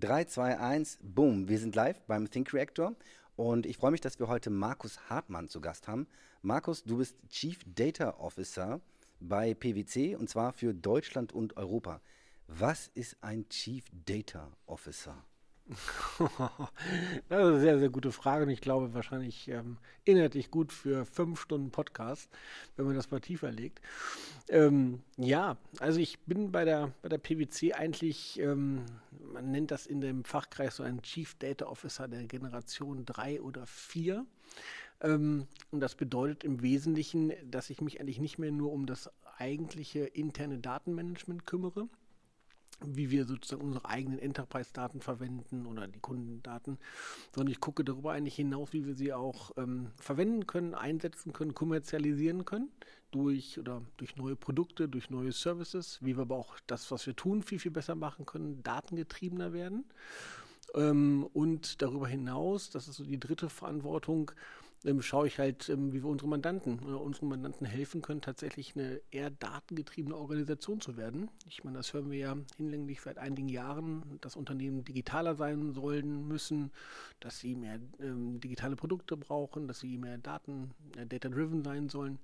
[0.00, 1.48] 3, 2, 1, boom.
[1.48, 2.94] Wir sind live beim Think Reactor
[3.36, 6.06] und ich freue mich, dass wir heute Markus Hartmann zu Gast haben.
[6.40, 8.80] Markus, du bist Chief Data Officer
[9.18, 12.00] bei PwC und zwar für Deutschland und Europa.
[12.46, 15.16] Was ist ein Chief Data Officer?
[16.18, 16.30] das
[17.28, 21.40] ist eine sehr, sehr gute Frage und ich glaube wahrscheinlich ähm, inhaltlich gut für fünf
[21.40, 22.30] Stunden Podcast,
[22.76, 23.80] wenn man das mal tiefer legt.
[24.48, 28.86] Ähm, ja, also ich bin bei der, bei der PwC eigentlich, ähm,
[29.32, 33.66] man nennt das in dem Fachkreis so ein Chief Data Officer der Generation 3 oder
[33.66, 34.24] 4.
[35.02, 39.10] Ähm, und das bedeutet im Wesentlichen, dass ich mich eigentlich nicht mehr nur um das
[39.36, 41.88] eigentliche interne Datenmanagement kümmere,
[42.84, 46.78] wie wir sozusagen unsere eigenen Enterprise-Daten verwenden oder die Kundendaten,
[47.34, 51.54] sondern ich gucke darüber eigentlich hinaus, wie wir sie auch ähm, verwenden können, einsetzen können,
[51.54, 52.70] kommerzialisieren können
[53.10, 57.16] durch oder durch neue Produkte, durch neue Services, wie wir aber auch das, was wir
[57.16, 59.84] tun, viel, viel besser machen können, datengetriebener werden.
[60.74, 64.30] Ähm, und darüber hinaus, das ist so die dritte Verantwortung,
[64.84, 68.74] ähm, schaue ich halt, ähm, wie wir unsere Mandanten oder unseren Mandanten helfen können, tatsächlich
[68.76, 71.30] eine eher datengetriebene Organisation zu werden.
[71.48, 76.28] Ich meine, das hören wir ja hinlänglich seit einigen Jahren, dass Unternehmen digitaler sein sollen
[76.28, 76.70] müssen,
[77.20, 82.18] dass sie mehr ähm, digitale Produkte brauchen, dass sie mehr Daten, äh, data-driven sein sollen.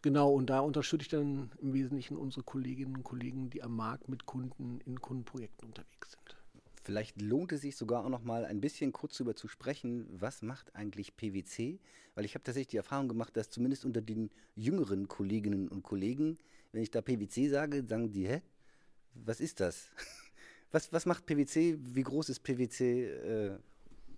[0.00, 4.08] Genau, und da unterstütze ich dann im Wesentlichen unsere Kolleginnen und Kollegen, die am Markt
[4.08, 6.37] mit Kunden in Kundenprojekten unterwegs sind.
[6.88, 10.40] Vielleicht lohnt es sich sogar auch noch mal ein bisschen kurz darüber zu sprechen, was
[10.40, 11.78] macht eigentlich PwC?
[12.14, 16.38] Weil ich habe tatsächlich die Erfahrung gemacht, dass zumindest unter den jüngeren Kolleginnen und Kollegen,
[16.72, 18.40] wenn ich da PwC sage, sagen die, hä?
[19.12, 19.90] Was ist das?
[20.70, 21.78] Was, was macht PwC?
[21.78, 23.04] Wie groß ist PwC?
[23.04, 23.58] Äh,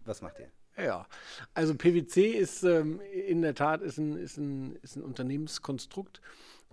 [0.05, 0.51] was macht ihr?
[0.77, 1.07] Ja,
[1.55, 6.21] also PwC ist ähm, in der Tat ist ein, ist ein, ist ein Unternehmenskonstrukt,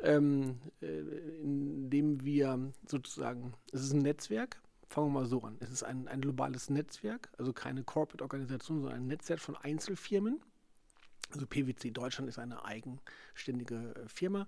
[0.01, 0.99] ähm, äh,
[1.41, 5.57] in dem wir sozusagen, es ist ein Netzwerk, fangen wir mal so an.
[5.59, 10.39] Es ist ein, ein globales Netzwerk, also keine Corporate-Organisation, sondern ein Netzwerk von Einzelfirmen.
[11.33, 14.47] Also PwC Deutschland ist eine eigenständige äh, Firma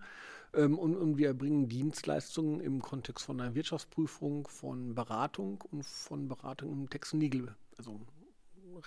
[0.53, 6.29] ähm, und, und, wir erbringen Dienstleistungen im Kontext von einer Wirtschaftsprüfung, von Beratung und von
[6.29, 7.99] Beratung im Text und Legal, also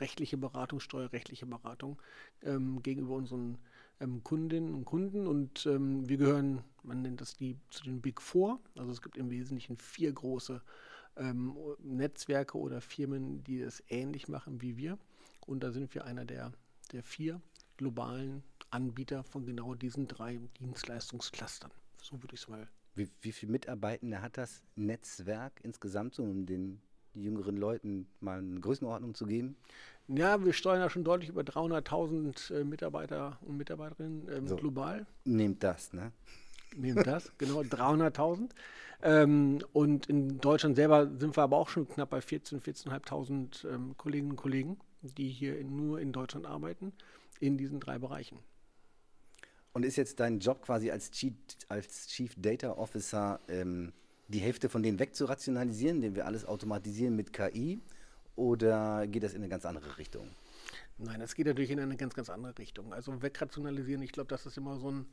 [0.00, 2.00] rechtliche Beratung, steuerrechtliche Beratung
[2.42, 3.58] ähm, gegenüber unseren
[4.00, 8.22] ähm, Kundinnen und Kunden und ähm, wir gehören, man nennt das die zu den Big
[8.22, 10.62] Four, also es gibt im Wesentlichen vier große
[11.16, 14.98] ähm, Netzwerke oder Firmen, die es ähnlich machen wie wir.
[15.46, 16.52] Und da sind wir einer der,
[16.92, 17.40] der vier
[17.76, 21.70] globalen Anbieter von genau diesen drei Dienstleistungsclustern.
[22.00, 22.68] So würde ich es mal.
[22.94, 26.80] Wie, wie viele Mitarbeitende hat das Netzwerk insgesamt, so um den
[27.14, 29.56] jüngeren Leuten mal eine Größenordnung zu geben?
[30.08, 35.06] Ja, wir steuern ja schon deutlich über 300.000 äh, Mitarbeiter und Mitarbeiterinnen ähm, so, global.
[35.24, 36.12] Nehmt das, ne?
[36.76, 38.50] Nehmt das, genau, 300.000.
[39.02, 43.96] Ähm, und in Deutschland selber sind wir aber auch schon knapp bei 14.000, 14.500 ähm,
[43.96, 46.92] Kolleginnen und Kollegen, die hier in, nur in Deutschland arbeiten,
[47.40, 48.38] in diesen drei Bereichen.
[49.72, 51.34] Und ist jetzt dein Job quasi als Chief,
[51.68, 53.92] als Chief Data Officer ähm,
[54.28, 57.80] die Hälfte von denen wegzurationalisieren, indem wir alles automatisieren mit KI?
[58.36, 60.28] Oder geht das in eine ganz andere Richtung?
[60.98, 62.92] Nein, das geht natürlich in eine ganz, ganz andere Richtung.
[62.92, 65.06] Also wegrationalisieren, ich glaube, das ist immer so ein,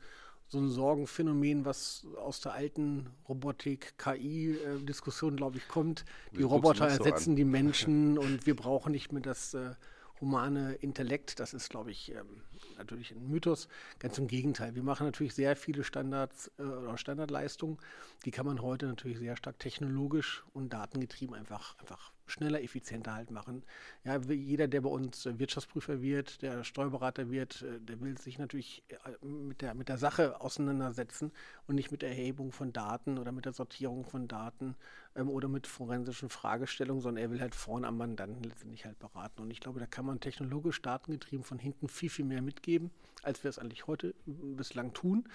[0.50, 6.04] so ein Sorgenphänomen, was aus der alten Robotik, KI-Diskussion, glaube ich, kommt.
[6.32, 9.74] Die Roboter ersetzen so die Menschen und wir brauchen nicht mehr das äh,
[10.20, 11.38] humane Intellekt.
[11.38, 12.42] Das ist, glaube ich, ähm,
[12.76, 13.68] natürlich ein Mythos.
[14.00, 14.74] Ganz im Gegenteil.
[14.74, 17.78] Wir machen natürlich sehr viele Standards äh, oder Standardleistungen.
[18.24, 23.30] Die kann man heute natürlich sehr stark technologisch und datengetrieben einfach, einfach schneller, effizienter halt
[23.30, 23.62] machen.
[24.04, 28.82] Ja, jeder, der bei uns Wirtschaftsprüfer wird, der Steuerberater wird, äh, der will sich natürlich
[28.88, 31.32] äh, mit der, mit der Sache auseinandersetzen
[31.66, 34.76] und nicht mit der Erhebung von Daten oder mit der Sortierung von Daten
[35.14, 39.42] ähm, oder mit forensischen Fragestellungen, sondern er will halt vorne am Mandanten letztendlich halt beraten.
[39.42, 42.90] Und ich glaube, da kann man technologisch datengetrieben von hinten viel, viel mehr mitgeben,
[43.22, 45.28] als wir es eigentlich heute bislang tun.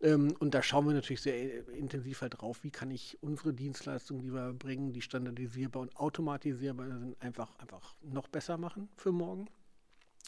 [0.00, 4.22] Ähm, und da schauen wir natürlich sehr intensiv halt drauf, wie kann ich unsere Dienstleistungen,
[4.22, 9.48] die wir bringen, die standardisierbar und automatisierbar sind, einfach, einfach noch besser machen für morgen,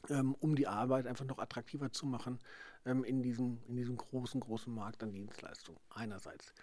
[0.08, 2.38] ähm, um die Arbeit einfach noch attraktiver zu machen
[2.86, 6.54] ähm, in, diesem, in diesem großen, großen Markt an Dienstleistungen einerseits.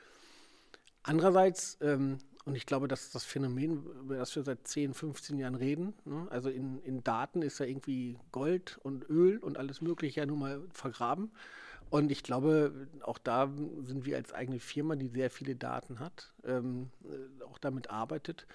[1.03, 5.37] Andererseits, ähm, und ich glaube, das ist das Phänomen, über das wir seit 10, 15
[5.37, 5.93] Jahren reden.
[6.05, 6.25] Ne?
[6.31, 10.39] Also in, in Daten ist ja irgendwie Gold und Öl und alles Mögliche ja nun
[10.39, 11.31] mal vergraben.
[11.89, 13.49] Und ich glaube, auch da
[13.83, 18.47] sind wir als eigene Firma, die sehr viele Daten hat, ähm, äh, auch damit arbeitet,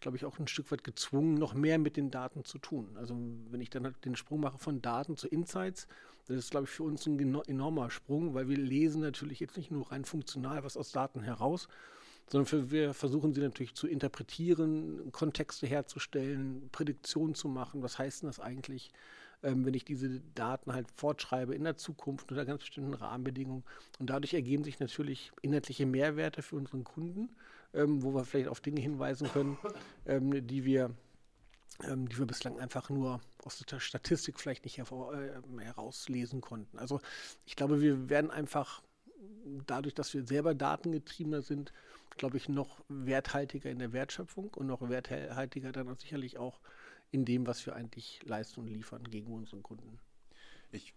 [0.00, 2.96] glaube ich, auch ein Stück weit gezwungen, noch mehr mit den Daten zu tun.
[2.96, 3.16] Also
[3.50, 5.86] wenn ich dann halt den Sprung mache von Daten zu Insights,
[6.28, 9.70] das ist, glaube ich, für uns ein enormer Sprung, weil wir lesen natürlich jetzt nicht
[9.70, 11.68] nur rein funktional was aus Daten heraus,
[12.30, 17.82] sondern für, wir versuchen sie natürlich zu interpretieren, Kontexte herzustellen, Prädiktionen zu machen.
[17.82, 18.90] Was heißt denn das eigentlich?
[19.42, 23.64] Ähm, wenn ich diese Daten halt fortschreibe in der Zukunft unter ganz bestimmten Rahmenbedingungen.
[23.98, 27.30] Und dadurch ergeben sich natürlich inhaltliche Mehrwerte für unseren Kunden,
[27.74, 29.58] ähm, wo wir vielleicht auf Dinge hinweisen können,
[30.06, 30.90] ähm, die wir
[31.84, 35.30] ähm, die wir bislang einfach nur aus der Statistik vielleicht nicht hervor, äh,
[35.60, 36.76] herauslesen konnten.
[36.78, 37.00] Also
[37.46, 38.82] ich glaube, wir werden einfach
[39.66, 41.72] dadurch, dass wir selber datengetriebener sind,
[42.16, 46.60] glaube ich, noch werthaltiger in der Wertschöpfung und noch werthaltiger dann auch sicherlich auch
[47.10, 49.98] in dem, was wir eigentlich leisten und liefern gegen unseren Kunden.
[50.72, 50.94] Ich,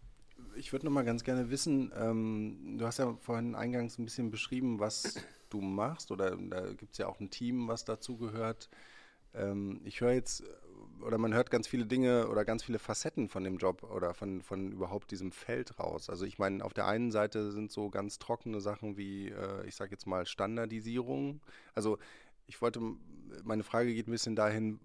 [0.56, 4.32] ich würde noch mal ganz gerne wissen, ähm, du hast ja vorhin eingangs ein bisschen
[4.32, 5.16] beschrieben, was
[5.50, 8.70] du machst oder da gibt es ja auch ein Team, was dazu gehört.
[9.34, 10.44] Ähm, ich höre jetzt
[11.02, 14.42] oder man hört ganz viele Dinge oder ganz viele Facetten von dem Job oder von,
[14.42, 16.10] von überhaupt diesem Feld raus.
[16.10, 19.76] Also ich meine, auf der einen Seite sind so ganz trockene Sachen wie, äh, ich
[19.76, 21.42] sage jetzt mal, Standardisierung.
[21.74, 21.98] Also
[22.48, 22.82] ich wollte,
[23.44, 24.80] meine Frage geht ein bisschen dahin,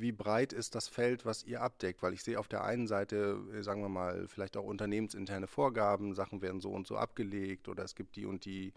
[0.00, 2.02] wie breit ist das Feld, was ihr abdeckt?
[2.02, 6.14] Weil ich sehe auf der einen Seite, äh, sagen wir mal, vielleicht auch unternehmensinterne Vorgaben,
[6.14, 8.72] Sachen werden so und so abgelegt oder es gibt die und die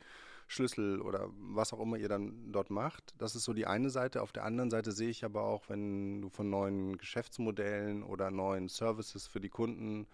[0.47, 3.13] Schlüssel oder was auch immer ihr dann dort macht.
[3.19, 4.21] Das ist so die eine Seite.
[4.21, 8.67] Auf der anderen Seite sehe ich aber auch, wenn du von neuen Geschäftsmodellen oder neuen
[8.67, 10.07] Services für die Kunden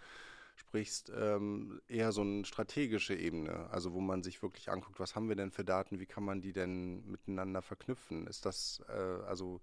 [0.58, 5.30] sprichst, ähm, eher so eine strategische Ebene, also wo man sich wirklich anguckt, was haben
[5.30, 8.28] wir denn für Daten, wie kann man die denn miteinander verknüpfen?
[8.28, 9.62] Ist das, äh, also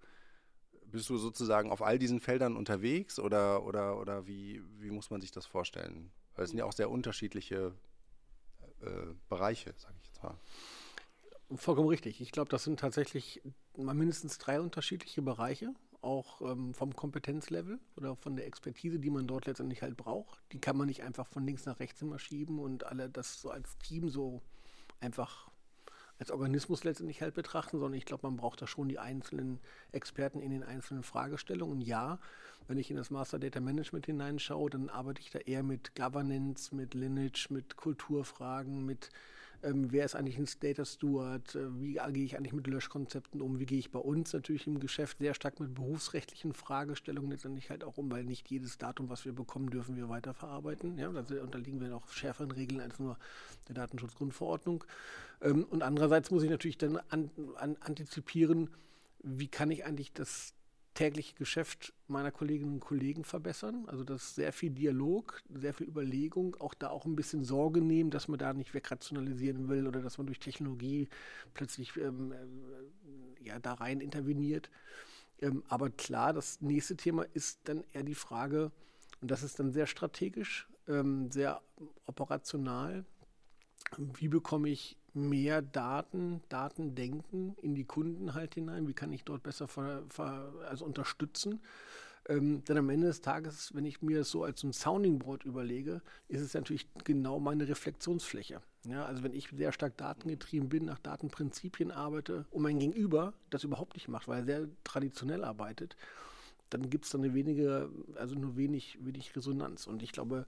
[0.93, 5.21] bist du sozusagen auf all diesen Feldern unterwegs oder, oder, oder wie, wie muss man
[5.21, 6.11] sich das vorstellen?
[6.35, 7.73] Weil es sind ja auch sehr unterschiedliche
[8.81, 10.37] äh, Bereiche, sage ich jetzt mal.
[11.55, 12.21] Vollkommen richtig.
[12.21, 13.41] Ich glaube, das sind tatsächlich
[13.75, 19.25] mal mindestens drei unterschiedliche Bereiche, auch ähm, vom Kompetenzlevel oder von der Expertise, die man
[19.25, 20.43] dort letztendlich halt braucht.
[20.51, 23.49] Die kann man nicht einfach von links nach rechts immer schieben und alle das so
[23.49, 24.43] als Team so
[24.99, 25.49] einfach
[26.19, 29.59] als Organismus letztendlich halt betrachten, sondern ich glaube, man braucht da schon die einzelnen
[29.91, 31.81] Experten in den einzelnen Fragestellungen.
[31.81, 32.19] Ja,
[32.67, 36.73] wenn ich in das Master Data Management hineinschaue, dann arbeite ich da eher mit Governance,
[36.73, 39.09] mit Lineage, mit Kulturfragen, mit
[39.63, 43.59] ähm, wer ist eigentlich ein Data Steward, äh, wie gehe ich eigentlich mit Löschkonzepten um,
[43.59, 47.83] wie gehe ich bei uns natürlich im Geschäft sehr stark mit berufsrechtlichen Fragestellungen letztendlich halt
[47.83, 50.97] auch um, weil nicht jedes Datum, was wir bekommen, dürfen wir weiterverarbeiten.
[50.97, 53.17] Ja, da unterliegen wir noch schärferen Regeln als nur
[53.67, 54.83] der Datenschutzgrundverordnung.
[55.41, 58.69] Ähm, und andererseits muss ich natürlich dann an, an, antizipieren,
[59.23, 60.53] wie kann ich eigentlich das
[60.93, 63.85] tägliche Geschäft meiner Kolleginnen und Kollegen verbessern.
[63.87, 67.81] Also das ist sehr viel Dialog, sehr viel Überlegung, auch da auch ein bisschen Sorge
[67.81, 71.09] nehmen, dass man da nicht wegrationalisieren will oder dass man durch Technologie
[71.53, 74.69] plötzlich ähm, äh, ja, da rein interveniert.
[75.41, 78.71] Ähm, aber klar, das nächste Thema ist dann eher die Frage,
[79.21, 81.61] und das ist dann sehr strategisch, ähm, sehr
[82.05, 83.05] operational,
[83.97, 88.87] wie bekomme ich mehr Daten, Datendenken in die Kunden halt hinein?
[88.87, 91.61] Wie kann ich dort besser ver, ver, also unterstützen?
[92.29, 95.43] Ähm, denn am Ende des Tages, wenn ich mir das so als ein Sounding Board
[95.43, 98.61] überlege, ist es natürlich genau meine Reflexionsfläche.
[98.85, 103.63] Ja, also wenn ich sehr stark datengetrieben bin, nach Datenprinzipien arbeite und mein Gegenüber das
[103.63, 105.97] überhaupt nicht macht, weil er sehr traditionell arbeitet,
[106.69, 109.85] dann gibt es da eine wenige, also nur wenig, wenig Resonanz.
[109.85, 110.47] Und ich glaube,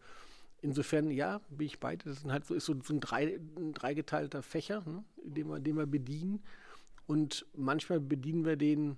[0.65, 2.06] Insofern, ja, bin ich beide.
[2.06, 5.59] Das ist halt so, ist so, so ein, drei, ein dreigeteilter Fächer, ne, den, wir,
[5.59, 6.44] den wir bedienen.
[7.06, 8.97] Und manchmal bedienen wir den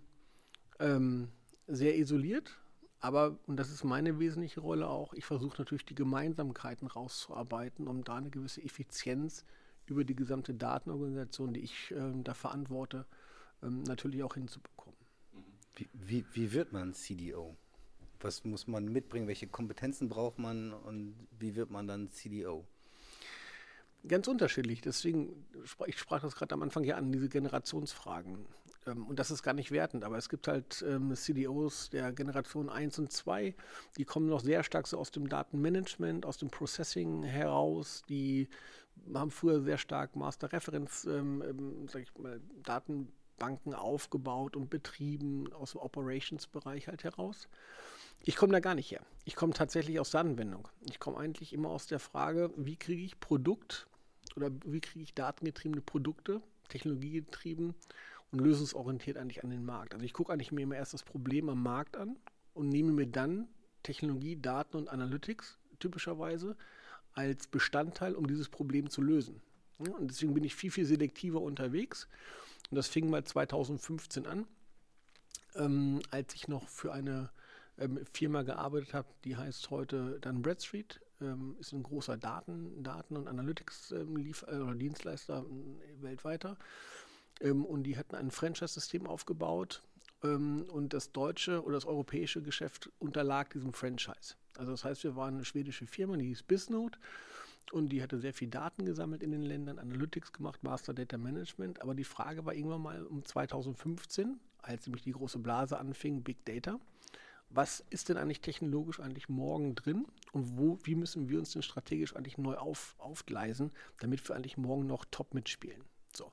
[0.80, 1.28] ähm,
[1.68, 2.58] sehr isoliert.
[3.02, 8.06] Aber, und das ist meine wesentliche Rolle auch, ich versuche natürlich die Gemeinsamkeiten rauszuarbeiten, um
[8.06, 9.44] da eine gewisse Effizienz
[9.88, 13.06] über die gesamte Datenorganisation, die ich ähm, da verantworte,
[13.62, 14.98] ähm, natürlich auch hinzubekommen.
[15.76, 17.58] Wie, wie, wie wird man CDO?
[18.22, 19.28] Was muss man mitbringen?
[19.28, 22.66] Welche Kompetenzen braucht man und wie wird man dann CDO?
[24.08, 24.82] Ganz unterschiedlich.
[24.82, 25.46] Deswegen,
[25.86, 28.46] ich sprach das gerade am Anfang ja an, diese Generationsfragen.
[28.88, 32.70] Ähm, und das ist gar nicht wertend, aber es gibt halt ähm, CDOs der Generation
[32.70, 33.56] 1 und 2,
[33.98, 38.04] die kommen noch sehr stark so aus dem Datenmanagement, aus dem Processing heraus.
[38.10, 38.48] Die
[39.14, 45.74] haben früher sehr stark Master Reference, ähm, sag ich mal, Datenbanken aufgebaut und betrieben aus
[45.74, 47.48] dem Operations-Bereich halt heraus.
[48.28, 49.06] Ich komme da gar nicht her.
[49.24, 50.68] Ich komme tatsächlich aus der Anwendung.
[50.90, 53.88] Ich komme eigentlich immer aus der Frage, wie kriege ich Produkt
[54.36, 57.74] oder wie kriege ich datengetriebene Produkte, technologiegetrieben
[58.34, 59.94] und lösungsorientiert eigentlich an den Markt.
[59.94, 62.18] Also ich gucke eigentlich mir immer erst das Problem am Markt an
[62.54, 63.48] und nehme mir dann
[63.82, 66.58] Technologie, Daten und Analytics typischerweise
[67.14, 69.42] als Bestandteil, um dieses Problem zu lösen.
[69.78, 72.10] Und deswegen bin ich viel, viel selektiver unterwegs.
[72.70, 74.46] Und das fing mal 2015 an,
[75.56, 77.30] ähm, als ich noch für eine
[77.78, 83.18] ähm, Firma gearbeitet habe, die heißt heute dann Bradstreet, ähm, ist ein großer Daten, Daten-
[83.18, 86.58] und Analytics-Dienstleister ähm, äh, weltweiter.
[87.42, 89.84] ähm, und die hatten ein Franchise-System aufgebaut
[90.24, 94.36] ähm, und das deutsche oder das europäische Geschäft unterlag diesem Franchise.
[94.58, 96.98] Also das heißt, wir waren eine schwedische Firma, die hieß Bisnode
[97.72, 101.82] und die hatte sehr viel Daten gesammelt in den Ländern, Analytics gemacht, Master Data Management.
[101.82, 106.44] Aber die Frage war irgendwann mal um 2015, als nämlich die große Blase anfing, Big
[106.46, 106.80] Data.
[107.50, 111.62] Was ist denn eigentlich technologisch eigentlich morgen drin und wo, wie müssen wir uns denn
[111.62, 115.82] strategisch eigentlich neu auf, aufgleisen, damit wir eigentlich morgen noch top mitspielen?
[116.14, 116.32] So.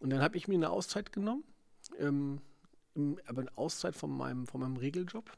[0.00, 1.42] Und dann habe ich mir eine Auszeit genommen,
[1.98, 2.40] ähm,
[3.26, 5.30] aber eine Auszeit von meinem, von meinem Regeljob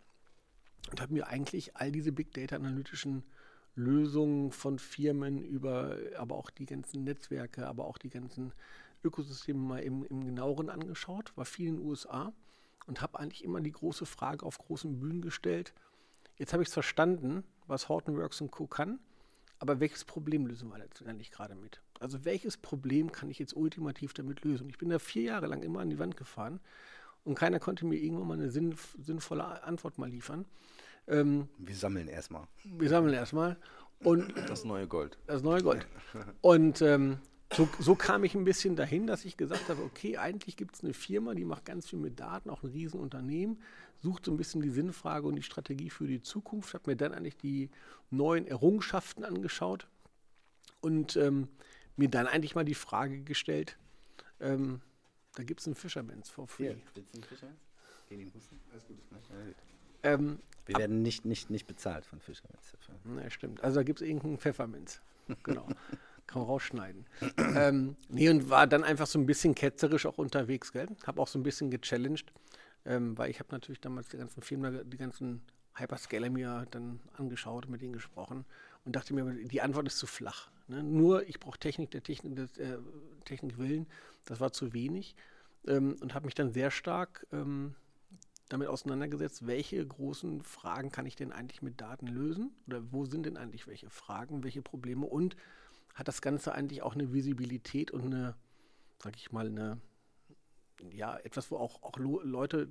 [0.91, 3.25] und habe mir eigentlich all diese Big Data analytischen
[3.75, 8.53] Lösungen von Firmen über, aber auch die ganzen Netzwerke, aber auch die ganzen
[9.03, 12.33] Ökosysteme mal im, im genaueren angeschaut, war viel in den USA
[12.87, 15.75] und habe eigentlich immer die große Frage auf großen Bühnen gestellt.
[16.37, 18.67] Jetzt habe ich es verstanden, was Hortonworks und Co.
[18.67, 18.99] kann,
[19.59, 21.83] aber welches Problem lösen wir letztendlich gerade mit?
[22.01, 24.65] Also welches Problem kann ich jetzt ultimativ damit lösen?
[24.65, 26.61] Und ich bin da vier Jahre lang immer an die Wand gefahren
[27.25, 30.47] und keiner konnte mir irgendwann mal eine sinnvolle Antwort mal liefern.
[31.07, 32.47] Ähm, wir sammeln erstmal.
[32.65, 33.57] Wir sammeln erstmal.
[34.03, 35.19] Und das neue Gold.
[35.27, 35.87] Das neue Gold.
[36.41, 37.19] Und ähm,
[37.53, 40.85] so, so, kam ich ein bisschen dahin, dass ich gesagt habe, okay, eigentlich gibt es
[40.85, 43.61] eine Firma, die macht ganz viel mit Daten, auch ein Riesenunternehmen,
[44.03, 47.13] sucht so ein bisschen die Sinnfrage und die Strategie für die Zukunft, habe mir dann
[47.13, 47.71] eigentlich die
[48.11, 49.89] neuen Errungenschaften angeschaut
[50.81, 51.49] und ähm,
[51.97, 53.77] mir dann eigentlich mal die Frage gestellt,
[54.41, 54.81] ähm,
[55.35, 56.75] da gibt es einen Fisherman's for free.
[56.75, 56.77] Hier,
[57.23, 57.61] Fisherman's?
[60.03, 62.77] Ähm, wir werden nicht, nicht, nicht bezahlt von Fischerminz.
[63.05, 63.63] Ne, stimmt.
[63.63, 65.01] Also da gibt es irgendeinen Pfefferminz.
[65.45, 65.69] Genau.
[66.31, 67.07] Kann man rausschneiden.
[67.57, 70.87] ähm, nee, und war dann einfach so ein bisschen ketzerisch auch unterwegs, gell?
[71.05, 72.33] Hab auch so ein bisschen gechallenged,
[72.85, 75.43] ähm, weil ich habe natürlich damals die ganzen Filme, die ganzen
[75.75, 78.45] Hyperscaler mir dann angeschaut, mit denen gesprochen
[78.85, 80.53] und dachte mir, die Antwort ist zu flach.
[80.69, 80.85] Ne?
[80.85, 82.79] Nur ich brauche Technik, der Technik, des, äh,
[83.25, 83.89] Technik willen,
[84.25, 85.17] das war zu wenig
[85.67, 87.75] ähm, und habe mich dann sehr stark ähm,
[88.49, 92.53] damit auseinandergesetzt, welche großen Fragen kann ich denn eigentlich mit Daten lösen?
[92.69, 95.07] Oder wo sind denn eigentlich welche Fragen, welche Probleme?
[95.07, 95.37] Und
[95.95, 98.35] hat das Ganze eigentlich auch eine Visibilität und eine,
[99.03, 99.79] sag ich mal, eine,
[100.93, 102.69] ja, etwas, wo auch, auch Leute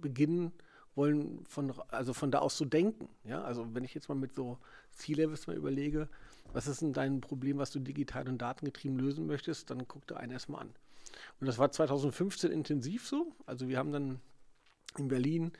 [0.00, 0.52] beginnen
[0.94, 3.08] wollen, von, also von da aus zu denken.
[3.24, 4.58] Ja, also wenn ich jetzt mal mit so
[4.92, 6.08] C-Levels mal überlege,
[6.52, 10.16] was ist denn dein Problem, was du digital und datengetrieben lösen möchtest, dann guck dir
[10.16, 10.74] einen erstmal an.
[11.40, 13.32] Und das war 2015 intensiv so.
[13.46, 14.20] Also wir haben dann
[14.96, 15.52] in Berlin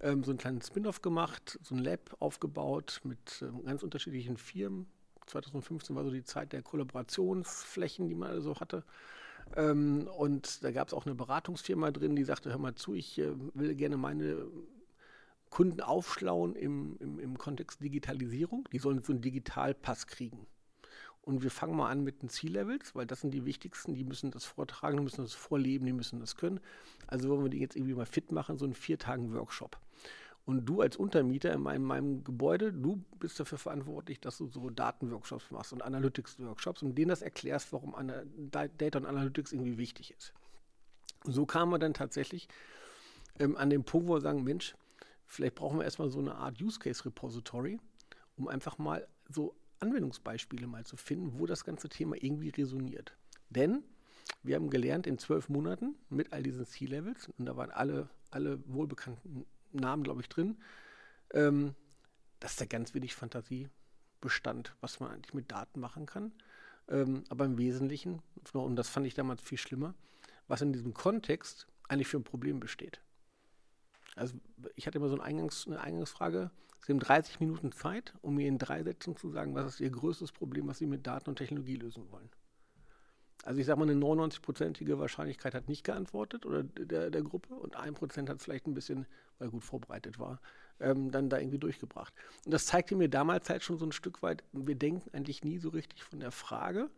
[0.00, 4.86] ähm, so einen kleinen Spin-off gemacht, so ein Lab aufgebaut mit ähm, ganz unterschiedlichen Firmen.
[5.30, 8.84] 2015 war so die Zeit der Kollaborationsflächen, die man also hatte.
[9.56, 13.18] Ähm, und da gab es auch eine Beratungsfirma drin, die sagte, hör mal zu, ich
[13.18, 14.46] äh, will gerne meine
[15.48, 18.68] Kunden aufschlauen im, im, im Kontext Digitalisierung.
[18.72, 20.46] Die sollen so einen Digitalpass kriegen.
[21.22, 24.30] Und wir fangen mal an mit den C-Levels, weil das sind die wichtigsten, die müssen
[24.30, 26.60] das vortragen, die müssen das vorleben, die müssen das können.
[27.06, 29.78] Also wollen wir die jetzt irgendwie mal fit machen, so einen vier Tagen Workshop.
[30.50, 34.68] Und du als Untermieter in meinem, meinem, Gebäude, du bist dafür verantwortlich, dass du so
[34.68, 37.94] Datenworkshops machst und Analytics-Workshops und denen das erklärst, warum
[38.50, 40.32] Data und Analytics irgendwie wichtig ist.
[41.24, 42.48] Und so kamen wir dann tatsächlich
[43.38, 44.74] ähm, an den Punkt, wo wir sagen, Mensch,
[45.24, 47.78] vielleicht brauchen wir erstmal so eine Art Use-Case-Repository,
[48.36, 53.16] um einfach mal so Anwendungsbeispiele mal zu finden, wo das ganze Thema irgendwie resoniert.
[53.50, 53.84] Denn
[54.42, 58.58] wir haben gelernt in zwölf Monaten mit all diesen C-Levels, und da waren alle, alle
[58.66, 60.58] wohlbekannten Namen, glaube ich, drin,
[61.32, 61.74] ähm,
[62.38, 63.68] dass da ganz wenig Fantasie
[64.20, 66.32] bestand, was man eigentlich mit Daten machen kann.
[66.88, 68.22] Ähm, aber im Wesentlichen,
[68.52, 69.94] und das fand ich damals viel schlimmer,
[70.48, 73.00] was in diesem Kontext eigentlich für ein Problem besteht.
[74.16, 74.34] Also
[74.74, 76.50] ich hatte immer so eine, Eingangs-, eine Eingangsfrage,
[76.82, 79.90] Sie haben 30 Minuten Zeit, um mir in drei Sätzen zu sagen, was ist Ihr
[79.90, 82.30] größtes Problem, was Sie mit Daten und Technologie lösen wollen.
[83.44, 87.74] Also ich sage mal, eine 99-prozentige Wahrscheinlichkeit hat nicht geantwortet oder der, der Gruppe und
[87.76, 89.06] ein Prozent hat vielleicht ein bisschen,
[89.38, 90.40] weil gut vorbereitet war,
[90.78, 92.12] ähm, dann da irgendwie durchgebracht.
[92.44, 95.58] Und das zeigte mir damals halt schon so ein Stück weit, wir denken eigentlich nie
[95.58, 96.90] so richtig von der Frage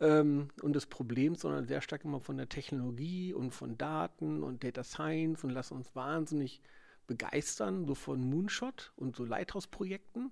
[0.00, 4.62] ähm, und des Problems, sondern sehr stark immer von der Technologie und von Daten und
[4.62, 6.60] Data Science und lassen uns wahnsinnig
[7.08, 10.30] begeistern, so von Moonshot und so Lighthouse-Projekten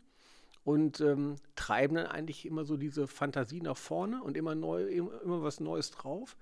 [0.64, 5.42] und ähm, treiben dann eigentlich immer so diese Fantasie nach vorne und immer, neu, immer,
[5.42, 6.36] was Neues drauf.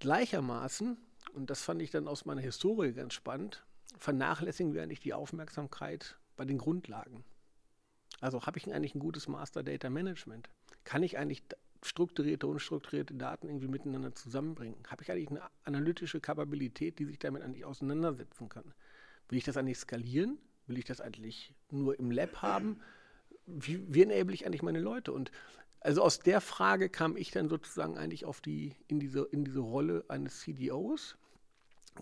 [0.00, 0.96] Gleichermaßen,
[1.34, 3.64] und das fand ich dann aus meiner Historie ganz spannend,
[3.98, 7.24] vernachlässigen wir eigentlich die Aufmerksamkeit bei den Grundlagen.
[8.20, 10.48] Also habe ich eigentlich ein gutes Master Data Management?
[10.84, 11.42] Kann ich eigentlich
[11.82, 14.76] strukturierte, unstrukturierte Daten irgendwie miteinander zusammenbringen?
[14.88, 18.74] Habe ich eigentlich eine analytische Kapabilität, die sich damit eigentlich auseinandersetzen kann?
[19.28, 20.38] Will ich das eigentlich skalieren?
[20.66, 22.80] Will ich das eigentlich nur im Lab haben?
[23.46, 25.12] Wie, wie enable ich eigentlich meine Leute?
[25.12, 25.30] Und
[25.80, 29.60] Also aus der Frage kam ich dann sozusagen eigentlich auf die, in diese, in diese
[29.60, 31.16] Rolle eines CDOs.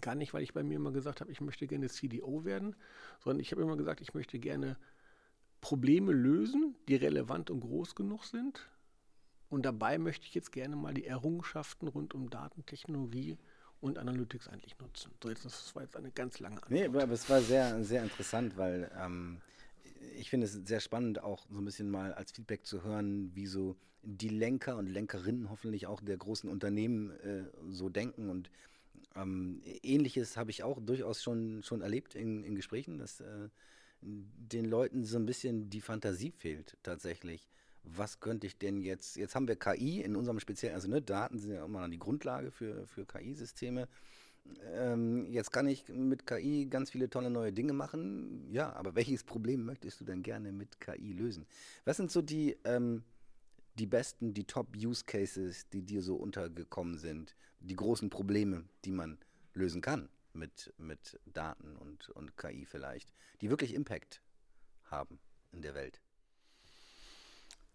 [0.01, 2.77] Gar nicht, weil ich bei mir immer gesagt habe, ich möchte gerne CDO werden,
[3.21, 4.77] sondern ich habe immer gesagt, ich möchte gerne
[5.61, 8.69] Probleme lösen, die relevant und groß genug sind.
[9.49, 13.37] Und dabei möchte ich jetzt gerne mal die Errungenschaften rund um Datentechnologie
[13.83, 15.11] und Analytics eigentlich nutzen.
[15.23, 16.71] So, jetzt, das war jetzt eine ganz lange Antwort.
[16.71, 19.41] Nee, aber es war sehr, sehr interessant, weil ähm,
[20.19, 23.47] ich finde es sehr spannend, auch so ein bisschen mal als Feedback zu hören, wie
[23.47, 28.31] so die Lenker und Lenkerinnen hoffentlich auch der großen Unternehmen äh, so denken.
[28.31, 28.51] Und
[29.17, 33.49] ähm, ähnliches habe ich auch durchaus schon, schon erlebt in, in Gesprächen, dass äh,
[34.01, 37.49] den Leuten so ein bisschen die Fantasie fehlt tatsächlich.
[37.85, 41.39] Was könnte ich denn jetzt, jetzt haben wir KI in unserem speziellen, also ne, Daten
[41.39, 43.89] sind ja immer die Grundlage für, für KI-Systeme.
[44.75, 48.51] Ähm, jetzt kann ich mit KI ganz viele tolle neue Dinge machen.
[48.51, 51.47] Ja, aber welches Problem möchtest du denn gerne mit KI lösen?
[51.85, 53.05] Was sind so die, ähm,
[53.79, 57.35] die besten, die Top-Use-Cases, die dir so untergekommen sind?
[57.61, 59.19] Die großen Probleme, die man
[59.55, 64.21] lösen kann mit, mit Daten und, und KI vielleicht, die wirklich Impact
[64.85, 65.19] haben
[65.53, 66.02] in der Welt?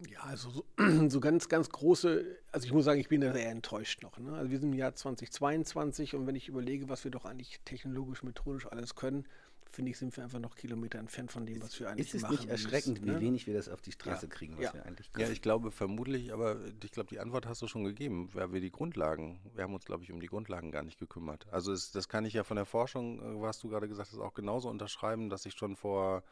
[0.06, 0.64] Ja, also so,
[1.08, 4.16] so, ganz, ganz große, also ich muss sagen, ich bin da sehr enttäuscht noch.
[4.18, 4.32] Ne?
[4.32, 8.22] Also wir sind im Jahr 2022 und wenn ich überlege, was wir doch eigentlich technologisch,
[8.22, 9.26] methodisch alles können,
[9.70, 12.32] finde ich, sind wir einfach noch Kilometer entfernt von dem, was wir eigentlich machen.
[12.32, 13.20] Ist es nicht erschreckend, müssen, ne?
[13.20, 14.32] wie wenig wir das auf die Straße ja.
[14.32, 14.74] kriegen, was ja.
[14.74, 15.26] wir eigentlich können?
[15.26, 18.60] Ja, ich glaube vermutlich, aber ich glaube, die Antwort hast du schon gegeben, weil wir
[18.60, 21.46] die Grundlagen, wir haben uns, glaube ich, um die Grundlagen gar nicht gekümmert.
[21.50, 24.20] Also es, das kann ich ja von der Forschung, äh, was du gerade gesagt hast,
[24.20, 26.22] auch genauso unterschreiben, dass ich schon vor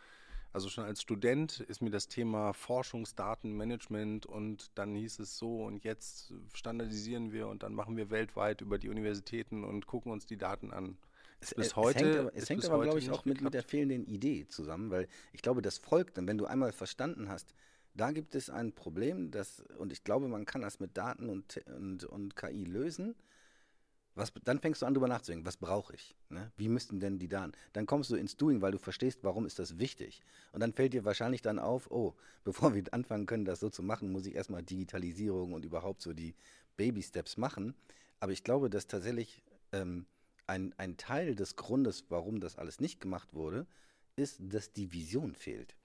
[0.56, 5.84] also schon als Student ist mir das Thema Forschungsdatenmanagement und dann hieß es so und
[5.84, 10.38] jetzt standardisieren wir und dann machen wir weltweit über die Universitäten und gucken uns die
[10.38, 10.96] Daten an.
[11.40, 13.64] Es, bis heute, es hängt aber, es hängt aber glaube ich, auch mit, mit der
[13.64, 17.54] fehlenden Idee zusammen, weil ich glaube, das folgt dann, wenn du einmal verstanden hast,
[17.92, 21.58] da gibt es ein Problem, das, und ich glaube, man kann das mit Daten und,
[21.66, 23.14] und, und KI lösen
[24.16, 26.16] was, dann fängst du an, darüber nachzudenken, was brauche ich?
[26.30, 26.50] Ne?
[26.56, 27.52] Wie müssten denn die Daten?
[27.74, 30.22] Dann kommst du ins Doing, weil du verstehst, warum ist das wichtig.
[30.52, 32.14] Und dann fällt dir wahrscheinlich dann auf, oh,
[32.44, 36.14] bevor wir anfangen können, das so zu machen, muss ich erstmal Digitalisierung und überhaupt so
[36.14, 36.34] die
[36.76, 37.74] Baby-Steps machen.
[38.18, 40.06] Aber ich glaube, dass tatsächlich ähm,
[40.46, 43.66] ein, ein Teil des Grundes, warum das alles nicht gemacht wurde,
[44.16, 45.76] ist, dass die Vision fehlt.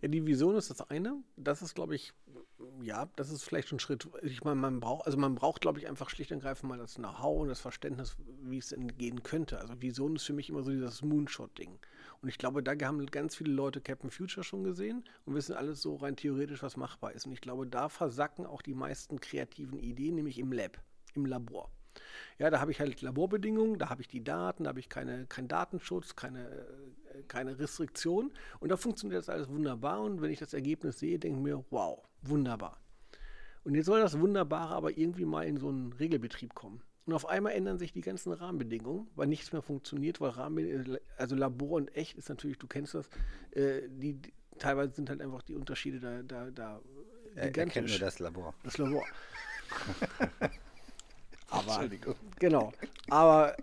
[0.00, 1.22] Ja, die Vision ist das eine.
[1.36, 2.12] Das ist, glaube ich,
[2.82, 4.08] ja, das ist vielleicht ein Schritt.
[4.22, 6.94] Ich meine, man braucht, also man braucht, glaube ich, einfach schlicht und greifend mal das
[6.94, 9.58] Know-how und das Verständnis, wie es denn gehen könnte.
[9.58, 11.78] Also Vision ist für mich immer so dieses Moonshot-Ding.
[12.22, 15.82] Und ich glaube, da haben ganz viele Leute Captain Future schon gesehen und wissen alles
[15.82, 17.26] so rein theoretisch, was machbar ist.
[17.26, 20.78] Und ich glaube, da versacken auch die meisten kreativen Ideen, nämlich im Lab,
[21.14, 21.70] im Labor.
[22.38, 25.26] Ja, da habe ich halt Laborbedingungen, da habe ich die Daten, da habe ich keine,
[25.26, 28.32] keinen Datenschutz, keine, äh, keine Restriktion.
[28.60, 30.00] Und da funktioniert das alles wunderbar.
[30.00, 32.80] Und wenn ich das Ergebnis sehe, denke ich mir, wow, wunderbar.
[33.64, 36.82] Und jetzt soll das Wunderbare aber irgendwie mal in so einen Regelbetrieb kommen.
[37.06, 41.34] Und auf einmal ändern sich die ganzen Rahmenbedingungen, weil nichts mehr funktioniert, weil Rahmenbedingungen, also
[41.34, 43.08] Labor und echt ist natürlich, du kennst das,
[43.52, 46.80] äh, die, die, teilweise sind halt einfach die Unterschiede da, da, da
[47.34, 47.58] gigantisch.
[47.58, 48.54] Er kennt nur das Labor.
[48.62, 49.04] Das Labor.
[51.48, 52.14] Aber, Entschuldigung.
[52.38, 52.72] Genau.
[53.08, 53.56] Aber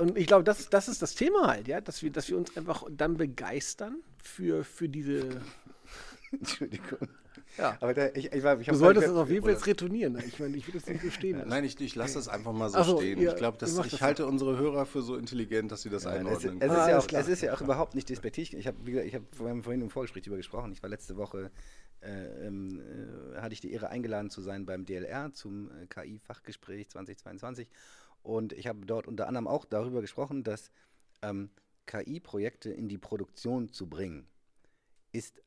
[0.00, 2.56] und ich glaube, das, das ist das Thema halt, ja, dass wir, dass wir uns
[2.56, 5.42] einfach dann begeistern für, für diese.
[6.38, 7.08] Entschuldigung.
[7.58, 7.76] Ja.
[7.80, 10.16] Aber da, ich, ich, ich, du solltest das auf jeden Fall jetzt retournieren.
[10.24, 11.48] Ich meine, ich will das nicht so stehen lassen.
[11.48, 13.18] Nein, ich, ich lasse das einfach mal so, so stehen.
[13.18, 16.10] Ihr, ich glaube, ich halte das unsere Hörer für so intelligent, dass sie das ja,
[16.10, 18.54] einordnen es, es, ist ja auch, es ist ja auch überhaupt nicht despektierlich.
[18.54, 18.78] Ich habe
[19.12, 20.70] hab vorhin im Vorgespräch darüber gesprochen.
[20.72, 21.50] Ich war letzte Woche
[22.02, 26.88] äh, ähm, äh, hatte ich die Ehre eingeladen zu sein beim DLR zum äh, KI-Fachgespräch
[26.88, 27.68] 2022.
[28.22, 30.70] Und ich habe dort unter anderem auch darüber gesprochen, dass
[31.22, 31.50] ähm,
[31.86, 34.26] KI-Projekte in die Produktion zu bringen,
[35.12, 35.42] ist,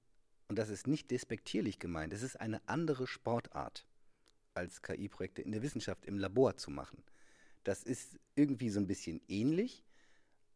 [0.48, 3.86] und das ist nicht despektierlich gemeint, es ist eine andere Sportart,
[4.54, 7.04] als KI-Projekte in der Wissenschaft im Labor zu machen.
[7.64, 9.84] Das ist irgendwie so ein bisschen ähnlich,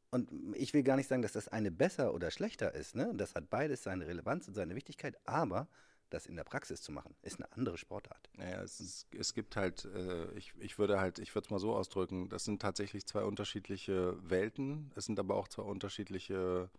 [0.10, 2.96] und ich will gar nicht sagen, dass das eine besser oder schlechter ist.
[2.96, 3.12] Ne?
[3.16, 5.68] Das hat beides seine Relevanz und seine Wichtigkeit, aber
[6.10, 8.30] das in der Praxis zu machen, ist eine andere Sportart.
[8.38, 11.60] Naja, es, ist, es gibt halt, äh, ich, ich würde halt, ich würde es mal
[11.60, 14.92] so ausdrücken, das sind tatsächlich zwei unterschiedliche Welten.
[14.96, 16.70] Es sind aber auch zwei unterschiedliche,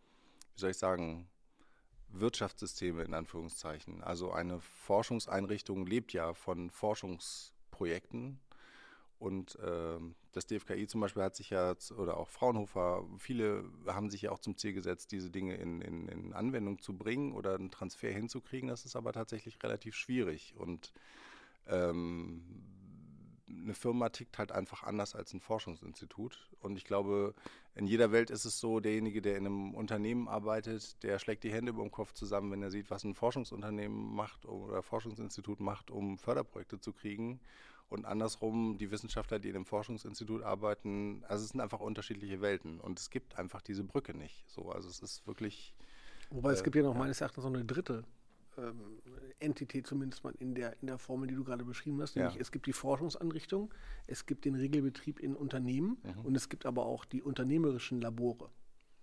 [0.54, 1.28] wie soll ich sagen,
[2.10, 4.02] Wirtschaftssysteme in Anführungszeichen.
[4.02, 8.40] Also eine Forschungseinrichtung lebt ja von Forschungsprojekten
[9.18, 14.22] und ähm, das DFKI zum Beispiel hat sich ja, oder auch Fraunhofer, viele haben sich
[14.22, 17.72] ja auch zum Ziel gesetzt, diese Dinge in, in, in Anwendung zu bringen oder einen
[17.72, 18.68] Transfer hinzukriegen.
[18.68, 20.54] Das ist aber tatsächlich relativ schwierig.
[20.56, 20.92] Und
[21.66, 22.44] ähm,
[23.48, 26.48] eine Firma tickt halt einfach anders als ein Forschungsinstitut.
[26.60, 27.34] Und ich glaube,
[27.74, 31.52] in jeder Welt ist es so, derjenige, der in einem Unternehmen arbeitet, der schlägt die
[31.52, 35.90] Hände über dem Kopf zusammen, wenn er sieht, was ein Forschungsunternehmen macht oder Forschungsinstitut macht,
[35.90, 37.40] um Förderprojekte zu kriegen.
[37.88, 42.80] Und andersrum, die Wissenschaftler, die in einem Forschungsinstitut arbeiten, also es sind einfach unterschiedliche Welten.
[42.80, 44.44] Und es gibt einfach diese Brücke nicht.
[44.50, 45.72] So, also es ist wirklich.
[46.30, 48.04] Wobei äh, es gibt ja noch meines Erachtens noch eine dritte
[48.58, 49.00] ähm,
[49.40, 52.16] Entität zumindest mal in der, in der Formel, die du gerade beschrieben hast.
[52.16, 52.40] Nämlich ja.
[52.40, 53.72] es gibt die Forschungsanrichtung,
[54.06, 56.24] es gibt den Regelbetrieb in Unternehmen mhm.
[56.24, 58.50] und es gibt aber auch die unternehmerischen Labore.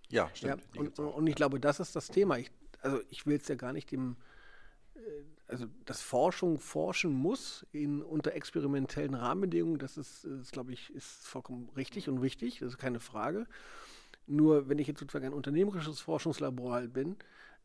[0.08, 0.62] Ja, stimmt.
[0.74, 2.38] Ja, und, und, ich glaube, das ist das Thema.
[2.38, 4.16] Ich, also ich will es ja gar nicht dem,
[4.94, 4.98] äh,
[5.48, 11.26] also dass Forschung forschen muss in, unter experimentellen Rahmenbedingungen, das ist, ist glaube ich, ist
[11.26, 13.46] vollkommen richtig und wichtig, das ist keine Frage.
[14.26, 17.16] Nur wenn ich jetzt sozusagen ein unternehmerisches Forschungslabor halt bin,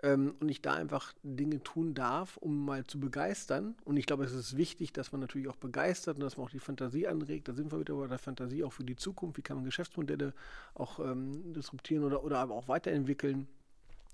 [0.04, 3.76] ähm, und ich da einfach Dinge tun darf, um mal zu begeistern.
[3.86, 6.52] Und ich glaube, es ist wichtig, dass man natürlich auch begeistert und dass man auch
[6.52, 7.48] die Fantasie anregt.
[7.48, 9.38] Da sind wir wieder bei der Fantasie auch für die Zukunft.
[9.38, 10.34] Wie kann man Geschäftsmodelle
[10.74, 13.48] auch ähm, disruptieren oder, oder aber auch weiterentwickeln?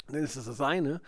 [0.07, 1.01] Dann ist das das eine.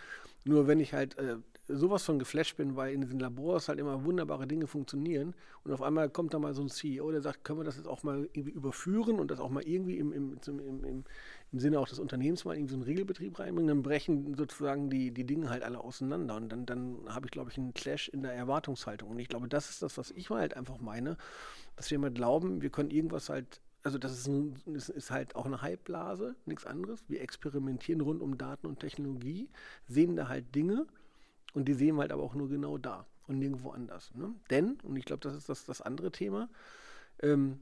[0.44, 1.36] Nur wenn ich halt äh,
[1.72, 5.82] sowas von geflasht bin, weil in diesen Labors halt immer wunderbare Dinge funktionieren und auf
[5.82, 8.28] einmal kommt da mal so ein CEO, der sagt, können wir das jetzt auch mal
[8.32, 11.04] irgendwie überführen und das auch mal irgendwie im, im, im, im,
[11.52, 15.10] im Sinne auch des Unternehmens mal in so einen Regelbetrieb reinbringen, dann brechen sozusagen die,
[15.10, 16.36] die Dinge halt alle auseinander.
[16.36, 19.10] Und dann, dann habe ich, glaube ich, einen Clash in der Erwartungshaltung.
[19.10, 21.16] Und ich glaube, das ist das, was ich halt einfach meine,
[21.76, 25.34] dass wir immer glauben, wir können irgendwas halt, also das ist, ein, das ist halt
[25.34, 27.02] auch eine Hypeblase, nichts anderes.
[27.08, 29.48] Wir experimentieren rund um Daten und Technologie,
[29.88, 30.86] sehen da halt Dinge
[31.54, 34.12] und die sehen wir halt aber auch nur genau da und nirgendwo anders.
[34.14, 34.34] Ne?
[34.50, 36.48] Denn, und ich glaube, das ist das, das andere Thema,
[37.22, 37.60] ähm,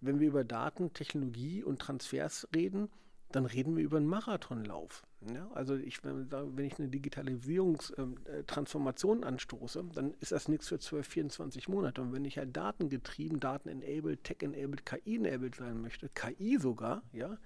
[0.00, 2.90] wenn wir über Daten, Technologie und Transfers reden,
[3.32, 5.06] dann reden wir über einen Marathonlauf.
[5.34, 10.78] Ja, also ich, wenn ich eine Digitalisierungstransformation ähm, äh, anstoße, dann ist das nichts für
[10.78, 12.00] 12, 24 Monate.
[12.00, 17.36] Und wenn ich halt datengetrieben, daten-enabled, tech-enabled, KI-enabled sein möchte, KI sogar, ja,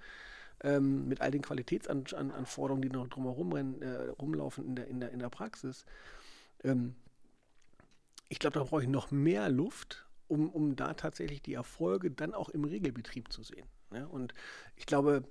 [0.63, 5.19] ähm, mit all den Qualitätsanforderungen, die noch drumherum äh, rumlaufen in der, in der, in
[5.19, 5.85] der Praxis,
[6.63, 6.95] ähm,
[8.29, 12.33] ich glaube, da brauche ich noch mehr Luft, um, um da tatsächlich die Erfolge dann
[12.33, 13.67] auch im Regelbetrieb zu sehen.
[13.93, 14.05] Ja?
[14.05, 14.33] Und
[14.75, 15.23] ich glaube,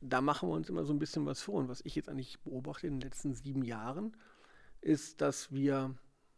[0.00, 1.54] da machen wir uns immer so ein bisschen was vor.
[1.54, 4.16] Und was ich jetzt eigentlich beobachte in den letzten sieben Jahren,
[4.80, 5.94] ist, dass wir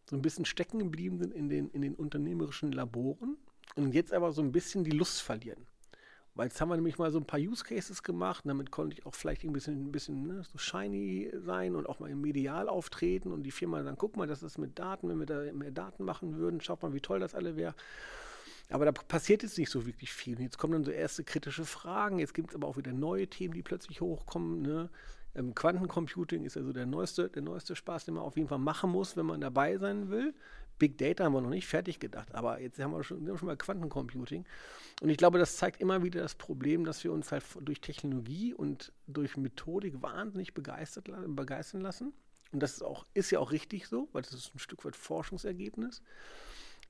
[0.09, 3.37] so ein bisschen stecken geblieben sind in den, in den unternehmerischen Laboren
[3.76, 5.64] und jetzt aber so ein bisschen die Lust verlieren.
[6.34, 8.96] Weil jetzt haben wir nämlich mal so ein paar Use Cases gemacht und damit konnte
[8.96, 12.22] ich auch vielleicht ein bisschen, ein bisschen ne, so shiny sein und auch mal im
[12.22, 15.52] Medial auftreten und die Firma dann, guck mal, das ist mit Daten, wenn wir da
[15.52, 17.74] mehr Daten machen würden, schaut mal, wie toll das alle wäre.
[18.70, 20.36] Aber da passiert jetzt nicht so wirklich viel.
[20.36, 22.18] Und jetzt kommen dann so erste kritische Fragen.
[22.18, 24.62] Jetzt gibt es aber auch wieder neue Themen, die plötzlich hochkommen.
[24.62, 24.88] Ne?
[25.34, 28.90] Ähm, Quantencomputing ist also der neueste, der neueste Spaß, den man auf jeden Fall machen
[28.90, 30.34] muss, wenn man dabei sein will.
[30.78, 33.38] Big Data haben wir noch nicht fertig gedacht, aber jetzt haben wir schon, wir haben
[33.38, 34.44] schon mal Quantencomputing.
[35.02, 38.54] Und ich glaube, das zeigt immer wieder das Problem, dass wir uns halt durch Technologie
[38.54, 42.12] und durch Methodik wahnsinnig begeistert, begeistern lassen.
[42.52, 44.94] Und das ist, auch, ist ja auch richtig so, weil das ist ein Stück weit
[44.94, 46.02] Forschungsergebnis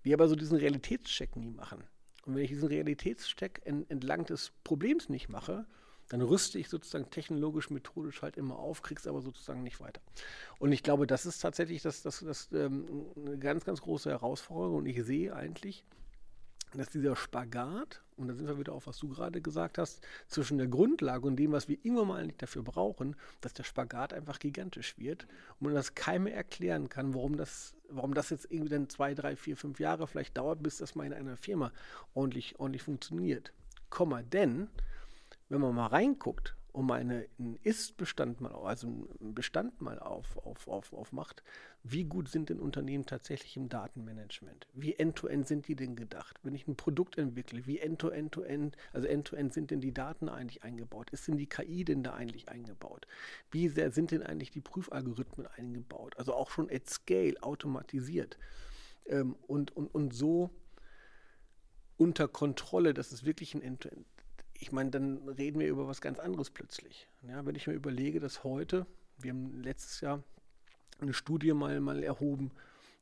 [0.03, 1.85] wir aber so diesen Realitätscheck nie machen.
[2.25, 5.67] Und wenn ich diesen Realitätscheck en, entlang des Problems nicht mache,
[6.09, 10.01] dann rüste ich sozusagen technologisch, methodisch halt immer auf, krieg's aber sozusagen nicht weiter.
[10.59, 14.79] Und ich glaube, das ist tatsächlich das, das, das, ähm, eine ganz, ganz große Herausforderung.
[14.79, 15.85] Und ich sehe eigentlich,
[16.79, 20.59] dass dieser Spagat, und da sind wir wieder auf, was du gerade gesagt hast, zwischen
[20.59, 24.39] der Grundlage und dem, was wir immer mal nicht dafür brauchen, dass der Spagat einfach
[24.39, 25.27] gigantisch wird
[25.59, 29.37] und man das keinem erklären kann, warum das, warum das jetzt irgendwie dann zwei, drei,
[29.37, 31.73] vier, fünf Jahre vielleicht dauert, bis das mal in einer Firma
[32.15, 33.53] ordentlich, ordentlich funktioniert.
[33.91, 34.69] Komma, denn
[35.49, 40.39] wenn man mal reinguckt und mal eine, einen Ist-Bestand mal, also einen Bestand mal auf,
[40.39, 41.43] auf, auf, auf macht,
[41.83, 44.67] wie gut sind denn Unternehmen tatsächlich im Datenmanagement?
[44.73, 46.39] Wie end-to-end -end sind die denn gedacht?
[46.43, 50.29] Wenn ich ein Produkt entwickle, wie end-to-end, -end, also end-to-end -end sind denn die Daten
[50.29, 51.11] eigentlich eingebaut?
[51.11, 53.07] Ist denn die KI denn da eigentlich eingebaut?
[53.51, 56.17] Wie sehr sind denn eigentlich die Prüfalgorithmen eingebaut?
[56.17, 58.39] Also auch schon at scale automatisiert.
[59.07, 60.51] Ähm, und, und, und so
[61.99, 64.07] unter Kontrolle, dass es wirklich ein End-to-End
[64.63, 67.09] ich meine, dann reden wir über was ganz anderes plötzlich.
[67.23, 68.87] Ja, wenn ich mir überlege, dass heute,
[69.19, 70.23] wir haben letztes Jahr
[71.01, 72.53] eine Studie mal, mal erhoben,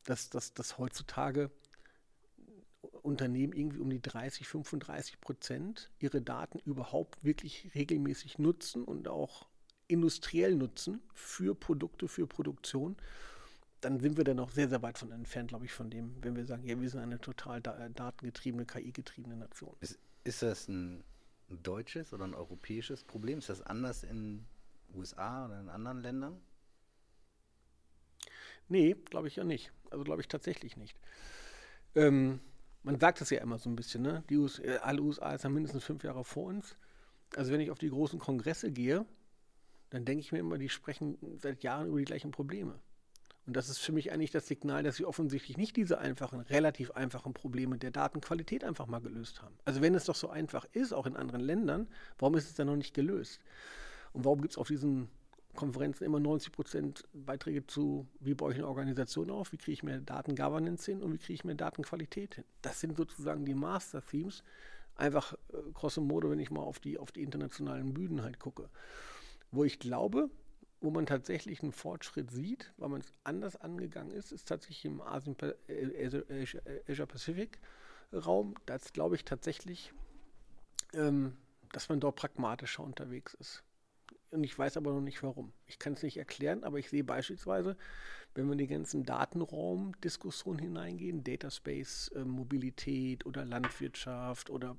[0.05, 1.51] dass, dass, dass heutzutage
[3.03, 9.47] Unternehmen irgendwie um die 30, 35 Prozent ihre Daten überhaupt wirklich regelmäßig nutzen und auch
[9.87, 12.97] industriell nutzen für Produkte, für Produktion,
[13.83, 16.37] dann sind wir dann noch sehr, sehr weit von entfernt, glaube ich, von dem, wenn
[16.37, 19.77] wir sagen, ja, wir sind eine total datengetriebene, KI-getriebene Nation.
[19.81, 21.05] Ist, ist das ein
[21.57, 23.39] deutsches oder ein europäisches Problem?
[23.39, 24.45] Ist das anders in
[24.95, 26.41] USA oder in anderen Ländern?
[28.69, 29.73] Nee, glaube ich ja nicht.
[29.91, 30.97] Also glaube ich tatsächlich nicht.
[31.95, 32.41] Ähm,
[32.83, 34.23] man sagt es ja immer so ein bisschen, ne?
[34.31, 36.77] Die USA, alle USA ist ja mindestens fünf Jahre vor uns.
[37.37, 39.05] Also wenn ich auf die großen Kongresse gehe,
[39.91, 42.79] dann denke ich mir immer, die sprechen seit Jahren über die gleichen Probleme.
[43.47, 46.93] Und das ist für mich eigentlich das Signal, dass sie offensichtlich nicht diese einfachen, relativ
[46.93, 49.55] einfachen Probleme der Datenqualität einfach mal gelöst haben.
[49.65, 52.67] Also wenn es doch so einfach ist, auch in anderen Ländern, warum ist es dann
[52.67, 53.41] noch nicht gelöst?
[54.13, 55.09] Und warum gibt es auf diesen
[55.55, 59.83] Konferenzen immer 90 Prozent Beiträge zu, wie baue ich eine Organisation auf, wie kriege ich
[59.83, 62.45] mehr Datengovernance hin und wie kriege ich mehr Datenqualität hin.
[62.63, 64.45] Das sind sozusagen die Master-Themes,
[64.95, 68.69] einfach äh, grosso modo, wenn ich mal auf die, auf die internationalen Bühnen halt gucke.
[69.51, 70.31] Wo ich glaube,
[70.81, 75.01] wo man tatsächlich einen Fortschritt sieht, weil man es anders angegangen ist, ist tatsächlich im
[75.01, 75.37] Asien
[75.69, 76.09] äh,
[76.89, 77.59] Asia Pacific
[78.13, 78.55] Raum.
[78.67, 79.93] Da glaube ich tatsächlich,
[80.95, 81.37] ähm,
[81.73, 83.63] dass man dort pragmatischer unterwegs ist.
[84.31, 85.53] Und ich weiß aber noch nicht warum.
[85.67, 87.77] Ich kann es nicht erklären, aber ich sehe beispielsweise,
[88.35, 94.79] wenn wir in die ganzen Datenraumdiskussionen hineingehen, Data Space, äh, Mobilität oder Landwirtschaft oder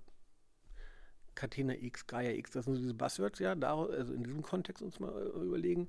[1.35, 4.81] Catena X, Gaia X, das sind so diese Buzzwords, ja, da, also in diesem Kontext
[4.81, 5.87] uns mal äh, überlegen.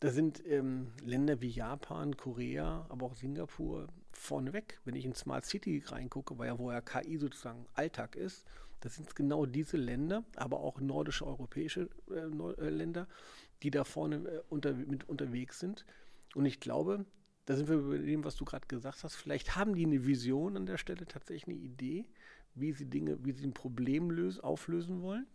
[0.00, 4.78] Da sind ähm, Länder wie Japan, Korea, aber auch Singapur vorneweg.
[4.84, 8.44] Wenn ich in Smart City reingucke, weil ja vorher KI sozusagen Alltag ist,
[8.80, 13.08] das sind genau diese Länder, aber auch nordische europäische äh, äh, Länder,
[13.62, 15.86] die da vorne äh, unter, mit unterwegs sind.
[16.34, 17.06] Und ich glaube,
[17.46, 19.14] da sind wir über dem, was du gerade gesagt hast.
[19.14, 22.06] Vielleicht haben die eine Vision an der Stelle, tatsächlich eine Idee,
[22.56, 25.26] wie sie Dinge, wie sie ein Problem lösen, auflösen wollen.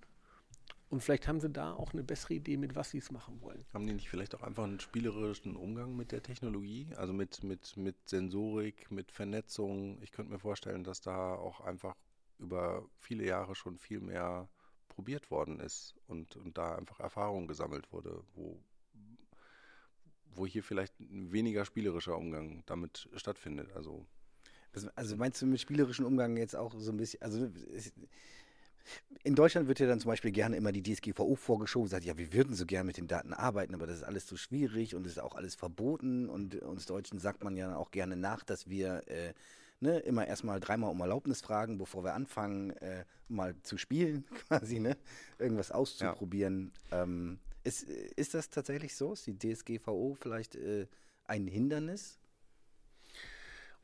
[0.89, 3.63] Und vielleicht haben sie da auch eine bessere Idee, mit was sie es machen wollen.
[3.73, 6.89] Haben die nicht vielleicht auch einfach einen spielerischen Umgang mit der Technologie?
[6.97, 10.01] Also mit, mit, mit Sensorik, mit Vernetzung?
[10.01, 11.95] Ich könnte mir vorstellen, dass da auch einfach
[12.39, 14.49] über viele Jahre schon viel mehr
[14.89, 18.61] probiert worden ist und, und da einfach Erfahrung gesammelt wurde, wo,
[20.25, 23.71] wo hier vielleicht ein weniger spielerischer Umgang damit stattfindet.
[23.73, 24.05] Also
[24.95, 27.49] also meinst du mit spielerischem Umgang jetzt auch so ein bisschen, also
[29.23, 32.33] in Deutschland wird ja dann zum Beispiel gerne immer die DSGVO vorgeschoben, sagt, ja, wir
[32.33, 35.19] würden so gerne mit den Daten arbeiten, aber das ist alles zu schwierig und ist
[35.19, 39.33] auch alles verboten und uns Deutschen sagt man ja auch gerne nach, dass wir äh,
[39.79, 44.79] ne, immer erstmal dreimal um Erlaubnis fragen, bevor wir anfangen, äh, mal zu spielen, quasi,
[44.79, 44.97] ne,
[45.37, 46.71] irgendwas auszuprobieren.
[46.91, 47.03] Ja.
[47.03, 49.13] Ähm, ist, ist das tatsächlich so?
[49.13, 50.87] Ist die DSGVO vielleicht äh,
[51.25, 52.20] ein Hindernis?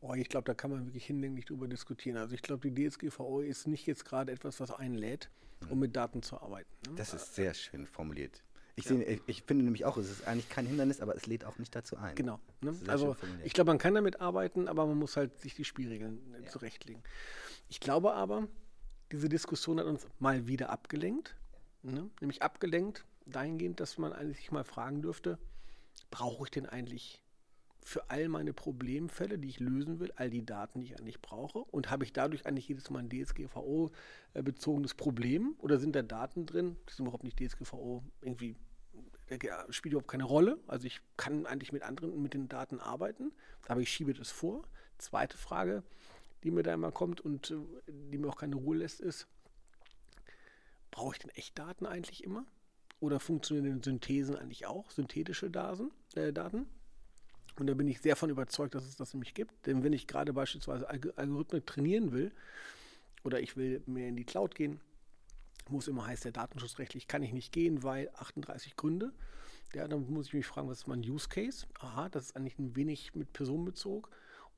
[0.01, 2.17] Oh, ich glaube, da kann man wirklich hinlänglich drüber diskutieren.
[2.17, 5.29] Also ich glaube, die DSGVO ist nicht jetzt gerade etwas, was einlädt,
[5.61, 5.79] um mhm.
[5.79, 6.69] mit Daten zu arbeiten.
[6.87, 6.95] Ne?
[6.95, 8.43] Das ist sehr schön formuliert.
[8.75, 8.95] Ich, ja.
[8.95, 11.75] seh, ich, finde nämlich auch, es ist eigentlich kein Hindernis, aber es lädt auch nicht
[11.75, 12.13] dazu ein.
[12.13, 12.39] Genau.
[12.61, 12.75] Ne?
[12.85, 16.43] Also ich glaube, man kann damit arbeiten, aber man muss halt sich die Spielregeln äh,
[16.43, 16.47] ja.
[16.47, 17.01] zurechtlegen.
[17.69, 18.47] Ich glaube aber,
[19.11, 21.35] diese Diskussion hat uns mal wieder abgelenkt.
[21.81, 22.07] Ne?
[22.21, 25.37] Nämlich abgelenkt dahingehend, dass man eigentlich mal fragen dürfte,
[26.11, 27.23] brauche ich denn eigentlich
[27.87, 31.59] für all meine Problemfälle, die ich lösen will, all die Daten, die ich eigentlich brauche?
[31.59, 35.55] Und habe ich dadurch eigentlich jedes Mal ein DSGVO-bezogenes Problem?
[35.59, 38.57] Oder sind da Daten drin, die sind überhaupt nicht DSGVO irgendwie
[39.69, 40.57] spielt überhaupt keine Rolle.
[40.67, 43.33] Also ich kann eigentlich mit anderen, mit den Daten arbeiten,
[43.67, 44.63] aber ich schiebe das vor.
[44.97, 45.83] Zweite Frage,
[46.43, 47.55] die mir da immer kommt und äh,
[47.87, 49.27] die mir auch keine Ruhe lässt, ist,
[50.91, 52.45] brauche ich denn Echtdaten eigentlich immer?
[53.01, 55.91] Oder funktionieren Synthesen eigentlich auch, synthetische Daten?
[56.15, 56.67] Äh, Daten?
[57.59, 59.65] Und da bin ich sehr von überzeugt, dass es das nämlich gibt.
[59.65, 62.31] Denn wenn ich gerade beispielsweise Algorithmen trainieren will
[63.23, 64.79] oder ich will mehr in die Cloud gehen,
[65.69, 69.11] wo es immer heißt, der datenschutzrechtlich kann ich nicht gehen, weil 38 Gründe.
[69.73, 71.65] Ja, dann muss ich mich fragen, was ist mein Use Case?
[71.79, 74.09] Aha, das ist eigentlich ein wenig mit Personenbezug.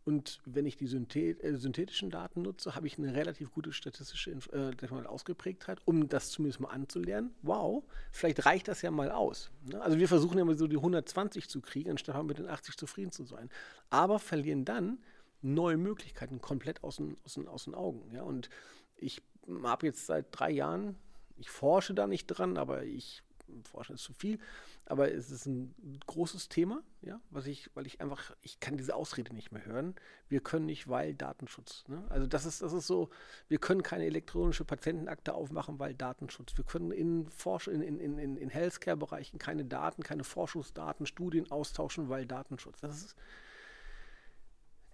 [0.09, 4.31] Und wenn ich die Synthet äh, synthetischen Daten nutze, habe ich eine relativ gute statistische
[4.51, 7.35] äh, Ausgeprägtheit, um das zumindest mal anzulernen.
[7.43, 9.51] Wow, vielleicht reicht das ja mal aus.
[9.71, 9.79] Ne?
[9.79, 13.11] Also wir versuchen ja mal so die 120 zu kriegen, anstatt mit den 80 zufrieden
[13.11, 13.51] zu sein.
[13.91, 14.97] Aber verlieren dann
[15.43, 18.11] neue Möglichkeiten komplett aus den, aus den, aus den Augen.
[18.11, 18.23] Ja?
[18.23, 18.49] Und
[18.97, 19.21] ich
[19.61, 20.95] habe jetzt seit drei Jahren,
[21.37, 23.21] ich forsche da nicht dran, aber ich
[23.63, 24.39] forschen ist zu viel,
[24.85, 25.73] aber es ist ein
[26.07, 29.95] großes Thema, ja, was ich, weil ich einfach, ich kann diese Ausrede nicht mehr hören.
[30.27, 31.83] Wir können nicht, weil Datenschutz.
[31.87, 32.03] Ne?
[32.09, 33.09] Also das ist, das ist so,
[33.47, 36.57] wir können keine elektronische Patientenakte aufmachen, weil Datenschutz.
[36.57, 42.09] Wir können in Forsch in, in, in, in Healthcare-Bereichen keine Daten, keine Forschungsdaten, Studien austauschen,
[42.09, 42.81] weil Datenschutz.
[42.81, 43.15] Das ist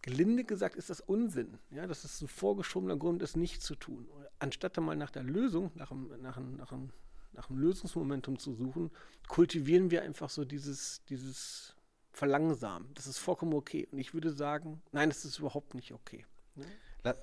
[0.05, 1.57] gelinde gesagt ist das Unsinn.
[1.71, 4.07] Ja, das ist ein vorgeschobener Grund, es nicht zu tun.
[4.37, 6.91] Anstatt mal nach der Lösung, nach einem, nach einem, nach einem,
[7.35, 8.91] nach einem Lösungsmomentum zu suchen,
[9.27, 11.75] kultivieren wir einfach so dieses, dieses
[12.11, 12.93] Verlangsamen.
[12.93, 13.87] Das ist vollkommen okay.
[13.91, 16.25] Und ich würde sagen, nein, das ist überhaupt nicht okay.
[16.55, 16.65] Ne?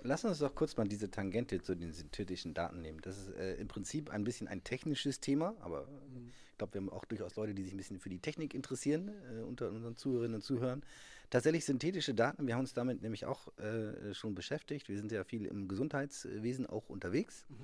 [0.02, 3.00] Lass uns doch kurz mal diese Tangente zu den synthetischen Daten nehmen.
[3.02, 6.30] Das ist äh, im Prinzip ein bisschen ein technisches Thema, aber mhm.
[6.52, 9.08] ich glaube, wir haben auch durchaus Leute, die sich ein bisschen für die Technik interessieren,
[9.08, 10.84] äh, unter unseren Zuhörerinnen und Zuhörern.
[11.30, 14.88] Tatsächlich synthetische Daten, wir haben uns damit nämlich auch äh, schon beschäftigt.
[14.88, 17.44] Wir sind ja viel im Gesundheitswesen auch unterwegs.
[17.48, 17.54] Mhm.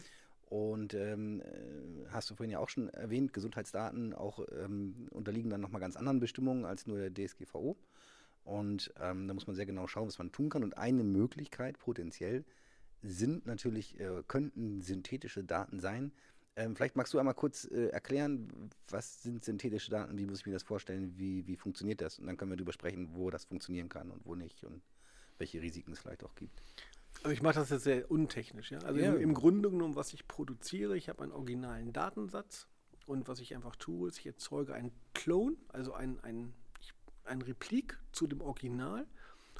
[0.49, 5.61] Und ähm, äh, hast du vorhin ja auch schon erwähnt, Gesundheitsdaten auch ähm, unterliegen dann
[5.61, 7.77] nochmal ganz anderen Bestimmungen als nur der DSGVO.
[8.45, 10.65] Und ähm, da muss man sehr genau schauen, was man tun kann.
[10.65, 12.47] Und eine Möglichkeit potenziell
[13.03, 16.13] sind natürlich, äh, könnten synthetische Daten sein.
[16.57, 20.47] Ähm, vielleicht magst du einmal kurz äh, erklären, was sind synthetische Daten, wie muss ich
[20.47, 22.19] mir das vorstellen, wie, wie funktioniert das?
[22.19, 24.81] Und dann können wir darüber sprechen, wo das funktionieren kann und wo nicht und
[25.37, 26.59] welche Risiken es vielleicht auch gibt.
[27.23, 28.71] Also ich mache das jetzt sehr untechnisch.
[28.71, 28.79] Ja?
[28.81, 29.13] Also ja.
[29.13, 32.69] Im, im, Grunde genommen, was ich produziere, ich habe einen originalen Datensatz
[33.07, 36.53] und was ich einfach tue, ist, ich erzeuge einen Clone, also ein, ein,
[37.25, 39.07] ein Replik zu dem Original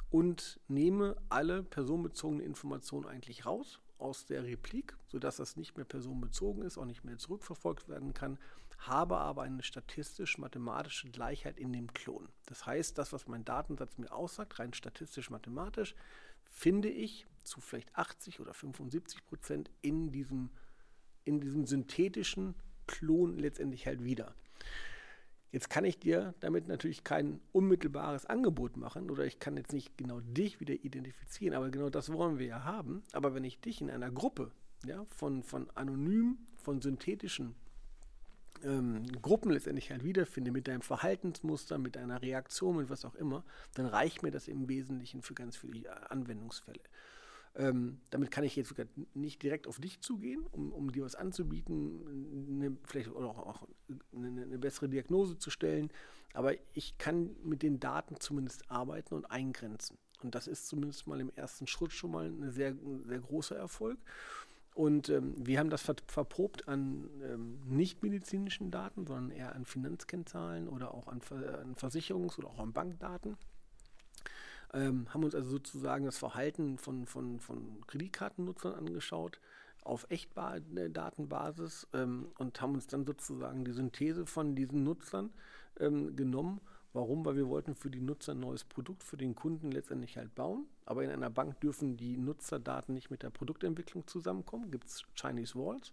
[0.09, 6.63] und nehme alle personenbezogenen Informationen eigentlich raus aus der Replik, sodass das nicht mehr personenbezogen
[6.63, 8.39] ist, auch nicht mehr zurückverfolgt werden kann,
[8.79, 12.29] habe aber eine statistisch-mathematische Gleichheit in dem Klon.
[12.45, 15.95] Das heißt, das, was mein Datensatz mir aussagt, rein statistisch-mathematisch,
[16.45, 20.49] finde ich zu vielleicht 80 oder 75 Prozent in diesem,
[21.25, 22.55] in diesem synthetischen
[22.87, 24.33] Klon letztendlich halt wieder.
[25.51, 29.97] Jetzt kann ich dir damit natürlich kein unmittelbares Angebot machen oder ich kann jetzt nicht
[29.97, 33.01] genau dich wieder identifizieren, aber genau das wollen wir ja haben.
[33.13, 34.51] Aber wenn ich dich in einer Gruppe
[34.85, 37.55] ja, von, von anonym, von synthetischen
[38.63, 43.43] ähm, Gruppen letztendlich halt wiederfinde, mit deinem Verhaltensmuster, mit deiner Reaktion, mit was auch immer,
[43.73, 46.81] dann reicht mir das im Wesentlichen für ganz viele Anwendungsfälle.
[47.55, 48.73] Ähm, damit kann ich jetzt
[49.13, 53.67] nicht direkt auf dich zugehen, um, um dir was anzubieten, eine, vielleicht oder auch,
[54.15, 55.89] eine, eine, bessere Diagnose zu stellen.
[56.33, 59.97] Aber ich kann mit den Daten zumindest arbeiten und eingrenzen.
[60.21, 63.97] Und das ist zumindest mal im ersten Schritt schon mal ein sehr, sehr großer Erfolg.
[64.75, 70.69] Und ähm, wir haben das ver verprobt an ähm, nicht-medizinischen Daten, sondern eher an Finanzkennzahlen
[70.69, 73.35] oder auch an, Ver an Versicherungs- oder auch an Bankdaten.
[74.73, 79.39] Ähm, haben uns also sozusagen das Verhalten von, von, von Kreditkartennutzern angeschaut
[79.83, 85.31] auf Echtdatenbasis ähm, und haben uns dann sozusagen die Synthese von diesen Nutzern
[85.79, 86.61] ähm, genommen
[86.93, 87.23] Warum?
[87.23, 90.65] Weil wir wollten für die Nutzer ein neues Produkt für den Kunden letztendlich halt bauen.
[90.85, 94.71] Aber in einer Bank dürfen die Nutzerdaten nicht mit der Produktentwicklung zusammenkommen.
[94.71, 95.91] Gibt es Chinese Walls.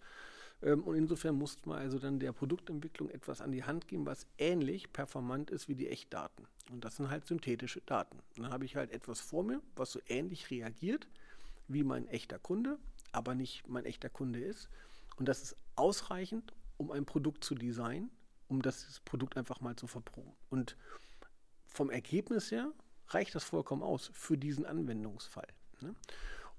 [0.62, 4.26] Ähm, und insofern musste man also dann der Produktentwicklung etwas an die Hand geben, was
[4.38, 6.46] ähnlich performant ist wie die Echtdaten.
[6.70, 8.18] Und das sind halt synthetische Daten.
[8.36, 11.08] Dann habe ich halt etwas vor mir, was so ähnlich reagiert
[11.68, 12.78] wie mein echter Kunde,
[13.12, 14.68] aber nicht mein echter Kunde ist.
[15.16, 18.10] Und das ist ausreichend, um ein Produkt zu designen
[18.48, 20.32] um das Produkt einfach mal zu verproben.
[20.50, 20.76] Und
[21.66, 22.72] vom Ergebnis her
[23.08, 25.48] reicht das vollkommen aus für diesen Anwendungsfall.
[25.80, 25.94] Ne?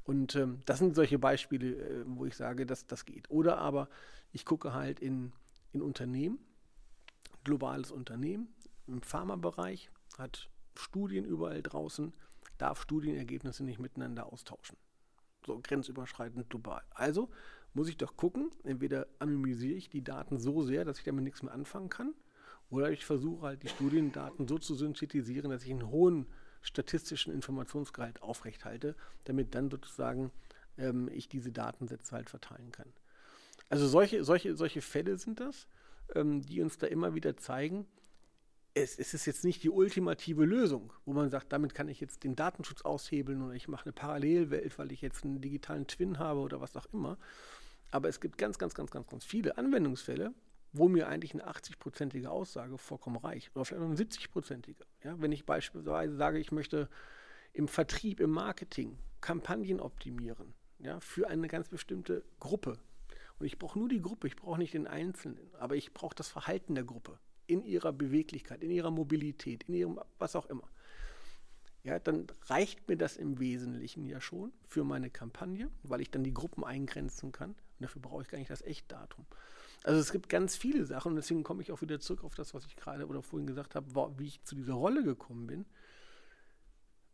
[0.07, 3.29] Und ähm, das sind solche Beispiele, äh, wo ich sage, dass das geht.
[3.29, 3.89] Oder aber
[4.31, 5.33] ich gucke halt in,
[5.73, 6.39] in Unternehmen,
[7.43, 8.47] globales Unternehmen,
[8.87, 12.13] im Pharmabereich, hat Studien überall draußen,
[12.57, 14.77] darf Studienergebnisse nicht miteinander austauschen.
[15.45, 16.83] So grenzüberschreitend global.
[16.91, 17.29] Also
[17.73, 21.43] muss ich doch gucken, entweder anonymisiere ich die Daten so sehr, dass ich damit nichts
[21.43, 22.13] mehr anfangen kann,
[22.69, 26.27] oder ich versuche halt die Studiendaten so zu synthetisieren, dass ich einen hohen
[26.67, 30.31] statistischen Informationsgehalt aufrechthalte, damit dann sozusagen
[30.77, 32.91] ähm, ich diese Datensätze halt verteilen kann.
[33.69, 35.67] Also solche, solche, solche Fälle sind das,
[36.13, 37.87] ähm, die uns da immer wieder zeigen,
[38.73, 42.23] es, es, ist jetzt nicht die ultimative Lösung, wo man sagt, damit kann ich jetzt
[42.23, 46.41] den Datenschutz aushebeln oder ich mache eine Parallelwelt, weil ich jetzt einen digitalen Twin habe
[46.41, 47.17] oder was auch immer,
[47.89, 50.33] aber es gibt ganz, ganz, ganz, ganz, ganz viele Anwendungsfälle,
[50.77, 53.55] wo mir eigentlich eine 80-prozentige Aussage vollkommen reicht.
[53.55, 54.83] Oder vielleicht eine 70-prozentige.
[55.03, 56.89] Ja, wenn ich beispielsweise sage, ich möchte
[57.53, 62.77] im Vertrieb, im Marketing Kampagnen optimieren, ja, für eine ganz bestimmte Gruppe.
[63.39, 66.27] Und ich brauche nur die Gruppe, ich brauche nicht den Einzelnen, aber ich brauche das
[66.27, 70.69] Verhalten der Gruppe in ihrer Beweglichkeit, in ihrer Mobilität, in ihrem was auch immer
[71.87, 76.23] ja, dann reicht mir das im Wesentlichen ja schon für meine Kampagne, weil ich dann
[76.23, 77.51] die Gruppen eingrenzen kann.
[77.51, 79.25] Und dafür brauche ich gar nicht das Echtdatum.
[79.87, 82.53] Also es gibt ganz viele Sachen und deswegen komme ich auch wieder zurück auf das,
[82.53, 85.65] was ich gerade oder vorhin gesagt habe, wie ich zu dieser Rolle gekommen bin.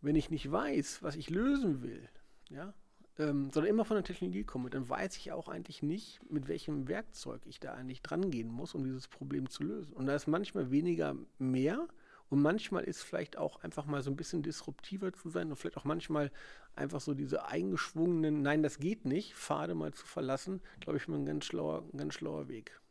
[0.01, 2.09] Wenn ich nicht weiß, was ich lösen will,
[2.49, 2.73] ja,
[3.19, 6.87] ähm, sondern immer von der Technologie komme, dann weiß ich auch eigentlich nicht, mit welchem
[6.87, 9.93] Werkzeug ich da eigentlich dran gehen muss, um dieses Problem zu lösen.
[9.93, 11.87] Und da ist manchmal weniger mehr,
[12.33, 15.77] und manchmal ist vielleicht auch einfach mal so ein bisschen disruptiver zu sein und vielleicht
[15.77, 16.31] auch manchmal
[16.75, 21.19] einfach so diese eingeschwungenen, nein, das geht nicht, Pfade mal zu verlassen, glaube ich, mal
[21.19, 22.81] ein ganz schlauer, ein ganz schlauer Weg.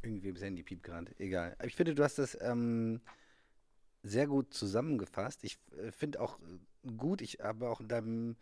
[0.00, 1.14] Irgendwie im Handy piept gerade.
[1.18, 1.58] Egal.
[1.62, 3.02] Ich finde, du hast das ähm,
[4.02, 5.44] sehr gut zusammengefasst.
[5.44, 8.36] Ich äh, finde auch äh, gut, ich habe auch in, deinem,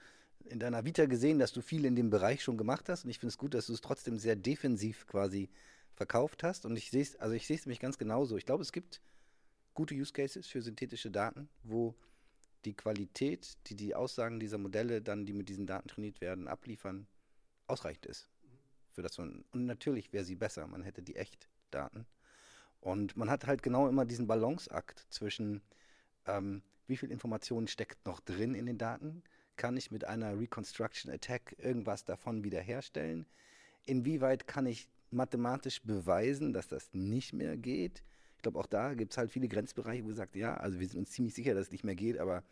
[0.45, 3.03] in deiner Vita gesehen, dass du viel in dem Bereich schon gemacht hast.
[3.03, 5.51] Und ich finde es gut, dass du es trotzdem sehr defensiv quasi
[5.95, 6.65] verkauft hast.
[6.65, 8.37] Und ich sehe es, also ich sehe es nämlich ganz genauso.
[8.37, 9.01] Ich glaube, es gibt
[9.77, 11.95] gute Use Cases für synthetische Daten, wo
[12.65, 17.07] die Qualität, die die Aussagen dieser Modelle dann, die mit diesen Daten trainiert werden, abliefern,
[17.69, 18.29] ausreichend ist.
[18.91, 22.07] für das man, und natürlich wäre sie besser, man hätte die Echtdaten.
[22.81, 25.61] Und man hat halt genau immer diesen Balanceakt zwischen,
[26.27, 29.23] ähm, wie viel Informationen steckt noch drin in den Daten?
[29.57, 33.27] Kann ich mit einer Reconstruction Attack irgendwas davon wiederherstellen?
[33.85, 38.03] Inwieweit kann ich mathematisch beweisen, dass das nicht mehr geht?
[38.47, 40.87] Ich glaube, auch da gibt es halt viele Grenzbereiche, wo man sagt, ja, also wir
[40.87, 42.45] sind uns ziemlich sicher, dass es nicht mehr geht, aber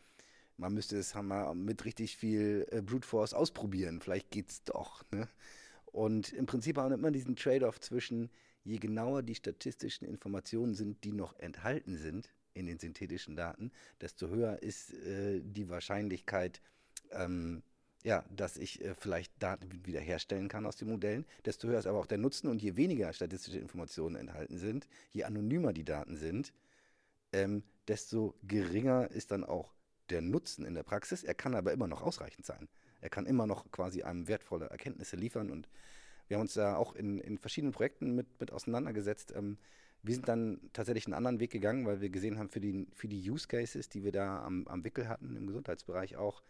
[0.57, 4.01] man müsste es mal mit richtig viel äh, Brute Force ausprobieren.
[4.01, 5.05] Vielleicht geht es doch.
[5.12, 5.28] Ne?
[5.84, 8.28] Und im Prinzip haben wir immer diesen Trade-off zwischen,
[8.64, 13.70] je genauer die statistischen Informationen sind, die noch enthalten sind in den synthetischen Daten,
[14.01, 16.61] desto höher ist äh, die Wahrscheinlichkeit,
[17.12, 17.62] ähm,
[18.05, 21.25] ja, dass ich äh, vielleicht Daten wiederherstellen kann aus den Modellen.
[21.45, 25.25] Desto höher ist aber auch der Nutzen und je weniger statistische Informationen enthalten sind, je
[25.25, 26.53] anonymer die Daten sind,
[27.33, 29.73] ähm, desto geringer ist dann auch
[30.11, 31.25] der Nutzen in der Praxis.
[31.25, 32.69] Er kann aber immer noch ausreichend sein.
[33.01, 35.69] Er kann immer noch quasi einem wertvolle Erkenntnisse liefern und
[36.29, 39.33] wir haben uns da auch in, in verschiedenen Projekten mit, mit auseinandergesetzt.
[39.35, 39.57] Ähm,
[40.03, 43.09] wir sind dann tatsächlich einen anderen Weg gegangen, weil wir gesehen haben, für die, für
[43.09, 46.43] die Use Cases, die wir da am, am Wickel hatten, im Gesundheitsbereich auch,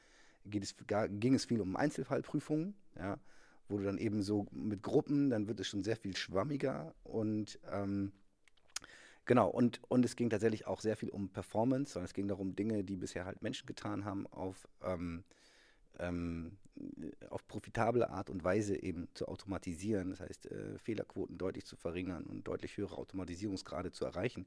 [0.52, 0.74] es,
[1.10, 3.18] ging es viel um Einzelfallprüfungen, ja,
[3.68, 7.58] wo du dann eben so mit Gruppen, dann wird es schon sehr viel schwammiger und
[7.70, 8.12] ähm,
[9.24, 12.54] genau, und, und es ging tatsächlich auch sehr viel um Performance, sondern es ging darum,
[12.56, 15.24] Dinge, die bisher halt Menschen getan haben, auf ähm,
[15.98, 16.56] ähm,
[17.30, 22.24] auf profitable Art und Weise eben zu automatisieren, das heißt äh, Fehlerquoten deutlich zu verringern
[22.24, 24.46] und deutlich höhere Automatisierungsgrade zu erreichen.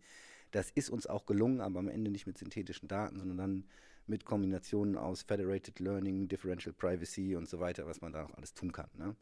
[0.51, 3.63] Das ist uns auch gelungen, aber am Ende nicht mit synthetischen Daten, sondern dann
[4.07, 8.53] mit Kombinationen aus Federated Learning, Differential Privacy und so weiter, was man da auch alles
[8.53, 8.89] tun kann.
[8.95, 9.15] Ne?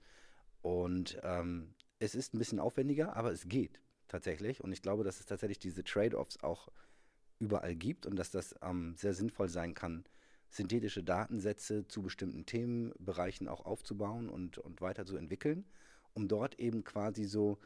[0.61, 4.63] Und ähm, es ist ein bisschen aufwendiger, aber es geht tatsächlich.
[4.63, 6.69] Und ich glaube, dass es tatsächlich diese Trade-offs auch
[7.39, 10.05] überall gibt und dass das ähm, sehr sinnvoll sein kann,
[10.49, 15.65] synthetische Datensätze zu bestimmten Themenbereichen auch aufzubauen und, und weiterzuentwickeln,
[16.13, 17.59] um dort eben quasi so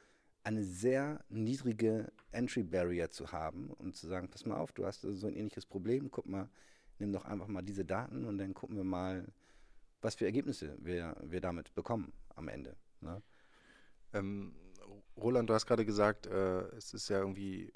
[0.43, 5.01] eine sehr niedrige Entry Barrier zu haben und zu sagen, pass mal auf, du hast
[5.01, 6.49] so ein ähnliches Problem, guck mal,
[6.99, 9.25] nimm doch einfach mal diese Daten und dann gucken wir mal,
[10.01, 12.75] was für Ergebnisse wir, wir damit bekommen am Ende.
[13.01, 13.21] Ne?
[14.13, 14.53] Ähm,
[15.17, 17.71] Roland, du hast gerade gesagt, äh, es ist ja irgendwie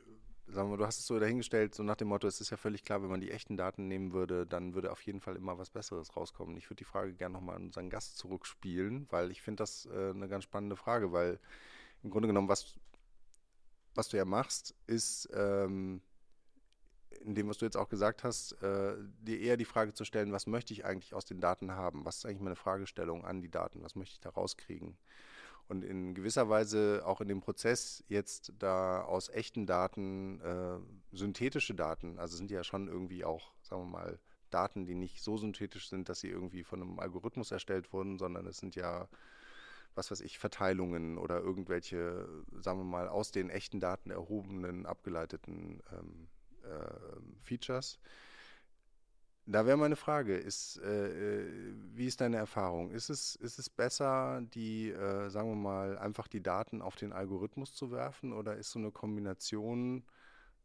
[0.48, 2.84] sagen wir, du hast es so dahingestellt, so nach dem Motto, es ist ja völlig
[2.84, 5.70] klar, wenn man die echten Daten nehmen würde, dann würde auf jeden Fall immer was
[5.70, 6.58] Besseres rauskommen.
[6.58, 10.10] Ich würde die Frage gerne nochmal an unseren Gast zurückspielen, weil ich finde das äh,
[10.10, 11.40] eine ganz spannende Frage, weil
[12.04, 12.76] im Grunde genommen, was,
[13.96, 16.02] was du ja machst, ist, ähm,
[17.22, 20.32] in dem, was du jetzt auch gesagt hast, äh, dir eher die Frage zu stellen,
[20.32, 22.06] was möchte ich eigentlich aus den Daten haben?
[22.06, 23.84] Was ist eigentlich meine Fragestellung an die Daten?
[23.84, 24.98] Was möchte ich da rauskriegen?
[25.68, 30.78] und in gewisser Weise auch in dem Prozess jetzt da aus echten Daten äh,
[31.16, 35.38] synthetische Daten, also sind ja schon irgendwie auch, sagen wir mal, Daten, die nicht so
[35.38, 39.08] synthetisch sind, dass sie irgendwie von einem Algorithmus erstellt wurden, sondern es sind ja,
[39.96, 42.28] was weiß ich, Verteilungen oder irgendwelche,
[42.60, 46.28] sagen wir mal, aus den echten Daten erhobenen, abgeleiteten ähm,
[46.64, 48.00] äh, Features.
[49.46, 52.92] Da wäre meine Frage, ist, äh, äh, wie ist deine Erfahrung?
[52.92, 57.12] Ist es, ist es besser, die, äh, sagen wir mal, einfach die Daten auf den
[57.12, 60.06] Algorithmus zu werfen oder ist so eine Kombination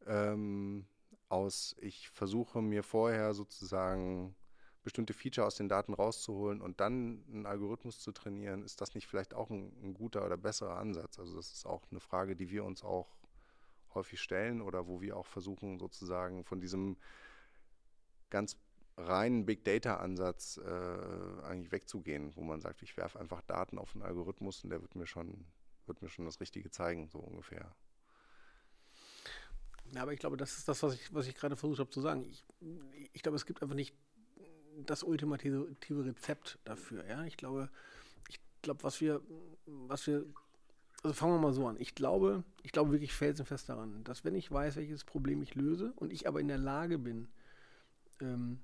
[0.07, 0.87] ähm,
[1.29, 4.37] aus, ich versuche mir vorher sozusagen
[4.85, 9.09] bestimmte Feature aus den Daten rauszuholen und dann einen Algorithmus zu trainieren, ist das nicht
[9.09, 11.19] vielleicht auch ein, ein guter oder besserer Ansatz?
[11.19, 13.18] Also das ist auch eine Frage, die wir uns auch
[13.95, 16.97] häufig stellen oder wo wir auch versuchen sozusagen von diesem
[18.31, 18.57] ganz
[18.97, 24.03] reinen Big Data-Ansatz äh, eigentlich wegzugehen, wo man sagt, ich werfe einfach Daten auf einen
[24.03, 25.47] Algorithmus und der wird mir schon,
[25.87, 27.75] wird mir schon das Richtige zeigen, so ungefähr.
[29.95, 32.01] Ja, aber ich glaube, das ist das, was ich, was ich gerade versucht habe zu
[32.01, 32.27] sagen.
[32.29, 32.45] Ich,
[33.13, 33.95] ich glaube, es gibt einfach nicht
[34.85, 37.07] das ultimative Rezept dafür.
[37.07, 37.25] Ja?
[37.25, 37.71] Ich glaube,
[38.29, 39.23] ich glaube, was wir,
[39.67, 40.27] was wir,
[41.03, 41.77] also fangen wir mal so an.
[41.79, 45.93] Ich glaube, ich glaube wirklich felsenfest daran, dass wenn ich weiß, welches Problem ich löse
[45.97, 47.29] und ich aber in der Lage bin,
[48.21, 48.61] ähm,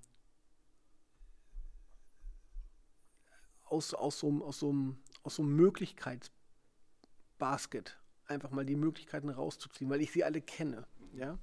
[3.65, 4.75] aus, aus, so, aus, so,
[5.23, 10.87] aus so einem Möglichkeitsbasket einfach mal die Möglichkeiten rauszuziehen, weil ich sie alle kenne.
[11.13, 11.39] Ja?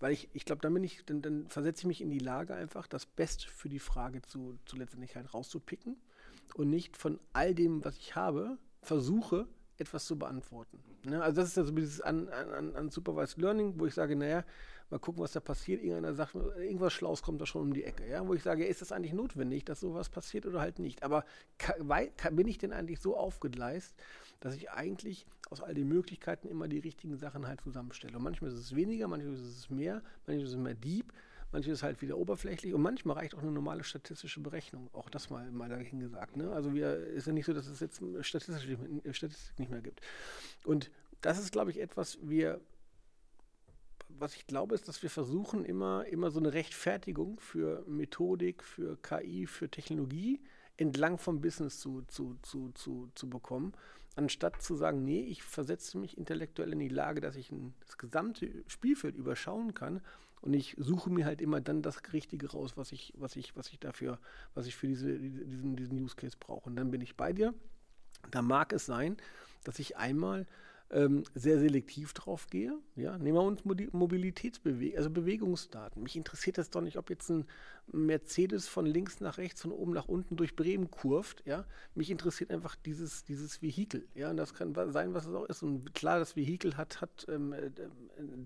[0.00, 2.54] Weil ich, ich glaube, dann bin ich, dann, dann versetze ich mich in die Lage,
[2.54, 5.96] einfach das Beste für die Frage zu, zu letztendlich halt rauszupicken
[6.54, 9.46] und nicht von all dem, was ich habe, versuche,
[9.78, 10.78] etwas zu beantworten.
[11.04, 11.22] Ne?
[11.22, 14.44] Also das ist ja so dieses an, an, an Supervised Learning, wo ich sage, naja,
[14.90, 15.82] mal gucken, was da passiert.
[15.82, 18.08] Irgendeiner sagt, irgendwas Schlaues kommt da schon um die Ecke.
[18.08, 18.26] Ja?
[18.26, 21.02] Wo ich sage, ist das eigentlich notwendig, dass sowas passiert oder halt nicht?
[21.02, 21.24] Aber
[22.32, 23.94] bin ich denn eigentlich so aufgegleist,
[24.40, 28.16] dass ich eigentlich aus all den Möglichkeiten immer die richtigen Sachen halt zusammenstelle?
[28.16, 31.12] Und manchmal ist es weniger, manchmal ist es mehr, manchmal ist es mehr deep,
[31.52, 34.88] manches halt wieder oberflächlich und manchmal reicht auch eine normale statistische Berechnung.
[34.92, 36.36] Auch das mal, mal dahin gesagt.
[36.36, 36.50] Ne?
[36.50, 38.78] Also wir, ist ja nicht so, dass es jetzt Statistik,
[39.14, 40.00] Statistik nicht mehr gibt.
[40.64, 40.90] Und
[41.20, 42.60] das ist, glaube ich, etwas, wir
[44.18, 48.96] was ich glaube, ist, dass wir versuchen, immer, immer so eine Rechtfertigung für Methodik, für
[48.98, 50.40] KI, für Technologie
[50.76, 53.72] entlang vom Business zu, zu, zu, zu, zu bekommen,
[54.14, 58.64] anstatt zu sagen, nee, ich versetze mich intellektuell in die Lage, dass ich das gesamte
[58.66, 60.00] Spielfeld überschauen kann
[60.42, 63.68] und ich suche mir halt immer dann das Richtige raus, was ich, was ich, was
[63.68, 64.18] ich dafür,
[64.54, 66.68] was ich für diese, diesen, diesen Use Case brauche.
[66.68, 67.54] Und dann bin ich bei dir.
[68.32, 69.16] Da mag es sein,
[69.62, 70.46] dass ich einmal
[70.92, 72.78] ähm, sehr selektiv drauf gehe.
[72.96, 73.16] Ja?
[73.18, 76.02] Nehmen wir uns Mobilitätsbewegungen, also Bewegungsdaten.
[76.02, 77.46] Mich interessiert das doch nicht, ob jetzt ein
[77.90, 81.44] Mercedes von links nach rechts, von oben nach unten durch Bremen kurft.
[81.46, 81.64] Ja?
[81.94, 84.06] Mich interessiert einfach dieses, dieses Vehikel.
[84.14, 84.30] Ja?
[84.30, 85.62] Und das kann sein, was es auch ist.
[85.62, 87.70] Und klar, das Vehikel hat, hat ähm, äh,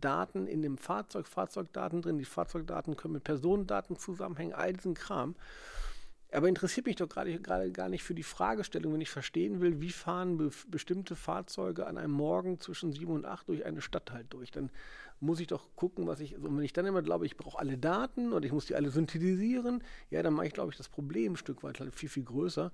[0.01, 2.19] Daten in dem Fahrzeug, Fahrzeugdaten drin.
[2.19, 5.35] Die Fahrzeugdaten können mit Personendaten zusammenhängen, all diesen Kram.
[6.33, 9.91] Aber interessiert mich doch gerade gar nicht für die Fragestellung, wenn ich verstehen will, wie
[9.91, 14.33] fahren be bestimmte Fahrzeuge an einem Morgen zwischen 7 und 8 durch eine Stadt halt
[14.33, 14.51] durch.
[14.51, 14.71] Dann
[15.21, 17.79] muss ich doch gucken, was ich, also wenn ich dann immer glaube, ich brauche alle
[17.79, 21.35] Daten und ich muss die alle synthetisieren, ja, dann mache ich, glaube ich, das Problem
[21.35, 22.73] ein Stück weit halt viel, viel größer,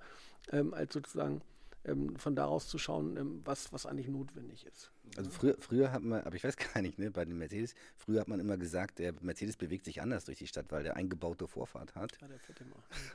[0.50, 1.42] ähm, als sozusagen
[1.84, 4.92] ähm, von daraus zu schauen, ähm, was, was eigentlich notwendig ist.
[5.16, 8.20] Also früher, früher hat man, aber ich weiß gar nicht, ne, bei den Mercedes, früher
[8.20, 11.46] hat man immer gesagt, der Mercedes bewegt sich anders durch die Stadt, weil der eingebaute
[11.48, 12.20] Vorfahrt hat.
[12.20, 12.38] Hat er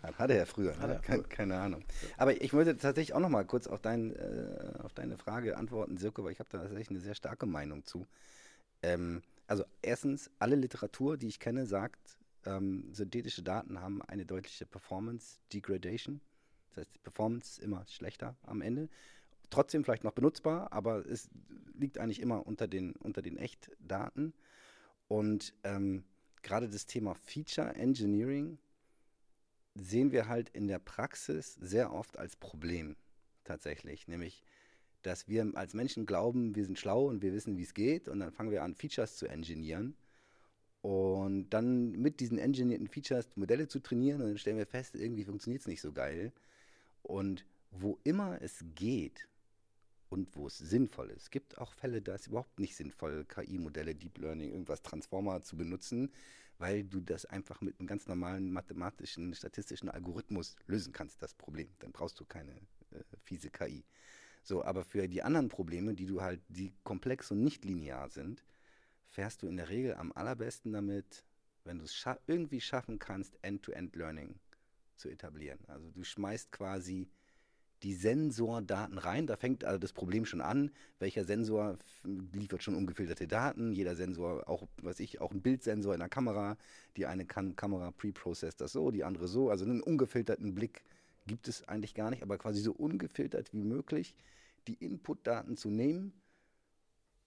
[0.03, 0.93] Hat, hat er ja früher, ne?
[0.93, 1.83] er keine, keine, Ahnung.
[2.17, 5.97] Aber ich wollte tatsächlich auch noch mal kurz auf, dein, äh, auf deine Frage antworten,
[5.97, 8.05] Sirke, weil ich habe da tatsächlich eine sehr starke Meinung zu.
[8.83, 14.65] Ähm, also erstens, alle Literatur, die ich kenne, sagt, ähm, synthetische Daten haben eine deutliche
[14.65, 16.21] Performance Degradation.
[16.77, 18.89] Das heißt, die Performance ist immer schlechter am Ende.
[19.49, 21.29] Trotzdem vielleicht noch benutzbar, aber es
[21.73, 24.33] liegt eigentlich immer unter den, unter den Echtdaten.
[25.07, 26.03] Und ähm,
[26.43, 28.59] gerade das Thema Feature Engineering
[29.73, 32.95] sehen wir halt in der Praxis sehr oft als Problem
[33.43, 34.07] tatsächlich.
[34.07, 34.43] Nämlich,
[35.01, 38.09] dass wir als Menschen glauben, wir sind schlau und wir wissen, wie es geht.
[38.09, 39.95] Und dann fangen wir an, Features zu engineeren.
[40.81, 44.21] Und dann mit diesen engineerten Features Modelle zu trainieren.
[44.21, 46.33] Und dann stellen wir fest, irgendwie funktioniert es nicht so geil.
[47.07, 49.29] Und wo immer es geht
[50.09, 53.95] und wo es sinnvoll ist, es gibt auch Fälle, da ist überhaupt nicht sinnvoll, KI-Modelle,
[53.95, 56.11] Deep Learning, irgendwas Transformer zu benutzen,
[56.57, 61.69] weil du das einfach mit einem ganz normalen mathematischen, statistischen Algorithmus lösen kannst, das Problem.
[61.79, 62.51] Dann brauchst du keine
[62.91, 63.85] äh, fiese KI.
[64.43, 68.43] So, aber für die anderen Probleme, die du halt, die komplex und nicht linear sind,
[69.07, 71.23] fährst du in der Regel am allerbesten damit,
[71.63, 74.37] wenn du es scha irgendwie schaffen kannst, End-to-End-Learning
[74.97, 75.59] zu etablieren.
[75.67, 77.07] Also du schmeißt quasi
[77.83, 79.27] die Sensordaten rein.
[79.27, 80.71] Da fängt also das Problem schon an.
[80.99, 81.77] Welcher Sensor
[82.33, 83.71] liefert schon ungefilterte Daten?
[83.71, 86.57] Jeder Sensor, auch, was ich, auch ein Bildsensor in der Kamera.
[86.95, 89.49] Die eine kann Kamera pre-processed das so, die andere so.
[89.49, 90.83] Also einen ungefilterten Blick
[91.27, 94.15] gibt es eigentlich gar nicht, aber quasi so ungefiltert wie möglich
[94.67, 96.13] die Inputdaten zu nehmen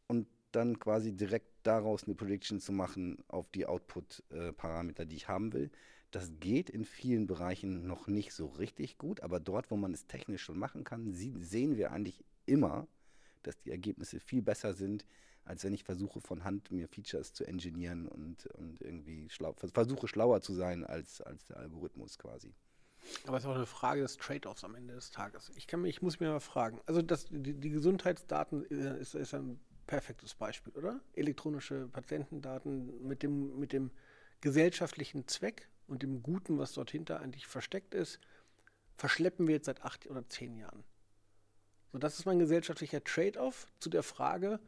[0.09, 5.53] und dann quasi direkt daraus eine Prediction zu machen auf die Output-Parameter, die ich haben
[5.53, 5.71] will.
[6.11, 10.07] Das geht in vielen Bereichen noch nicht so richtig gut, aber dort, wo man es
[10.07, 12.89] technisch schon machen kann, sehen wir eigentlich immer,
[13.43, 15.07] dass die Ergebnisse viel besser sind,
[15.45, 20.09] als wenn ich versuche von Hand mir Features zu engineieren und, und irgendwie schlau, versuche
[20.09, 22.55] schlauer zu sein als, als der Algorithmus quasi.
[23.27, 25.51] Aber es ist auch eine Frage des Trade-offs am Ende des Tages.
[25.57, 29.33] Ich, kann ich muss mir mal fragen, also das, die, die Gesundheitsdaten äh, ist, ist
[29.35, 31.01] ein perfektes Beispiel, oder?
[31.15, 33.91] Elektronische Patientendaten mit dem, mit dem
[34.41, 38.21] gesellschaftlichen Zweck und dem Guten, was dort hinter eigentlich versteckt ist,
[38.97, 40.85] verschleppen wir jetzt seit acht oder zehn Jahren.
[41.93, 44.61] So, das ist mein gesellschaftlicher Trade-off zu der Frage,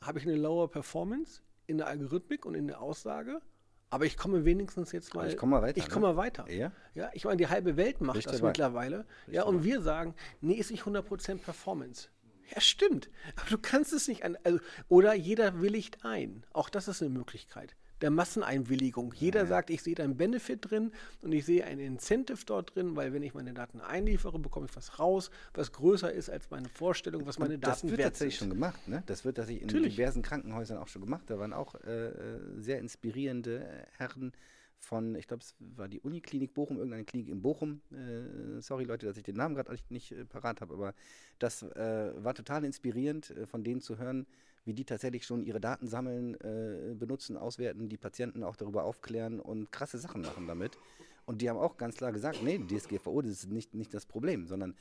[0.00, 3.42] habe ich eine lower Performance in der Algorithmik und in der Aussage,
[3.90, 5.28] aber ich komme wenigstens jetzt mal.
[5.28, 5.78] ich komme mal weiter.
[5.78, 6.14] Ich komme ne?
[6.14, 6.50] mal weiter.
[6.50, 6.72] Ja?
[6.94, 8.48] ja, ich meine, die halbe Welt macht Richtig das dabei.
[8.48, 8.98] mittlerweile.
[8.98, 12.08] Richtig ja, und wir sagen, nee, ist nicht 100% Performance.
[12.54, 13.10] Ja, stimmt.
[13.36, 14.38] Aber du kannst es nicht an.
[14.44, 16.46] Also, oder jeder willigt ein.
[16.52, 19.12] Auch das ist eine Möglichkeit der Masseneinwilligung.
[19.14, 19.46] Jeder ja.
[19.46, 20.92] sagt, ich sehe da einen Benefit drin
[21.22, 24.76] und ich sehe ein Incentive dort drin, weil wenn ich meine Daten einliefere, bekomme ich
[24.76, 28.38] was raus, was größer ist als meine Vorstellung, was meine und Daten Das wird tatsächlich
[28.38, 28.48] sind.
[28.48, 28.88] schon gemacht.
[28.88, 29.02] Ne?
[29.06, 29.96] Das wird tatsächlich in Natürlich.
[29.96, 31.24] diversen Krankenhäusern auch schon gemacht.
[31.28, 34.32] Da waren auch äh, äh sehr inspirierende Herren
[34.78, 37.80] von, ich glaube, es war die Uniklinik Bochum, irgendeine Klinik in Bochum.
[37.90, 40.94] Äh, sorry Leute, dass ich den Namen gerade nicht äh, parat habe, aber
[41.38, 44.26] das äh, war total inspirierend, äh, von denen zu hören,
[44.66, 49.40] wie die tatsächlich schon ihre Daten sammeln, äh, benutzen, auswerten, die Patienten auch darüber aufklären
[49.40, 50.76] und krasse Sachen machen damit.
[51.24, 54.46] Und die haben auch ganz klar gesagt, nee, DSGVO, das ist nicht, nicht das Problem,
[54.46, 54.76] sondern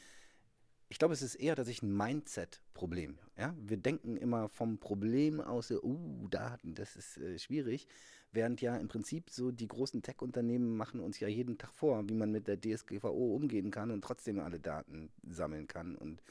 [0.90, 3.18] ich glaube, es ist eher tatsächlich ein Mindset-Problem.
[3.38, 3.56] Ja?
[3.60, 7.88] Wir denken immer vom Problem aus, uh, Daten, das ist äh, schwierig.
[8.32, 12.14] Während ja im Prinzip so die großen Tech-Unternehmen machen uns ja jeden Tag vor, wie
[12.14, 16.22] man mit der DSGVO umgehen kann und trotzdem alle Daten sammeln kann und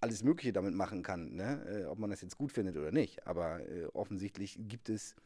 [0.00, 1.64] alles Mögliche damit machen kann, ne?
[1.66, 3.26] äh, ob man das jetzt gut findet oder nicht.
[3.26, 5.16] Aber äh, offensichtlich gibt es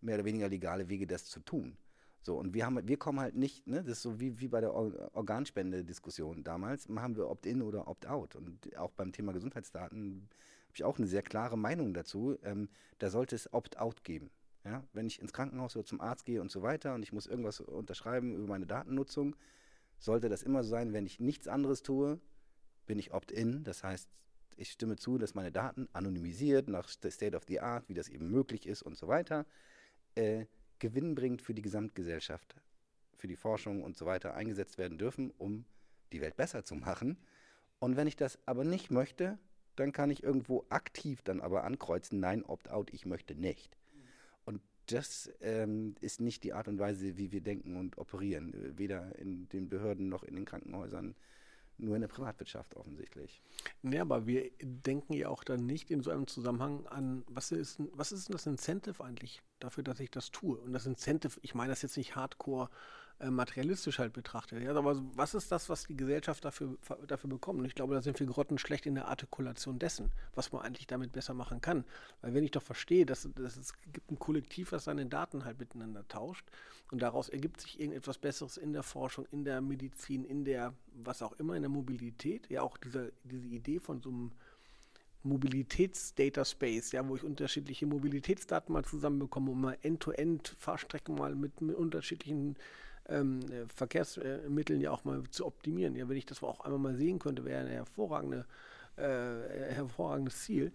[0.00, 1.76] mehr oder weniger legale Wege, das zu tun.
[2.22, 4.60] So, und wir, haben, wir kommen halt nicht, ne, das ist so wie, wie bei
[4.60, 8.34] der Organspende-Diskussion damals, machen wir Opt-in oder Opt-out.
[8.34, 10.28] Und auch beim Thema Gesundheitsdaten
[10.64, 12.36] habe ich auch eine sehr klare Meinung dazu.
[12.42, 14.30] Ähm, da sollte es Opt-out geben.
[14.64, 14.82] Ja?
[14.92, 17.60] Wenn ich ins Krankenhaus oder zum Arzt gehe und so weiter und ich muss irgendwas
[17.60, 19.36] unterschreiben über meine Datennutzung,
[19.98, 22.18] sollte das immer so sein, wenn ich nichts anderes tue,
[22.86, 23.64] bin ich Opt-in.
[23.64, 24.08] Das heißt,
[24.56, 28.30] ich stimme zu, dass meine Daten anonymisiert nach State of the Art, wie das eben
[28.30, 29.46] möglich ist und so weiter,
[30.14, 30.46] äh,
[30.78, 32.56] gewinnbringend für die Gesamtgesellschaft,
[33.16, 35.64] für die Forschung und so weiter eingesetzt werden dürfen, um
[36.12, 37.18] die Welt besser zu machen.
[37.78, 39.38] Und wenn ich das aber nicht möchte,
[39.76, 43.76] dann kann ich irgendwo aktiv dann aber ankreuzen, nein, Opt-out, ich möchte nicht.
[44.44, 49.16] Und das ähm, ist nicht die Art und Weise, wie wir denken und operieren, weder
[49.18, 51.14] in den Behörden noch in den Krankenhäusern
[51.78, 53.40] nur in der Privatwirtschaft offensichtlich.
[53.82, 57.80] Ja, aber wir denken ja auch dann nicht in so einem Zusammenhang an, was ist,
[57.92, 60.56] was ist denn das Incentive eigentlich dafür, dass ich das tue?
[60.58, 62.70] Und das Incentive, ich meine das jetzt nicht hardcore
[63.18, 64.62] äh, materialistisch halt betrachtet.
[64.62, 67.60] Ja, aber was ist das, was die Gesellschaft dafür, dafür bekommt?
[67.60, 71.12] Und ich glaube, da sind wir grottenschlecht in der Artikulation dessen, was man eigentlich damit
[71.12, 71.84] besser machen kann.
[72.20, 75.58] Weil wenn ich doch verstehe, dass, dass es gibt ein Kollektiv, was seine Daten halt
[75.58, 76.46] miteinander tauscht
[76.90, 81.22] und daraus ergibt sich irgendetwas Besseres in der Forschung, in der Medizin, in der, was
[81.22, 84.32] auch immer, in der Mobilität, ja auch diese, diese Idee von so einem
[85.22, 91.60] Mobilitäts-Data Space, ja, wo ich unterschiedliche Mobilitätsdaten mal zusammenbekomme, um mal End-to-End Fahrstrecken mal mit,
[91.62, 92.56] mit unterschiedlichen
[93.08, 95.94] ähm, äh, Verkehrsmitteln ja auch mal zu optimieren.
[95.96, 98.46] Ja, wenn ich das auch einmal mal sehen könnte, wäre ein hervorragende,
[98.96, 100.72] äh, hervorragendes Ziel.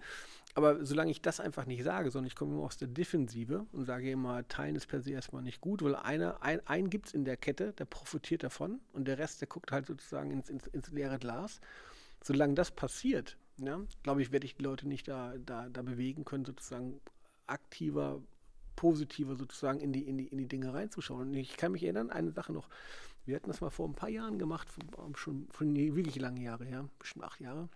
[0.54, 3.86] Aber solange ich das einfach nicht sage, sondern ich komme immer aus der Defensive und
[3.86, 7.14] sage immer, Teilen ist per se erstmal nicht gut, weil einer, ein, einen gibt es
[7.14, 10.68] in der Kette, der profitiert davon und der Rest, der guckt halt sozusagen ins, ins,
[10.68, 11.62] ins leere Glas.
[12.22, 16.26] Solange das passiert, ja, glaube ich, werde ich die Leute nicht da, da, da bewegen
[16.26, 17.00] können, sozusagen
[17.48, 18.22] aktiver
[18.76, 21.30] positiver sozusagen in die, in die, in die Dinge reinzuschauen.
[21.30, 22.70] Und ich kann mich erinnern, eine Sache noch.
[23.26, 24.68] Wir hatten das mal vor ein paar Jahren gemacht,
[25.16, 27.70] schon, schon wirklich lange Jahre her, bestimmt acht Jahre.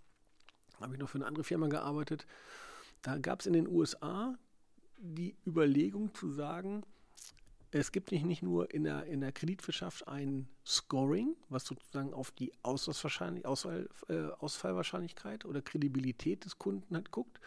[0.79, 2.25] Habe ich noch für eine andere Firma gearbeitet.
[3.01, 4.35] Da gab es in den USA
[4.97, 6.83] die Überlegung zu sagen,
[7.71, 12.31] es gibt nicht, nicht nur in der, in der Kreditwirtschaft ein Scoring, was sozusagen auf
[12.31, 17.39] die Ausfall, äh, Ausfallwahrscheinlichkeit oder Kredibilität des Kunden halt guckt,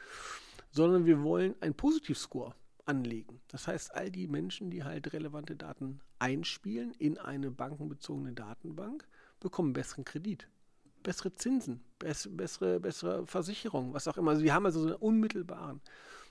[0.70, 2.54] sondern wir wollen ein Positivscore
[2.88, 3.40] anlegen.
[3.48, 9.06] Das heißt, all die Menschen, die halt relevante Daten einspielen in eine bankenbezogene Datenbank,
[9.40, 10.48] bekommen besseren Kredit,
[11.02, 14.32] bessere Zinsen, bessere, bessere Versicherungen, was auch immer.
[14.32, 15.80] Also haben also so einen unmittelbaren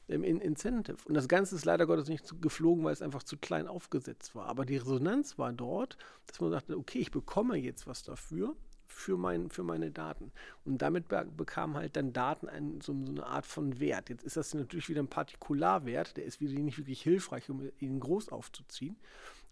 [0.09, 0.97] ähm, Incentive.
[1.05, 4.47] Und das Ganze ist leider Gottes nicht geflogen, weil es einfach zu klein aufgesetzt war.
[4.47, 8.55] Aber die Resonanz war dort, dass man sagte, okay, ich bekomme jetzt was dafür
[8.87, 10.31] für, mein, für meine Daten.
[10.65, 14.09] Und damit be bekam halt dann Daten ein, so, so, eine Art von Wert.
[14.09, 17.99] Jetzt ist das natürlich wieder ein Partikularwert, der ist wieder nicht wirklich hilfreich, um ihn
[17.99, 18.95] groß aufzuziehen.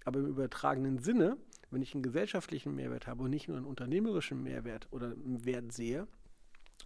[0.06, 1.38] Aber im übertragenen Sinne,
[1.72, 5.74] wenn ich einen gesellschaftlichen Mehrwert habe und nicht nur einen unternehmerischen Mehrwert oder einen Wert
[5.74, 6.08] sehe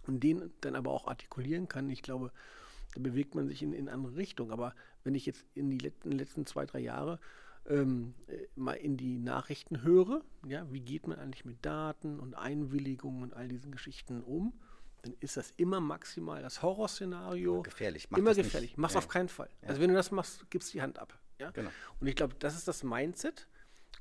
[0.06, 2.32] und den dann aber auch artikulieren kann, ich glaube,
[2.94, 4.50] da bewegt man sich in, in andere Richtungen.
[4.50, 4.74] Aber
[5.04, 7.20] wenn ich jetzt in die letzten, letzten zwei, drei Jahre
[7.68, 12.34] ähm, äh, mal in die Nachrichten höre, ja, wie geht man eigentlich mit Daten und
[12.34, 14.52] Einwilligungen und all diesen Geschichten um,
[15.02, 17.54] dann ist das immer maximal das Horrorszenario.
[17.54, 18.10] Immer gefährlich.
[18.10, 18.76] Mach immer gefährlich.
[18.76, 18.98] Mach's ja.
[18.98, 19.48] auf keinen Fall.
[19.62, 19.68] Ja.
[19.68, 21.18] Also wenn du das machst, gibst die Hand ab.
[21.38, 21.50] Ja?
[21.50, 21.70] Genau.
[22.00, 23.46] Und ich glaube, das ist das Mindset.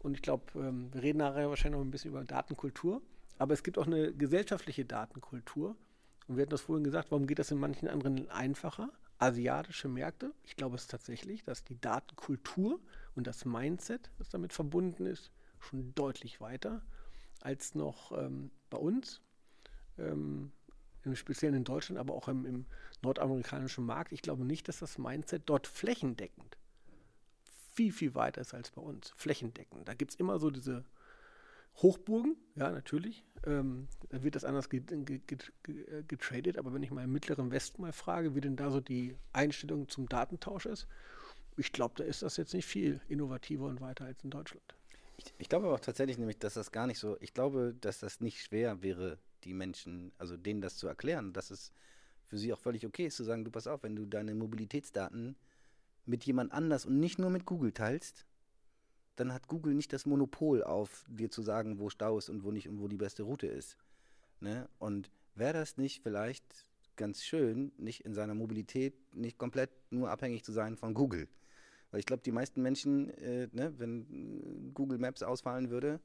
[0.02, 3.02] Und ich glaube, ähm, wir reden nachher wahrscheinlich noch ein bisschen über Datenkultur.
[3.38, 5.76] Aber es gibt auch eine gesellschaftliche Datenkultur.
[6.28, 8.90] Und wir hatten das vorhin gesagt, warum geht das in manchen anderen einfacher?
[9.18, 12.80] Asiatische Märkte, ich glaube es tatsächlich, dass die Datenkultur
[13.16, 16.82] und das Mindset, das damit verbunden ist, schon deutlich weiter
[17.42, 19.22] als noch ähm, bei uns,
[19.98, 20.52] ähm,
[21.04, 22.66] im Speziellen in Deutschland, aber auch im, im,
[23.02, 24.12] nordamerikanischen Markt.
[24.12, 26.58] Ich glaube nicht, dass das Mindset dort flächendeckend
[27.74, 29.14] viel, viel weiter ist als bei uns.
[29.16, 29.88] Flächendeckend.
[29.88, 30.84] Da gibt es immer so diese
[31.78, 33.24] Hochburgen, ja, natürlich.
[33.46, 38.36] Ähm, da wird das anders getradet, aber wenn ich mal im Mittleren Westen mal frage,
[38.36, 40.88] wie denn da so die Einstellung zum Datentausch ist,
[41.60, 44.64] ich glaube, da ist das jetzt nicht viel innovativer und weiter als in Deutschland.
[45.18, 48.00] Ich, ich glaube aber auch tatsächlich nämlich, dass das gar nicht so, ich glaube, dass
[48.00, 51.74] das nicht schwer wäre, die Menschen, also denen das zu erklären, dass es
[52.26, 55.36] für sie auch völlig okay ist zu sagen, du pass auf, wenn du deine Mobilitätsdaten
[56.06, 58.26] mit jemand anders und nicht nur mit Google teilst,
[59.16, 62.52] dann hat Google nicht das Monopol auf dir zu sagen, wo Stau ist und wo
[62.52, 63.78] nicht und wo die beste Route ist.
[64.40, 64.70] Ne?
[64.78, 70.44] Und wäre das nicht vielleicht ganz schön, nicht in seiner Mobilität nicht komplett nur abhängig
[70.46, 71.28] zu sein von Google?
[71.92, 76.00] Weil ich glaube, die meisten Menschen, äh, ne, wenn Google Maps ausfallen würde,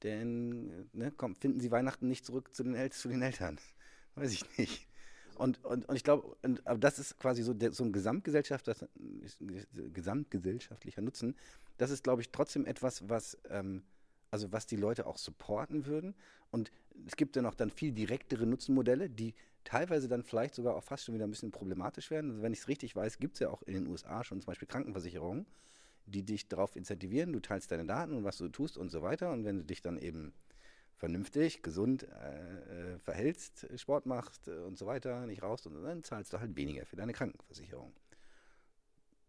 [0.00, 3.58] dann ne, komm, finden sie Weihnachten nicht zurück zu den, El zu den Eltern.
[4.14, 4.88] Weiß ich nicht.
[5.36, 8.86] Und, und, und ich glaube, aber das ist quasi so, der, so ein Gesamtgesellschaft, das,
[9.92, 11.36] gesamtgesellschaftlicher Nutzen.
[11.76, 13.82] Das ist, glaube ich, trotzdem etwas, was, ähm,
[14.30, 16.14] also was die Leute auch supporten würden.
[16.50, 16.70] Und
[17.06, 19.34] es gibt ja noch dann viel direktere Nutzenmodelle, die
[19.66, 22.30] teilweise dann vielleicht sogar auch fast schon wieder ein bisschen problematisch werden.
[22.30, 24.46] Also wenn ich es richtig weiß, gibt es ja auch in den USA schon zum
[24.46, 25.46] Beispiel Krankenversicherungen,
[26.06, 29.32] die dich darauf incentivieren, du teilst deine Daten und was du tust und so weiter.
[29.32, 30.32] Und wenn du dich dann eben
[30.94, 36.04] vernünftig, gesund äh, äh, verhältst, Sport machst äh, und so weiter, nicht raus, und dann
[36.04, 37.92] zahlst du halt weniger für deine Krankenversicherung.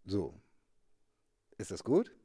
[0.05, 0.39] So.
[1.57, 2.15] Ist das gut?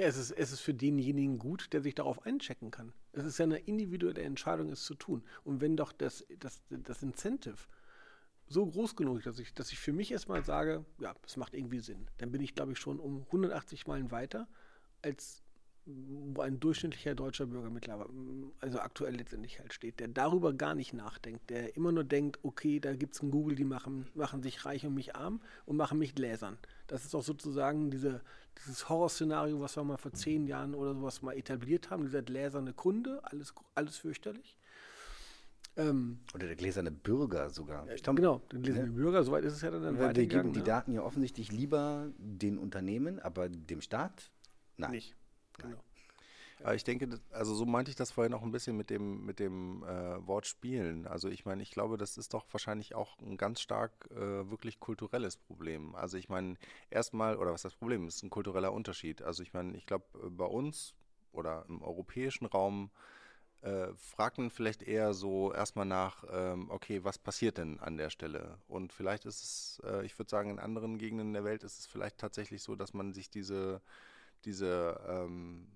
[0.00, 2.94] Ja, es ist, es ist für denjenigen gut, der sich darauf einchecken kann.
[3.12, 5.22] Es ist ja eine individuelle Entscheidung, es zu tun.
[5.44, 7.58] Und wenn doch das, das, das Incentive
[8.46, 11.52] so groß genug ist, dass ich, dass ich für mich erstmal sage, ja, es macht
[11.52, 14.48] irgendwie Sinn, dann bin ich, glaube ich, schon um 180 Meilen weiter
[15.02, 15.42] als
[16.34, 18.10] wo ein durchschnittlicher deutscher Bürger mittlerweile,
[18.60, 22.80] also aktuell letztendlich halt steht, der darüber gar nicht nachdenkt, der immer nur denkt, okay,
[22.80, 25.98] da gibt es einen Google, die machen, machen sich reich und mich arm und machen
[25.98, 26.58] mich gläsern.
[26.86, 28.20] Das ist auch sozusagen diese,
[28.58, 32.72] dieses Horrorszenario, was wir mal vor zehn Jahren oder sowas mal etabliert haben, dieser gläserne
[32.72, 34.56] Kunde, alles, alles fürchterlich.
[35.76, 37.88] Ähm, oder der gläserne Bürger sogar.
[37.92, 38.92] Ich glaub, genau, der gläserne ja.
[38.92, 40.64] Bürger, soweit ist es ja dann, dann Wir geben die ja.
[40.64, 44.30] Daten ja offensichtlich lieber den Unternehmen, aber dem Staat
[44.76, 44.90] nein.
[44.92, 45.16] Nicht.
[45.58, 45.78] Genau.
[46.62, 49.38] Aber ich denke, also so meinte ich das vorhin auch ein bisschen mit dem, mit
[49.38, 51.06] dem äh, Wort Spielen.
[51.06, 54.78] Also ich meine, ich glaube, das ist doch wahrscheinlich auch ein ganz stark äh, wirklich
[54.78, 55.94] kulturelles Problem.
[55.94, 56.56] Also ich meine,
[56.90, 59.22] erstmal, oder was das Problem ist, ein kultureller Unterschied.
[59.22, 60.94] Also ich meine, ich glaube, äh, bei uns
[61.32, 62.90] oder im europäischen Raum
[63.62, 68.10] äh, fragt man vielleicht eher so erstmal nach, ähm, okay, was passiert denn an der
[68.10, 68.58] Stelle?
[68.68, 71.86] Und vielleicht ist es, äh, ich würde sagen, in anderen Gegenden der Welt ist es
[71.86, 73.80] vielleicht tatsächlich so, dass man sich diese
[74.44, 75.66] diese, ähm,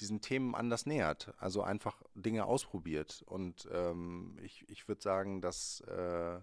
[0.00, 1.34] diesen Themen anders nähert.
[1.38, 3.22] Also einfach Dinge ausprobiert.
[3.26, 6.40] Und ähm, ich, ich würde sagen, dass äh,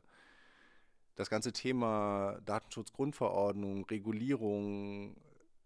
[1.16, 5.16] das ganze Thema Datenschutzgrundverordnung, Regulierung,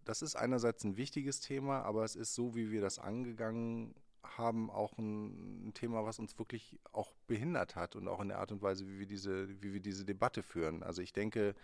[0.04, 4.70] das ist einerseits ein wichtiges Thema, aber es ist so, wie wir das angegangen haben,
[4.70, 8.52] auch ein, ein, Thema, was uns wirklich auch behindert hat und auch in der Art
[8.52, 10.84] und Weise, wie wir diese, wie wir diese Debatte führen.
[10.84, 11.56] Also ich denke,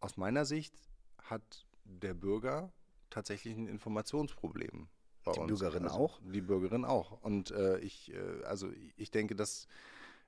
[0.00, 0.74] aus meiner Sicht
[1.22, 2.70] hat der Bürger
[3.10, 4.88] tatsächlich ein Informationsproblem.
[5.24, 5.48] Bei die uns.
[5.48, 6.20] Bürgerin also, auch?
[6.22, 7.22] Die Bürgerin auch.
[7.22, 9.66] Und äh, ich, äh, also ich denke, dass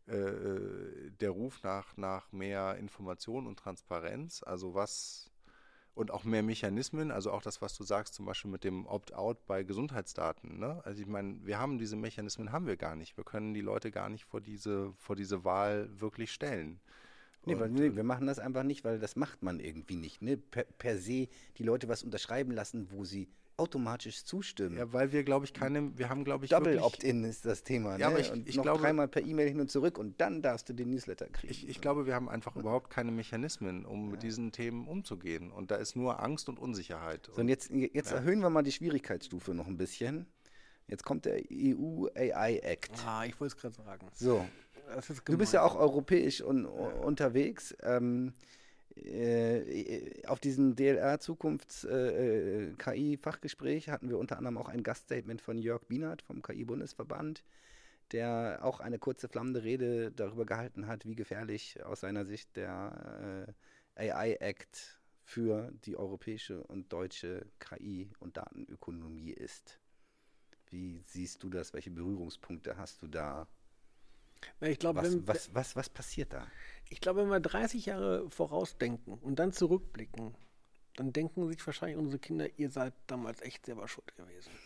[0.07, 5.31] äh, der Ruf nach, nach mehr Information und Transparenz, also was
[5.99, 9.45] und auch mehr Mechanismen, also auch das, was du sagst, zum Beispiel mit dem Opt-out
[9.47, 10.59] bei Gesundheitsdaten.
[10.59, 10.81] Ne?
[10.85, 13.17] Also ich meine, wir haben diese Mechanismen, haben wir gar nicht.
[13.17, 16.81] Wir können die Leute gar nicht vor diese, vor diese Wahl wirklich stellen.
[17.45, 20.23] Nee, weil, nee, wir machen das einfach nicht, weil das macht man irgendwie nicht.
[20.23, 20.37] Ne?
[20.37, 23.29] Per, per se die Leute was unterschreiben lassen, wo sie
[23.59, 24.79] automatisch zustimmen.
[24.79, 27.93] Ja, weil wir, glaube ich, keine, wir haben, glaube ich, Double Opt-in ist das Thema.
[27.93, 28.07] Ja, ne?
[28.07, 30.69] aber ich, und ich noch glaube, dreimal per E-Mail hin und zurück und dann darfst
[30.69, 31.53] du den Newsletter kriegen.
[31.53, 34.11] Ich, ich glaube, wir haben einfach überhaupt keine Mechanismen, um ja.
[34.13, 35.51] mit diesen Themen umzugehen.
[35.51, 37.29] Und da ist nur Angst und Unsicherheit.
[37.33, 38.19] So, und jetzt, jetzt ja.
[38.19, 40.27] erhöhen wir mal die Schwierigkeitsstufe noch ein bisschen.
[40.87, 42.93] Jetzt kommt der EU AI Act.
[43.05, 44.07] Ah, ich wollte es gerade sagen.
[44.15, 44.47] So,
[45.25, 46.71] du bist ja auch europäisch un ja.
[46.71, 47.77] unterwegs.
[47.83, 48.33] Ähm,
[49.05, 55.41] äh, auf diesem DLR Zukunfts äh, KI Fachgespräch hatten wir unter anderem auch ein Gaststatement
[55.41, 57.45] von Jörg Bienert vom KI Bundesverband,
[58.13, 63.47] der auch eine kurze flammende Rede darüber gehalten hat, wie gefährlich aus seiner Sicht der
[63.97, 69.79] äh, AI Act für die europäische und deutsche KI und Datenökonomie ist.
[70.71, 71.73] Wie siehst du das?
[71.73, 73.47] Welche Berührungspunkte hast du da?
[74.61, 76.47] Na, ich glaub, was, wenn, was, was, was passiert da?
[76.91, 80.35] Ich glaube, wenn wir 30 Jahre vorausdenken und dann zurückblicken,
[80.97, 84.51] dann denken sich wahrscheinlich unsere Kinder, ihr seid damals echt selber schuld gewesen.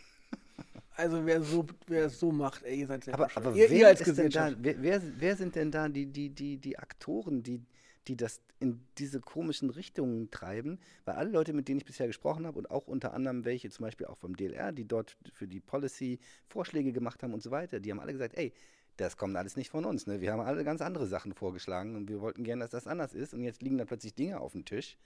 [0.95, 3.45] Also wer so, wer es so macht, ey, ihr seid selber aber, schuld.
[3.47, 4.53] Aber ihr, wer, ihr als Gesellschaft.
[4.53, 7.65] Da, wer, wer, wer, sind denn da die, die, die, die Aktoren, die,
[8.07, 10.79] die das in diese komischen Richtungen treiben?
[11.05, 13.85] Weil alle Leute, mit denen ich bisher gesprochen habe und auch unter anderem welche zum
[13.85, 17.79] Beispiel auch vom DLR, die dort für die Policy Vorschläge gemacht haben und so weiter,
[17.79, 18.53] die haben alle gesagt, ey,
[18.97, 20.07] das kommt alles nicht von uns.
[20.07, 20.21] Ne?
[20.21, 23.33] Wir haben alle ganz andere Sachen vorgeschlagen und wir wollten gerne, dass das anders ist.
[23.33, 24.97] Und jetzt liegen da plötzlich Dinge auf dem Tisch,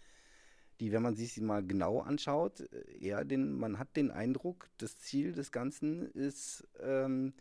[0.79, 4.69] die, wenn man sich sie mal genau anschaut, äh, eher den, man hat den Eindruck,
[4.77, 7.33] das Ziel des Ganzen ist, ähm,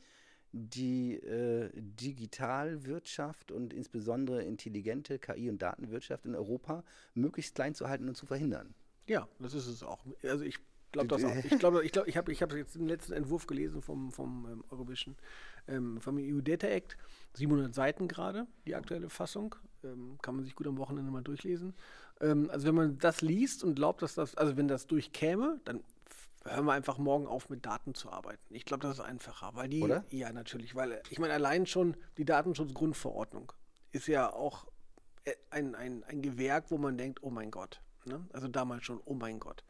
[0.53, 6.83] die äh, Digitalwirtschaft und insbesondere intelligente KI- und Datenwirtschaft in Europa
[7.15, 8.75] möglichst klein zu halten und zu verhindern.
[9.07, 10.05] Ja, das ist es auch.
[10.23, 10.59] Also ich
[11.05, 11.45] glaube das auch.
[11.45, 14.47] Ich glaube, ich, glaub, ich habe ich hab jetzt den letzten Entwurf gelesen vom, vom
[14.51, 15.17] ähm, Eurovision,
[15.69, 16.97] ähm, vom EU Data Act.
[17.35, 19.55] 700 Seiten gerade, die aktuelle Fassung.
[19.85, 21.75] Ähm, kann man sich gut am Wochenende mal durchlesen.
[22.21, 25.83] Ähm, also wenn man das liest und glaubt, dass das, also wenn das durchkäme, dann
[26.45, 28.55] hören wir einfach morgen auf, mit Daten zu arbeiten.
[28.55, 30.05] Ich glaube, das ist einfacher, weil die, Oder?
[30.11, 33.53] ja natürlich, weil ich meine, allein schon die Datenschutzgrundverordnung
[33.93, 34.67] ist ja auch
[35.25, 37.81] äh, ein, ein, ein Gewerk, wo man denkt, oh mein Gott.
[38.05, 38.25] Ne?
[38.33, 39.65] Also damals schon, oh mein Gott.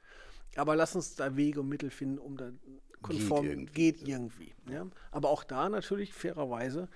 [0.54, 2.50] Aber lass uns da Wege und Mittel finden, um da
[3.02, 3.72] konform Geht irgendwie.
[3.72, 4.54] geht irgendwie.
[4.70, 4.86] ja?
[5.10, 6.88] Aber auch da natürlich fairerweise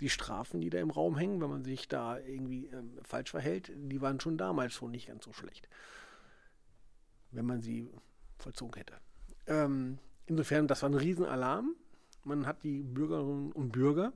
[0.00, 3.70] die Strafen, die da im Raum hängen, wenn man sich da irgendwie ähm, falsch verhält,
[3.74, 5.68] die waren schon damals schon nicht ganz so schlecht.
[7.30, 7.88] Wenn man sie
[8.38, 8.94] vollzogen hätte.
[9.46, 11.76] Ähm, insofern, das war ein Riesenalarm.
[12.24, 14.12] Man hat die Bürgerinnen und Bürger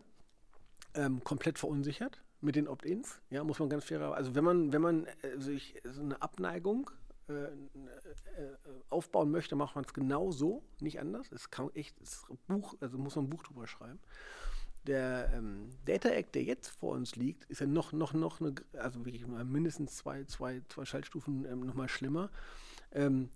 [0.95, 3.20] ähm, komplett verunsichert mit den Opt-ins.
[3.31, 4.01] Ja, muss man ganz fair.
[4.01, 6.91] Also wenn man, wenn man äh, sich so eine Abneigung
[7.29, 7.49] äh, äh,
[8.91, 11.31] aufbauen möchte, macht man es genau so, nicht anders.
[11.33, 14.01] Es kann echt, es Buch, also muss man ein Buch drüber schreiben.
[14.87, 18.55] Der ähm, Data Act, der jetzt vor uns liegt, ist ja noch, noch, noch eine,
[18.75, 22.31] also wirklich mal mindestens zwei, zwei, zwei Schaltstufen ähm, nochmal schlimmer.
[22.93, 23.31] Ähm,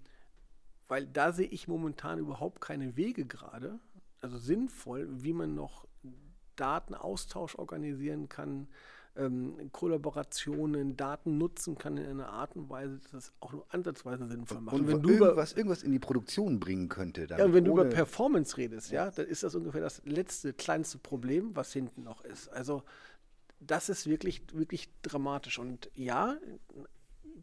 [0.89, 3.79] weil da sehe ich momentan überhaupt keine Wege gerade,
[4.21, 5.87] also sinnvoll, wie man noch
[6.57, 8.69] Datenaustausch organisieren kann,
[9.19, 14.27] ähm, Kollaborationen, Daten nutzen kann in einer Art und Weise, dass das auch nur ansatzweise
[14.27, 14.75] sinnvoll macht.
[14.75, 17.27] Und wenn wenn du über, irgendwas, irgendwas in die Produktion bringen könnte.
[17.29, 20.99] ja, und wenn du über Performance redest, ja, dann ist das ungefähr das letzte, kleinste
[20.99, 22.49] Problem, was hinten noch ist.
[22.49, 22.83] Also
[23.61, 25.59] das ist wirklich, wirklich dramatisch.
[25.59, 26.37] Und ja,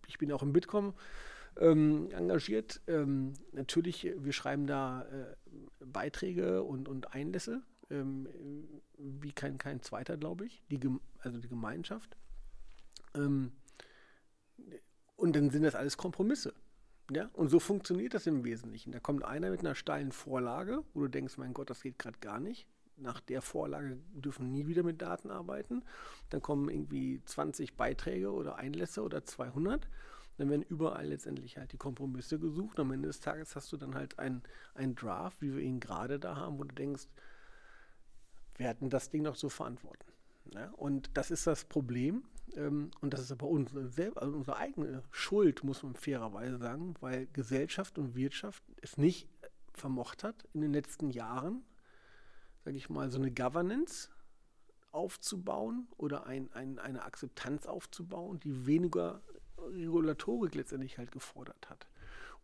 [0.08, 0.94] ich bin auch im Bitkom
[1.60, 2.82] ähm, engagiert.
[2.88, 5.36] Ähm, natürlich, wir schreiben da äh,
[5.86, 8.28] Beiträge und, und Einlässe, ähm,
[8.98, 10.80] wie kein, kein zweiter, glaube ich, die,
[11.20, 12.16] also die Gemeinschaft.
[13.14, 13.52] Ähm,
[15.16, 16.54] und dann sind das alles Kompromisse.
[17.12, 18.92] Ja, und so funktioniert das im Wesentlichen.
[18.92, 22.18] Da kommt einer mit einer steilen Vorlage, wo du denkst, mein Gott, das geht gerade
[22.20, 22.68] gar nicht.
[22.98, 25.84] Nach der Vorlage dürfen nie wieder mit Daten arbeiten.
[26.30, 29.88] Dann kommen irgendwie 20 Beiträge oder Einlässe oder 200.
[30.38, 32.80] Dann werden überall letztendlich halt die Kompromisse gesucht.
[32.80, 34.42] Am Ende des Tages hast du dann halt ein,
[34.74, 37.08] ein Draft, wie wir ihn gerade da haben, wo du denkst,
[38.64, 40.06] hatten das Ding noch zu verantworten.
[40.54, 42.24] Ja, und das ist das Problem.
[42.56, 46.96] Ähm, und das ist aber unsere, selber, also unsere eigene Schuld, muss man fairerweise sagen,
[47.02, 49.28] weil Gesellschaft und Wirtschaft es nicht
[49.74, 51.64] vermocht hat, in den letzten Jahren,
[52.64, 54.10] sage ich mal, so eine Governance
[54.92, 59.22] aufzubauen oder ein, ein, eine Akzeptanz aufzubauen, die weniger
[59.58, 61.88] Regulatorik letztendlich halt gefordert hat.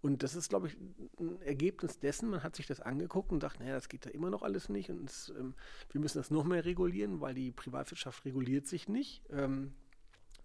[0.01, 0.77] Und das ist, glaube ich,
[1.19, 4.29] ein Ergebnis dessen, man hat sich das angeguckt und dachte, naja, das geht ja immer
[4.31, 5.53] noch alles nicht und es, ähm,
[5.91, 9.73] wir müssen das noch mehr regulieren, weil die Privatwirtschaft reguliert sich nicht ähm,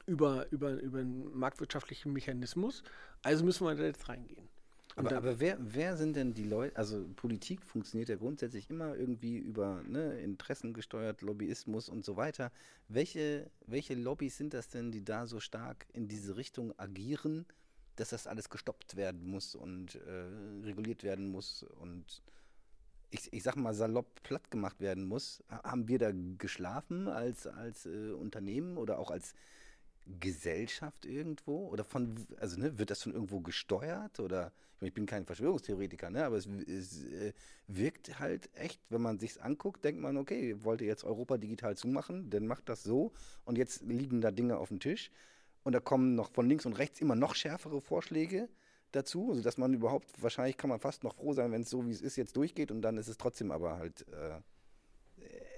[0.06, 2.82] über, über, über einen marktwirtschaftlichen Mechanismus.
[3.22, 4.46] Also müssen wir da jetzt reingehen.
[4.94, 8.68] Und Aber, da- aber wer, wer sind denn die Leute, also Politik funktioniert ja grundsätzlich
[8.70, 12.52] immer irgendwie über ne, Interessen gesteuert, Lobbyismus und so weiter.
[12.88, 17.46] Welche, welche Lobbys sind das denn, die da so stark in diese Richtung agieren,
[17.96, 22.22] dass das alles gestoppt werden muss und äh, reguliert werden muss und
[23.10, 25.42] ich, ich sag mal salopp platt gemacht werden muss?
[25.50, 29.34] Ha- Haben wir da geschlafen als, als äh, Unternehmen oder auch als
[30.20, 31.68] Gesellschaft irgendwo?
[31.68, 34.20] Oder von, also ne, wird das von irgendwo gesteuert?
[34.20, 36.24] Oder ich, meine, ich bin kein Verschwörungstheoretiker, ne?
[36.24, 37.32] Aber es, es äh,
[37.66, 42.30] wirkt halt echt, wenn man sich's anguckt, denkt man, okay, wollte jetzt Europa digital zumachen,
[42.30, 43.12] dann macht das so
[43.44, 45.10] und jetzt liegen da Dinge auf dem Tisch
[45.66, 48.48] und da kommen noch von links und rechts immer noch schärfere Vorschläge
[48.92, 51.90] dazu, sodass man überhaupt, wahrscheinlich kann man fast noch froh sein, wenn es so wie
[51.90, 54.38] es ist jetzt durchgeht und dann ist es trotzdem aber halt äh,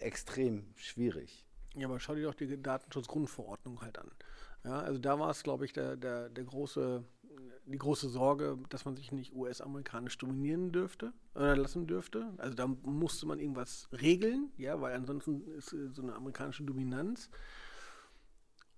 [0.01, 1.45] extrem schwierig.
[1.75, 4.11] Ja, aber schau dir doch die Datenschutzgrundverordnung halt an.
[4.65, 7.05] Ja, also da war es, glaube ich, der, der, der große,
[7.67, 12.33] die große Sorge, dass man sich nicht US-amerikanisch dominieren dürfte oder lassen dürfte.
[12.39, 17.29] Also da musste man irgendwas regeln, ja, weil ansonsten ist äh, so eine amerikanische Dominanz.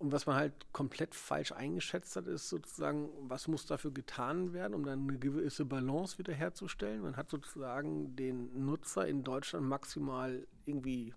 [0.00, 4.72] Und was man halt komplett falsch eingeschätzt hat, ist sozusagen, was muss dafür getan werden,
[4.72, 7.02] um dann eine gewisse Balance wiederherzustellen.
[7.02, 11.12] Man hat sozusagen den Nutzer in Deutschland maximal irgendwie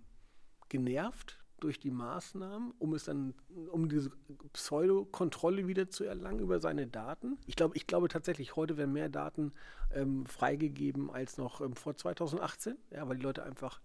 [0.68, 3.32] genervt durch die Maßnahmen, um es dann,
[3.72, 4.10] um diese
[4.52, 7.38] Pseudo-Kontrolle wieder zu erlangen über seine Daten.
[7.46, 9.54] Ich glaube, ich glaube tatsächlich, heute werden mehr Daten
[9.94, 13.80] ähm, freigegeben als noch ähm, vor 2018, ja, weil die Leute einfach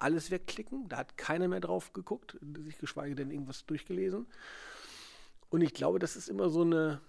[0.00, 0.88] alles wegklicken.
[0.88, 4.26] Da hat keiner mehr drauf geguckt, sich geschweige denn irgendwas durchgelesen.
[5.50, 7.00] Und ich glaube, das ist immer so eine,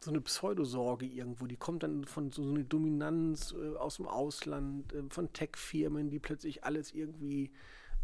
[0.00, 1.46] so eine Pseudosorge irgendwo.
[1.46, 6.18] Die kommt dann von so einer Dominanz äh, aus dem Ausland, äh, von Tech-Firmen, die
[6.18, 7.50] plötzlich alles irgendwie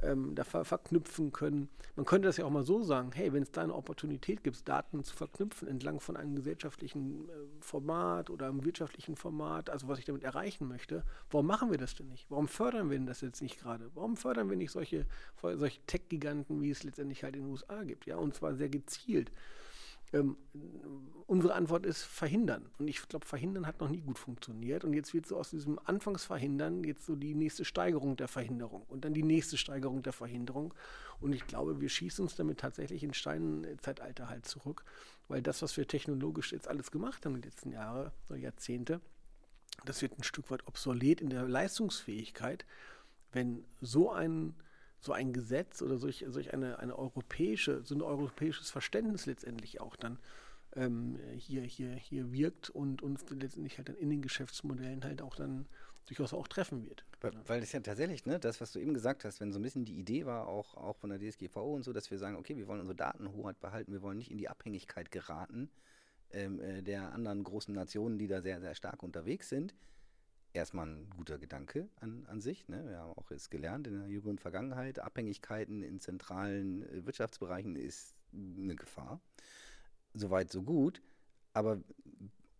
[0.02, 1.68] ähm, da ver verknüpfen können.
[1.96, 4.68] Man könnte das ja auch mal so sagen, hey, wenn es da eine Opportunität gibt,
[4.68, 9.98] Daten zu verknüpfen entlang von einem gesellschaftlichen äh, Format oder einem wirtschaftlichen Format, also was
[9.98, 12.26] ich damit erreichen möchte, warum machen wir das denn nicht?
[12.30, 13.90] Warum fördern wir denn das jetzt nicht gerade?
[13.94, 15.06] Warum fördern wir nicht solche,
[15.40, 18.06] solche Tech-Giganten, wie es letztendlich halt in den USA gibt?
[18.06, 19.30] Ja, und zwar sehr gezielt.
[20.12, 20.36] Ähm,
[21.26, 22.70] unsere Antwort ist verhindern.
[22.78, 24.84] Und ich glaube, verhindern hat noch nie gut funktioniert.
[24.84, 29.04] Und jetzt wird so aus diesem Anfangsverhindern jetzt so die nächste Steigerung der Verhinderung und
[29.04, 30.72] dann die nächste Steigerung der Verhinderung.
[31.20, 34.84] Und ich glaube, wir schießen uns damit tatsächlich in Steinzeitalter halt zurück,
[35.28, 39.00] weil das, was wir technologisch jetzt alles gemacht haben in den letzten Jahren oder Jahrzehnte,
[39.84, 42.64] das wird ein Stück weit obsolet in der Leistungsfähigkeit,
[43.32, 44.54] wenn so ein
[45.00, 49.96] so ein Gesetz oder solch, solch eine, eine europäische, so ein europäisches Verständnis letztendlich auch
[49.96, 50.18] dann
[50.74, 55.36] ähm, hier, hier, hier wirkt und uns letztendlich halt dann in den Geschäftsmodellen halt auch
[55.36, 55.66] dann
[56.06, 57.04] durchaus auch treffen wird.
[57.20, 59.62] Weil, weil das ja tatsächlich, ne, das, was du eben gesagt hast, wenn so ein
[59.62, 62.56] bisschen die Idee war, auch, auch von der DSGVO und so, dass wir sagen, okay,
[62.56, 65.70] wir wollen unsere Datenhoheit behalten, wir wollen nicht in die Abhängigkeit geraten
[66.30, 69.74] ähm, äh, der anderen großen Nationen, die da sehr, sehr stark unterwegs sind
[70.52, 72.68] erstmal ein guter Gedanke an, an sich.
[72.68, 72.84] Ne?
[72.86, 78.14] Wir haben auch jetzt gelernt in der jüngeren Vergangenheit, Abhängigkeiten in zentralen äh, Wirtschaftsbereichen ist
[78.32, 79.20] eine Gefahr.
[80.14, 81.02] Soweit, so gut.
[81.52, 81.80] Aber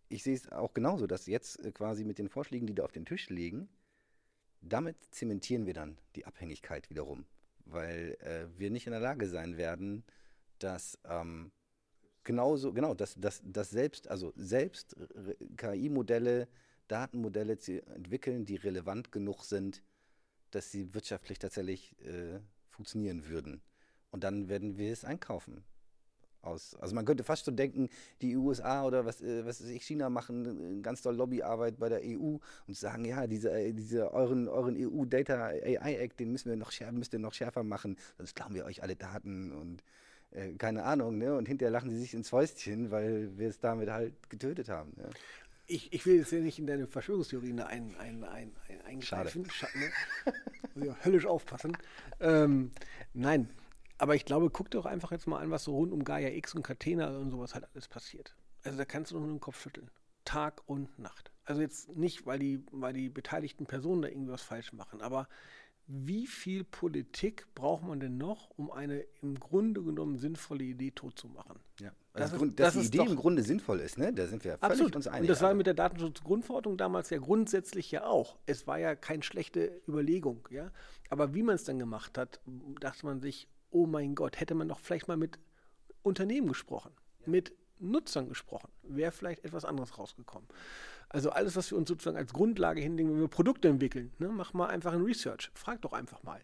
[0.09, 2.91] ich sehe es auch genauso, dass jetzt äh, quasi mit den Vorschlägen, die da auf
[2.91, 3.69] den Tisch liegen,
[4.61, 7.25] damit zementieren wir dann die Abhängigkeit wiederum.
[7.65, 10.03] Weil äh, wir nicht in der Lage sein werden,
[10.59, 11.51] dass ähm,
[12.23, 14.95] genauso, genau, dass, dass, dass selbst, also selbst
[15.57, 16.47] KI-Modelle
[16.89, 19.81] Datenmodelle zu entwickeln, die relevant genug sind,
[20.51, 23.61] dass sie wirtschaftlich tatsächlich äh, funktionieren würden.
[24.11, 25.63] Und dann werden wir es einkaufen.
[26.41, 27.89] Aus, also man könnte fast schon denken,
[28.21, 32.37] die USA oder was, äh, was ich, China machen ganz toll Lobbyarbeit bei der EU
[32.65, 36.55] und sagen, ja, diese, äh, diese euren, euren EU Data AI Act, den müssen wir
[36.55, 39.83] noch schärfer, müsst ihr noch schärfer machen, sonst klauen wir euch alle Daten und
[40.31, 41.35] äh, keine Ahnung, ne?
[41.35, 44.93] Und hinterher lachen sie sich ins Fäustchen, weil wir es damit halt getötet haben.
[44.95, 45.09] Ne?
[45.69, 49.49] Ich, ich will jetzt ja nicht in deine Verschwörungstheorien ein, ein, ein, ein, eingreifen.
[49.49, 49.77] Schade.
[49.77, 50.33] Ne?
[50.75, 51.77] Muss ich auch höllisch aufpassen.
[52.19, 52.71] Ähm,
[53.13, 53.49] nein,
[53.97, 56.55] aber ich glaube, guck doch einfach jetzt mal an, was so rund um Gaia X
[56.55, 58.35] und Catena und sowas halt alles passiert.
[58.63, 59.91] Also da kannst du nur den Kopf schütteln.
[60.25, 61.31] Tag und Nacht.
[61.45, 65.27] Also jetzt nicht, weil die, weil die beteiligten Personen da irgendwas falsch machen, aber
[65.91, 71.17] wie viel Politik braucht man denn noch, um eine im Grunde genommen sinnvolle Idee tot
[71.17, 71.59] zu machen?
[71.79, 71.91] Ja.
[72.21, 74.13] Also das ist, dass das die Idee im Grunde sinnvoll ist, ne?
[74.13, 74.95] Da sind wir völlig absolut.
[74.95, 75.21] uns einig.
[75.21, 78.37] Und das war mit der Datenschutzgrundverordnung damals ja grundsätzlich ja auch.
[78.45, 80.71] Es war ja keine schlechte Überlegung, ja.
[81.09, 82.39] Aber wie man es dann gemacht hat,
[82.79, 85.39] dachte man sich, oh mein Gott, hätte man doch vielleicht mal mit
[86.01, 86.91] Unternehmen gesprochen,
[87.21, 87.29] ja.
[87.29, 90.47] mit Nutzern gesprochen, wäre vielleicht etwas anderes rausgekommen.
[91.07, 94.53] Also alles, was wir uns sozusagen als Grundlage hinlegen, wenn wir Produkte entwickeln, ne, mach
[94.53, 96.41] mal einfach ein Research, frag doch einfach mal.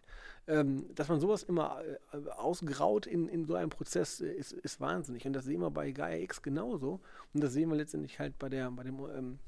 [0.48, 1.82] Ähm, dass man sowas immer
[2.12, 5.26] äh, ausgraut in, in so einem Prozess, äh, ist, ist wahnsinnig.
[5.26, 7.00] Und das sehen wir bei Gaia X genauso.
[7.34, 9.38] Und das sehen wir letztendlich halt bei, der, bei dem ähm,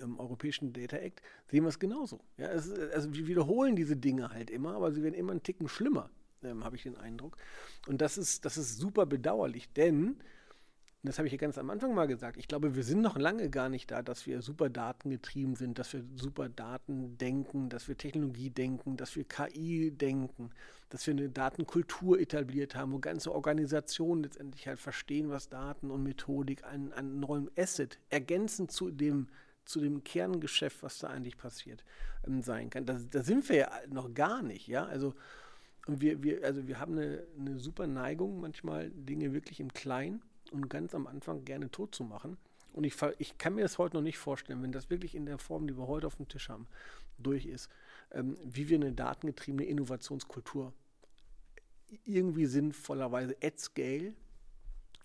[0.00, 2.20] im Europäischen Data Act, sehen wir es genauso.
[2.36, 5.68] Ja, es, also wir wiederholen diese Dinge halt immer, aber sie werden immer einen Ticken
[5.68, 6.10] schlimmer,
[6.42, 7.36] ähm, habe ich den Eindruck.
[7.86, 10.16] Und das ist, das ist super bedauerlich, denn
[11.04, 13.18] und das habe ich ja ganz am Anfang mal gesagt, ich glaube, wir sind noch
[13.18, 17.88] lange gar nicht da, dass wir super datengetrieben sind, dass wir super Daten denken, dass
[17.88, 20.48] wir Technologie denken, dass wir KI denken,
[20.88, 26.02] dass wir eine Datenkultur etabliert haben, wo ganze Organisationen letztendlich halt verstehen, was Daten und
[26.04, 29.28] Methodik an, an neuem Asset ergänzend zu dem
[29.66, 31.84] zu dem Kerngeschäft, was da eigentlich passiert,
[32.26, 32.86] ähm, sein kann.
[32.86, 34.86] Da, sind wir ja noch gar nicht, ja.
[34.86, 35.14] Also
[35.86, 40.22] und wir, wir, also wir haben eine, eine super Neigung, manchmal Dinge wirklich im Kleinen
[40.54, 42.38] und ganz am Anfang gerne tot zu machen.
[42.72, 45.38] Und ich, ich kann mir das heute noch nicht vorstellen, wenn das wirklich in der
[45.38, 46.66] Form, die wir heute auf dem Tisch haben,
[47.18, 47.68] durch ist,
[48.10, 50.72] ähm, wie wir eine datengetriebene Innovationskultur
[52.04, 54.14] irgendwie sinnvollerweise at scale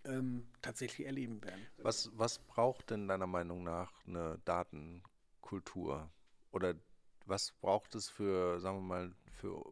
[0.06, 1.62] ähm, tatsächlich erleben werden.
[1.78, 6.10] Was, was braucht denn deiner Meinung nach eine Datenkultur?
[6.52, 6.76] Oder
[7.26, 9.64] was braucht es für, sagen wir mal, für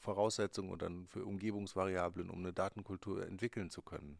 [0.00, 4.18] Voraussetzungen oder für Umgebungsvariablen, um eine Datenkultur entwickeln zu können?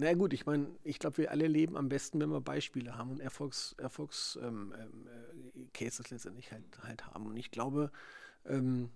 [0.00, 3.10] Na gut, ich meine, ich glaube, wir alle leben am besten, wenn wir Beispiele haben
[3.10, 7.26] und Erfolgs, Erfolgs ähm, äh, letztendlich halt, halt haben.
[7.26, 7.90] Und ich glaube,
[8.46, 8.90] ähm,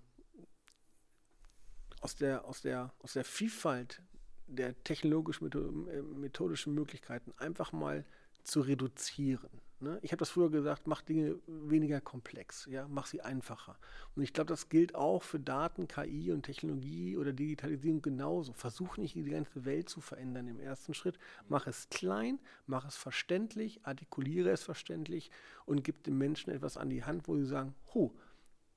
[1.99, 4.01] aus, der, aus, der, aus der Vielfalt
[4.47, 8.05] der technologisch-methodischen äh, Möglichkeiten einfach mal
[8.45, 9.49] zu reduzieren
[9.83, 9.99] Ne?
[10.01, 13.77] Ich habe das früher gesagt, mach Dinge weniger komplex, ja, mach sie einfacher.
[14.15, 18.53] Und ich glaube, das gilt auch für Daten, KI und Technologie oder Digitalisierung genauso.
[18.53, 21.19] Versuch nicht die ganze Welt zu verändern im ersten Schritt.
[21.47, 25.29] Mach es klein, mach es verständlich, artikuliere es verständlich
[25.65, 28.11] und gib den Menschen etwas an die Hand, wo sie sagen, huh,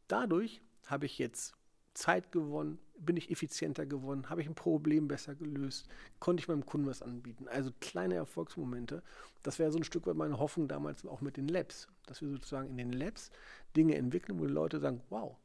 [0.08, 1.54] Dadurch habe ich jetzt
[1.96, 5.88] Zeit gewonnen, bin ich effizienter geworden, habe ich ein Problem besser gelöst,
[6.18, 7.48] konnte ich meinem Kunden was anbieten.
[7.48, 9.02] Also kleine Erfolgsmomente.
[9.42, 12.28] Das wäre so ein Stück weit meine Hoffnung damals auch mit den Labs, dass wir
[12.28, 13.30] sozusagen in den Labs
[13.76, 15.36] Dinge entwickeln, wo die Leute sagen, wow,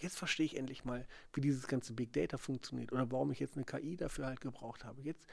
[0.00, 3.56] jetzt verstehe ich endlich mal, wie dieses ganze Big Data funktioniert oder warum ich jetzt
[3.56, 5.02] eine KI dafür halt gebraucht habe.
[5.02, 5.26] Jetzt,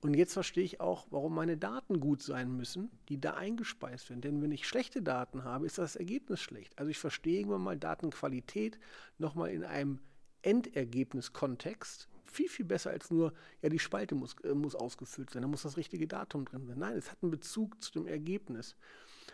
[0.00, 4.20] und jetzt verstehe ich auch, warum meine Daten gut sein müssen, die da eingespeist werden.
[4.20, 6.76] Denn wenn ich schlechte Daten habe, ist das Ergebnis schlecht.
[6.78, 8.78] Also ich verstehe irgendwann mal Datenqualität
[9.18, 10.00] nochmal in einem
[10.42, 15.48] Endergebniskontext viel, viel besser als nur, ja, die Spalte muss, äh, muss ausgefüllt sein, da
[15.48, 16.78] muss das richtige Datum drin sein.
[16.78, 18.76] Nein, es hat einen Bezug zu dem Ergebnis.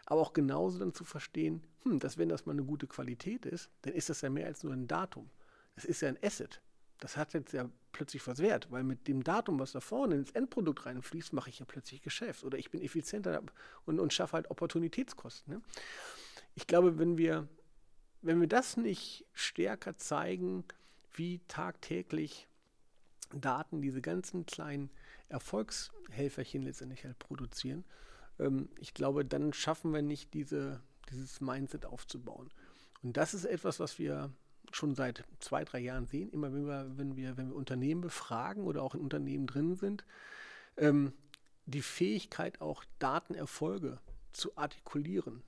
[0.06, 3.70] Aber auch genauso dann zu verstehen, hm, dass wenn das mal eine gute Qualität ist,
[3.82, 5.30] dann ist das ja mehr als nur ein Datum.
[5.74, 6.60] Das ist ja ein Asset.
[6.98, 10.32] Das hat jetzt ja plötzlich was wert, weil mit dem Datum, was da vorne ins
[10.32, 13.40] Endprodukt reinfließt, mache ich ja plötzlich Geschäft oder ich bin effizienter
[13.84, 15.54] und, und schaffe halt Opportunitätskosten.
[15.54, 15.62] Ne?
[16.54, 17.48] Ich glaube, wenn wir,
[18.22, 20.64] wenn wir das nicht stärker zeigen,
[21.18, 22.48] wie tagtäglich
[23.32, 24.90] Daten diese ganzen kleinen
[25.28, 27.84] Erfolgshelferchen letztendlich halt produzieren,
[28.38, 32.50] ähm, ich glaube, dann schaffen wir nicht diese, dieses Mindset aufzubauen.
[33.02, 34.32] Und das ist etwas, was wir
[34.72, 38.64] schon seit zwei, drei Jahren sehen, immer wenn wir, wenn wir, wenn wir Unternehmen befragen
[38.64, 40.04] oder auch in Unternehmen drin sind,
[40.76, 41.12] ähm,
[41.66, 43.98] die Fähigkeit auch Datenerfolge
[44.32, 45.42] zu artikulieren.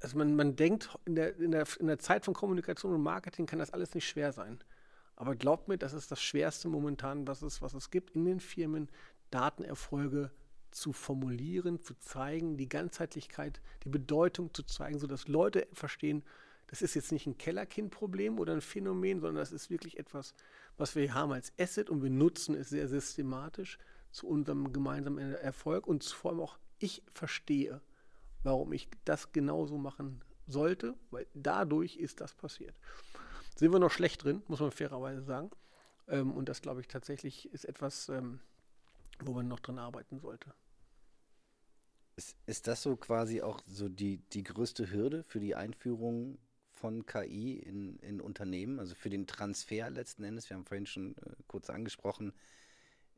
[0.00, 3.46] Also man, man denkt, in der, in, der, in der Zeit von Kommunikation und Marketing
[3.46, 4.58] kann das alles nicht schwer sein.
[5.16, 8.40] Aber glaubt mir, das ist das Schwerste momentan, was es, was es gibt in den
[8.40, 8.90] Firmen,
[9.30, 10.30] Datenerfolge
[10.70, 16.22] zu formulieren, zu zeigen, die Ganzheitlichkeit, die Bedeutung zu zeigen, sodass Leute verstehen,
[16.66, 20.34] das ist jetzt nicht ein Kellerkind-Problem oder ein Phänomen, sondern das ist wirklich etwas,
[20.76, 23.78] was wir haben als Asset und wir nutzen es sehr systematisch
[24.10, 27.80] zu unserem gemeinsamen Erfolg und vor allem auch ich verstehe,
[28.46, 32.74] warum ich das genauso machen sollte, weil dadurch ist das passiert.
[33.56, 35.50] Sind wir noch schlecht drin, muss man fairerweise sagen.
[36.08, 38.38] Ähm, und das, glaube ich, tatsächlich ist etwas, ähm,
[39.20, 40.54] wo man noch dran arbeiten sollte.
[42.14, 46.38] Ist, ist das so quasi auch so die, die größte Hürde für die Einführung
[46.70, 50.48] von KI in, in Unternehmen, also für den Transfer letzten Endes?
[50.48, 52.32] Wir haben vorhin schon äh, kurz angesprochen,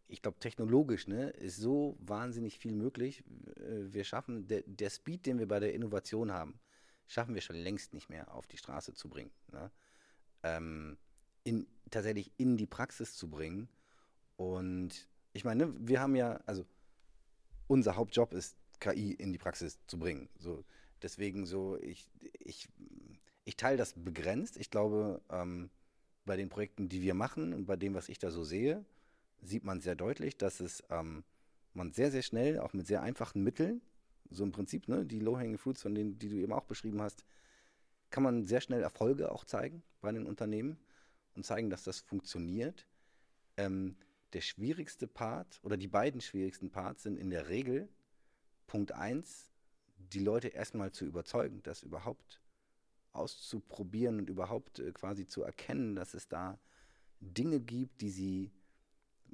[0.08, 3.22] ich glaube, technologisch ne, ist so wahnsinnig viel möglich.
[3.56, 6.58] Äh, wir schaffen, der, der Speed, den wir bei der Innovation haben,
[7.06, 9.30] schaffen wir schon längst nicht mehr auf die Straße zu bringen.
[9.52, 9.70] Ne?
[10.42, 10.98] Ähm,
[11.44, 13.68] in, tatsächlich in die Praxis zu bringen.
[14.36, 16.64] Und ich meine, wir haben ja, also
[17.66, 20.28] unser Hauptjob ist KI in die Praxis zu bringen.
[20.38, 20.64] So,
[21.02, 22.68] deswegen so, ich, ich,
[23.44, 24.56] ich teile das begrenzt.
[24.56, 25.70] Ich glaube, ähm,
[26.24, 28.84] bei den Projekten, die wir machen und bei dem, was ich da so sehe,
[29.42, 31.24] sieht man sehr deutlich, dass es ähm,
[31.74, 33.80] man sehr, sehr schnell, auch mit sehr einfachen Mitteln,
[34.30, 37.24] so im Prinzip, ne, die Low-Hanging Fruits, von denen, die du eben auch beschrieben hast,
[38.10, 40.78] kann man sehr schnell Erfolge auch zeigen bei den Unternehmen
[41.34, 42.86] und zeigen, dass das funktioniert.
[43.56, 43.96] Ähm,
[44.34, 47.88] der schwierigste Part oder die beiden schwierigsten Parts sind in der Regel
[48.66, 49.50] Punkt 1,
[50.12, 52.40] die Leute erstmal zu überzeugen, das überhaupt
[53.12, 56.58] auszuprobieren und überhaupt äh, quasi zu erkennen, dass es da
[57.20, 58.52] Dinge gibt, die sie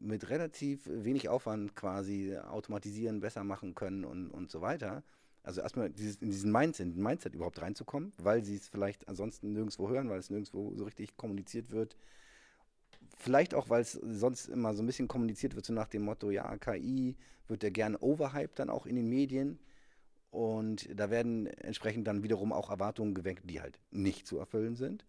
[0.05, 5.03] mit relativ wenig Aufwand quasi automatisieren, besser machen können und, und so weiter.
[5.43, 9.89] Also erstmal dieses, in diesen Mindset, Mindset überhaupt reinzukommen, weil sie es vielleicht ansonsten nirgendwo
[9.89, 11.97] hören, weil es nirgendwo so richtig kommuniziert wird.
[13.17, 16.31] Vielleicht auch, weil es sonst immer so ein bisschen kommuniziert wird, so nach dem Motto,
[16.31, 19.59] ja, KI wird ja gerne overhyped dann auch in den Medien.
[20.31, 25.05] Und da werden entsprechend dann wiederum auch Erwartungen geweckt, die halt nicht zu erfüllen sind.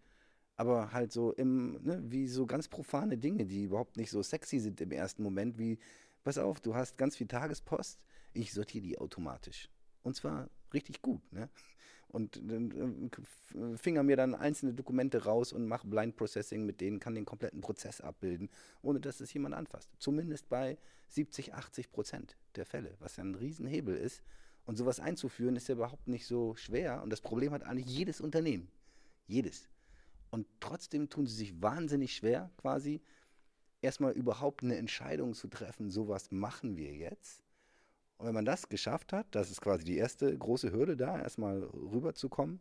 [0.58, 4.60] Aber halt so im, ne, wie so ganz profane Dinge, die überhaupt nicht so sexy
[4.60, 5.78] sind im ersten Moment, wie,
[6.24, 7.99] pass auf, du hast ganz viel Tagespost,
[8.34, 9.70] ich sortiere die automatisch.
[10.03, 11.49] Und zwar richtig gut, ne?
[12.16, 17.14] und äh, finger mir dann einzelne Dokumente raus und mache Blind Processing mit denen, kann
[17.14, 18.49] den kompletten Prozess abbilden,
[18.82, 19.89] ohne dass es jemand anfasst.
[19.99, 20.78] Zumindest bei
[21.10, 24.23] 70, 80 Prozent der Fälle, was ja ein Riesenhebel ist.
[24.65, 27.03] Und sowas einzuführen ist ja überhaupt nicht so schwer.
[27.03, 28.69] Und das Problem hat eigentlich jedes Unternehmen.
[29.27, 29.68] Jedes.
[30.30, 33.02] Und trotzdem tun sie sich wahnsinnig schwer, quasi
[33.81, 37.41] erstmal überhaupt eine Entscheidung zu treffen, sowas machen wir jetzt.
[38.18, 41.64] Und wenn man das geschafft hat, das ist quasi die erste große Hürde da, erstmal
[41.64, 42.60] rüberzukommen.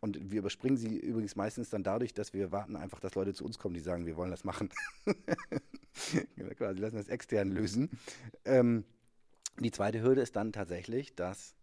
[0.00, 3.44] Und wir überspringen sie übrigens meistens dann dadurch, dass wir warten einfach, dass Leute zu
[3.44, 4.68] uns kommen, die sagen, wir wollen das machen.
[6.56, 7.90] quasi lassen das extern lösen.
[8.44, 8.84] Ähm,
[9.58, 11.54] die zweite Hürde ist dann tatsächlich, das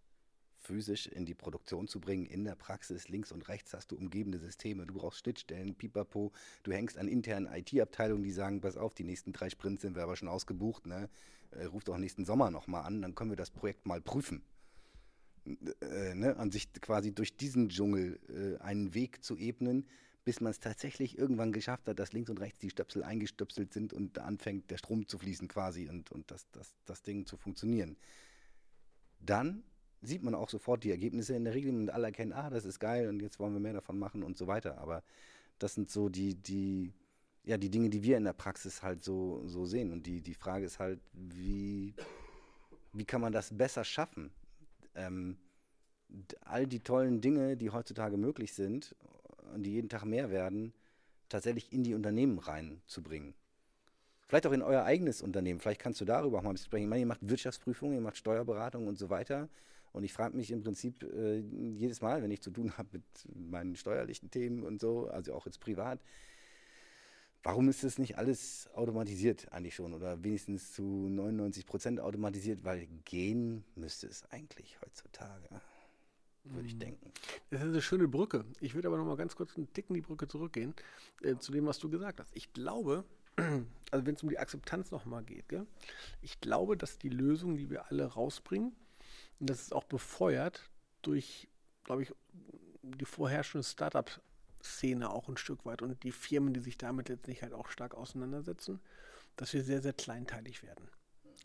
[0.65, 3.07] physisch in die Produktion zu bringen, in der Praxis.
[3.07, 6.31] Links und rechts hast du umgebende Systeme, du brauchst Schnittstellen, pipapo.
[6.63, 10.03] Du hängst an internen IT-Abteilungen, die sagen, pass auf, die nächsten drei Sprints sind wir
[10.03, 10.87] aber schon ausgebucht.
[10.87, 11.09] Ne?
[11.51, 14.41] Äh, ruft auch nächsten Sommer nochmal an, dann können wir das Projekt mal prüfen.
[15.81, 19.85] äh, ne, an sich quasi durch diesen Dschungel äh, einen Weg zu ebnen,
[20.23, 23.93] bis man es tatsächlich irgendwann geschafft hat, dass links und rechts die Stöpsel eingestöpselt sind
[23.93, 27.37] und da anfängt der Strom zu fließen quasi und, und das, das, das Ding zu
[27.37, 27.95] funktionieren.
[29.19, 29.63] Dann
[30.05, 32.79] sieht man auch sofort die Ergebnisse in der Regel und alle erkennen, ah, das ist
[32.79, 34.77] geil und jetzt wollen wir mehr davon machen und so weiter.
[34.77, 35.03] Aber
[35.59, 36.91] das sind so die, die,
[37.43, 39.91] ja, die Dinge, die wir in der Praxis halt so, so sehen.
[39.91, 41.93] Und die, die Frage ist halt, wie,
[42.93, 44.31] wie kann man das besser schaffen?
[44.95, 45.37] Ähm,
[46.41, 48.95] all die tollen Dinge, die heutzutage möglich sind
[49.53, 50.73] und die jeden Tag mehr werden,
[51.29, 53.33] tatsächlich in die Unternehmen reinzubringen.
[54.27, 55.59] Vielleicht auch in euer eigenes Unternehmen.
[55.59, 56.85] Vielleicht kannst du darüber auch mal ein bisschen sprechen.
[56.85, 59.49] Ich meine, ihr macht Wirtschaftsprüfungen, ihr macht Steuerberatung und so weiter.
[59.95, 63.03] Und ich frage mich im Prinzip äh, jedes Mal, wenn ich zu tun habe mit
[63.33, 65.99] meinen steuerlichen Themen und so, also auch jetzt privat,
[67.43, 72.63] warum ist das nicht alles automatisiert eigentlich schon oder wenigstens zu 99 Prozent automatisiert?
[72.63, 75.47] Weil gehen müsste es eigentlich heutzutage
[76.45, 76.79] würde ich hm.
[76.79, 77.11] denken.
[77.49, 78.45] Das ist eine schöne Brücke.
[78.59, 80.73] Ich würde aber noch mal ganz kurz einen Ticken die Brücke zurückgehen
[81.23, 82.35] äh, zu dem, was du gesagt hast.
[82.35, 83.03] Ich glaube,
[83.91, 85.65] also wenn es um die Akzeptanz noch mal geht, gell?
[86.21, 88.73] ich glaube, dass die Lösung, die wir alle rausbringen,
[89.39, 90.69] und das ist auch befeuert
[91.01, 91.47] durch,
[91.83, 92.13] glaube ich,
[92.81, 97.53] die vorherrschende Startup-Szene auch ein Stück weit und die Firmen, die sich damit letztlich halt
[97.53, 98.79] auch stark auseinandersetzen,
[99.35, 100.89] dass wir sehr, sehr kleinteilig werden.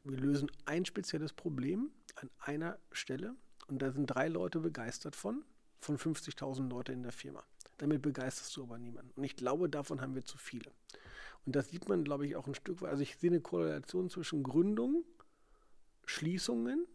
[0.04, 3.34] Wir lösen ein spezielles Problem an einer Stelle
[3.68, 5.44] und da sind drei Leute begeistert von,
[5.80, 7.44] von 50.000 Leute in der Firma.
[7.78, 9.12] Damit begeisterst du aber niemanden.
[9.16, 10.70] Und ich glaube, davon haben wir zu viele.
[11.46, 12.90] Und das sieht man, glaube ich, auch ein Stück weit.
[12.90, 15.04] Also ich sehe eine Korrelation zwischen Gründung,
[16.04, 16.86] Schließungen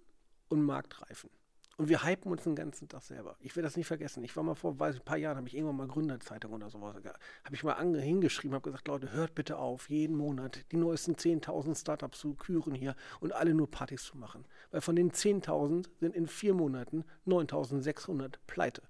[0.49, 1.29] und Marktreifen.
[1.77, 3.35] Und wir hypen uns den ganzen Tag selber.
[3.41, 4.23] Ich werde das nicht vergessen.
[4.23, 6.95] Ich war mal vor weiß, ein paar Jahren, habe ich irgendwann mal Gründerzeitung oder sowas,
[6.95, 11.77] habe ich mal hingeschrieben, habe gesagt, Leute, hört bitte auf, jeden Monat die neuesten 10.000
[11.77, 14.45] Startups zu küren hier und alle nur Partys zu machen.
[14.71, 18.81] Weil von den 10.000 sind in vier Monaten 9.600 pleite.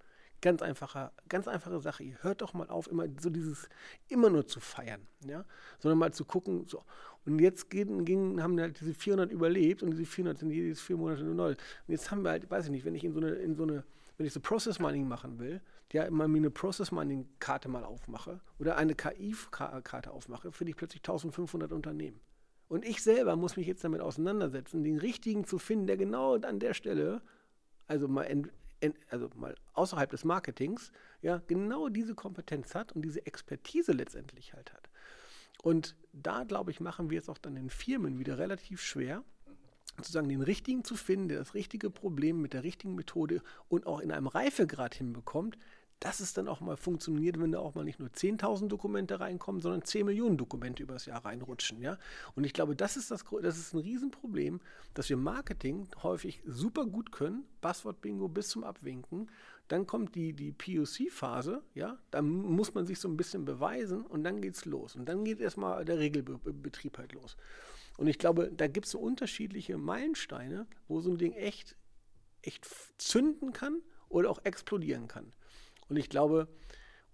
[0.42, 2.04] Ganz einfache, ganz einfache Sache.
[2.04, 3.68] Ihr hört doch mal auf, immer so dieses,
[4.10, 5.44] immer nur zu feiern, ja,
[5.80, 6.84] sondern mal zu gucken, so.
[7.26, 10.98] Und jetzt gehen, gingen, haben halt diese 400 überlebt und diese 400 sind jedes vier
[10.98, 11.50] Monate neu.
[11.50, 11.58] Und
[11.88, 13.84] jetzt haben wir halt, weiß ich nicht, wenn ich in so eine, in so eine,
[14.18, 15.62] wenn ich so Process Mining machen will,
[15.92, 20.76] ja, immer mir eine Process Mining Karte mal aufmache oder eine KI-Karte aufmache, finde ich
[20.78, 22.20] plötzlich 1500 Unternehmen.
[22.68, 26.60] Und ich selber muss mich jetzt damit auseinandersetzen, den richtigen zu finden, der genau an
[26.60, 27.22] der Stelle,
[27.88, 28.28] also mal
[29.10, 30.92] also mal außerhalb des Marketings,
[31.22, 34.90] ja, genau diese Kompetenz hat und diese Expertise letztendlich halt hat.
[35.66, 39.24] Und da, glaube ich, machen wir es auch dann den Firmen wieder relativ schwer,
[39.98, 44.00] sozusagen den richtigen zu finden, der das richtige Problem mit der richtigen Methode und auch
[44.00, 45.58] in einem Reifegrad hinbekommt,
[46.00, 49.60] dass es dann auch mal funktioniert, wenn da auch mal nicht nur 10.000 Dokumente reinkommen,
[49.60, 51.82] sondern 10 Millionen Dokumente übers Jahr reinrutschen.
[51.82, 51.98] Ja?
[52.36, 54.62] Und ich glaube, das ist, das, das ist ein Riesenproblem,
[54.94, 59.32] dass wir Marketing häufig super gut können, Buzzword-Bingo bis zum Abwinken.
[59.68, 64.24] Dann kommt die, die POC-Phase, ja, da muss man sich so ein bisschen beweisen und
[64.24, 64.96] dann geht es los.
[64.96, 67.36] Und dann geht erstmal der Regelbetrieb halt los.
[67.98, 71.76] Und ich glaube, da gibt es so unterschiedliche Meilensteine, wo so ein Ding echt,
[72.42, 72.68] echt
[72.98, 75.34] zünden kann oder auch explodieren kann.
[75.88, 76.48] Und ich glaube,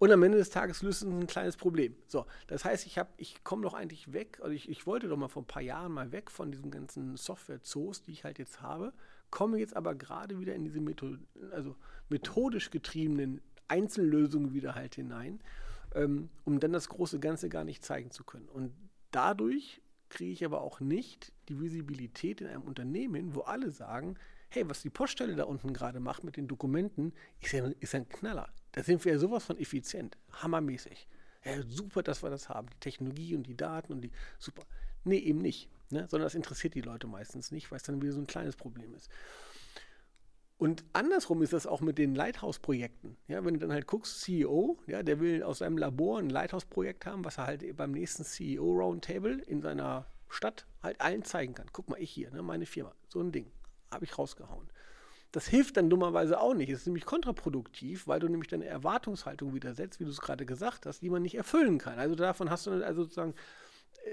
[0.02, 1.94] und am Ende des Tages löst es ein kleines Problem.
[2.08, 5.28] So, das heißt, ich, ich komme doch eigentlich weg, also ich, ich wollte doch mal
[5.28, 8.92] vor ein paar Jahren mal weg von diesen ganzen Software-Zoos, die ich halt jetzt habe,
[9.32, 11.18] komme jetzt aber gerade wieder in diese Method
[11.50, 11.74] also
[12.08, 15.40] methodisch getriebenen Einzellösungen wieder halt hinein,
[15.94, 18.48] ähm, um dann das große Ganze gar nicht zeigen zu können.
[18.48, 18.72] Und
[19.10, 19.80] dadurch
[20.10, 24.16] kriege ich aber auch nicht die Visibilität in einem Unternehmen, wo alle sagen,
[24.50, 28.08] hey, was die Poststelle da unten gerade macht mit den Dokumenten, ist ja, ist ein
[28.08, 28.52] Knaller.
[28.72, 31.08] Da sind wir ja sowas von effizient, hammermäßig.
[31.44, 34.64] Ja, super, dass wir das haben, die Technologie und die Daten und die, super.
[35.04, 36.06] Nee, eben nicht, ne?
[36.08, 38.94] sondern das interessiert die Leute meistens nicht, weil es dann wieder so ein kleines Problem
[38.94, 39.10] ist.
[40.62, 43.16] Und andersrum ist das auch mit den Lighthouse-Projekten.
[43.26, 47.04] Ja, wenn du dann halt guckst, CEO, ja, der will aus seinem Labor ein Lighthouse-Projekt
[47.04, 51.66] haben, was er halt beim nächsten CEO-Roundtable in seiner Stadt halt allen zeigen kann.
[51.72, 53.50] Guck mal, ich hier, ne, meine Firma, so ein Ding,
[53.90, 54.70] habe ich rausgehauen.
[55.32, 56.70] Das hilft dann dummerweise auch nicht.
[56.70, 60.86] Es ist nämlich kontraproduktiv, weil du nämlich deine Erwartungshaltung widersetzt, wie du es gerade gesagt
[60.86, 61.98] hast, die man nicht erfüllen kann.
[61.98, 63.34] Also davon hast du also sozusagen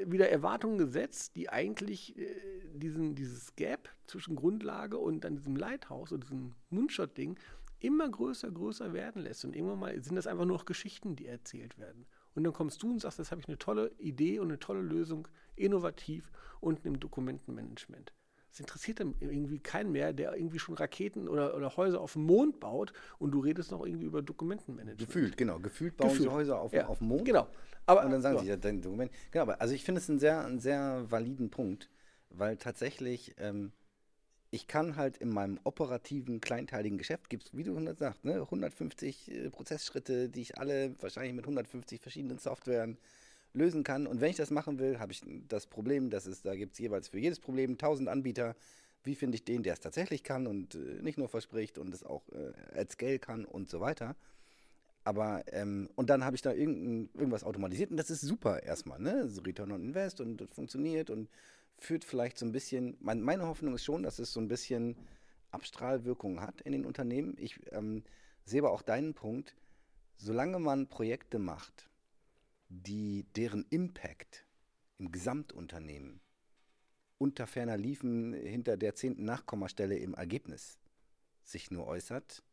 [0.06, 2.28] wieder Erwartungen gesetzt, die eigentlich äh,
[2.74, 7.38] diesen, dieses Gap zwischen Grundlage und dann diesem Lighthouse und diesem Moonshot-Ding
[7.80, 9.46] immer größer, größer werden lässt.
[9.46, 12.06] Und irgendwann mal sind das einfach nur noch Geschichten, die erzählt werden.
[12.36, 14.82] Und dann kommst du und sagst, das habe ich eine tolle Idee und eine tolle
[14.82, 18.14] Lösung, innovativ und im Dokumentenmanagement.
[18.52, 22.24] Es interessiert dann irgendwie keinen mehr, der irgendwie schon Raketen oder, oder Häuser auf dem
[22.24, 25.00] Mond baut und du redest noch irgendwie über Dokumentenmanagement.
[25.00, 25.60] Gefühlt, genau.
[25.60, 26.30] Gefühlt bauen Gefühlt.
[26.30, 26.88] sie Häuser auf, ja.
[26.88, 27.26] auf dem Mond.
[27.26, 27.48] Genau.
[27.86, 28.42] Aber, und dann sagen ja.
[28.42, 29.12] sie, ja, dein Dokument.
[29.32, 31.90] Genau, aber also ich finde es einen sehr, einen sehr validen Punkt,
[32.30, 33.72] weil tatsächlich, ähm,
[34.52, 39.32] ich kann halt in meinem operativen, kleinteiligen Geschäft, gibt es, wie du sagst, ne, 150
[39.32, 42.98] äh, Prozessschritte, die ich alle wahrscheinlich mit 150 verschiedenen Softwaren
[43.54, 44.08] lösen kann.
[44.08, 46.80] Und wenn ich das machen will, habe ich das Problem, dass es, da gibt es
[46.80, 48.56] jeweils für jedes Problem 1000 Anbieter.
[49.04, 52.04] Wie finde ich den, der es tatsächlich kann und äh, nicht nur verspricht und es
[52.04, 54.16] auch äh, at scale kann und so weiter.
[55.04, 59.30] Aber, ähm, und dann habe ich da irgendwas automatisiert und das ist super erstmal, ne?
[59.30, 61.30] So Return on Invest und das funktioniert und
[61.78, 64.98] führt vielleicht so ein bisschen, mein, meine Hoffnung ist schon, dass es so ein bisschen
[65.52, 67.36] Abstrahlwirkung hat in den Unternehmen.
[67.40, 68.04] Ich ähm,
[68.44, 69.56] sehe aber auch deinen Punkt,
[70.18, 71.89] solange man Projekte macht,
[72.70, 74.46] die deren Impact
[74.98, 76.22] im Gesamtunternehmen
[77.18, 80.80] unter ferner Liefen hinter der zehnten Nachkommastelle im Ergebnis
[81.44, 82.44] sich nur äußert,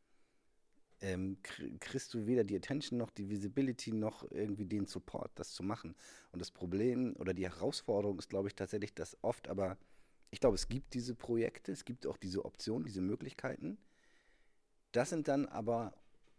[1.01, 1.39] ähm,
[1.81, 5.95] kriegst du weder die Attention noch die Visibility noch irgendwie den Support, das zu machen.
[6.33, 9.77] Und das Problem oder die Herausforderung ist, glaube ich, tatsächlich, dass oft, aber
[10.31, 13.79] ich glaube, es gibt diese Projekte, es gibt auch diese Optionen, diese Möglichkeiten.
[14.93, 15.93] Das sind dann aber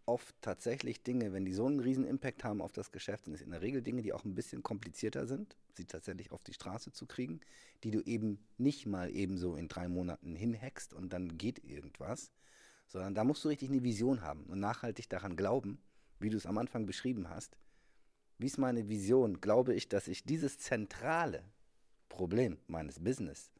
[0.07, 3.41] oft tatsächlich Dinge, wenn die so einen riesen Impact haben auf das Geschäft, sind es
[3.41, 6.91] in der Regel Dinge, die auch ein bisschen komplizierter sind, sie tatsächlich auf die Straße
[6.91, 7.41] zu kriegen,
[7.83, 12.31] die du eben nicht mal ebenso in drei Monaten hinhackst und dann geht irgendwas,
[12.87, 15.79] sondern da musst du richtig eine Vision haben und nachhaltig daran glauben,
[16.19, 17.57] wie du es am Anfang beschrieben hast.
[18.37, 19.41] Wie ist meine Vision?
[19.41, 21.43] Glaube ich, dass ich dieses zentrale
[22.07, 23.51] Problem meines Business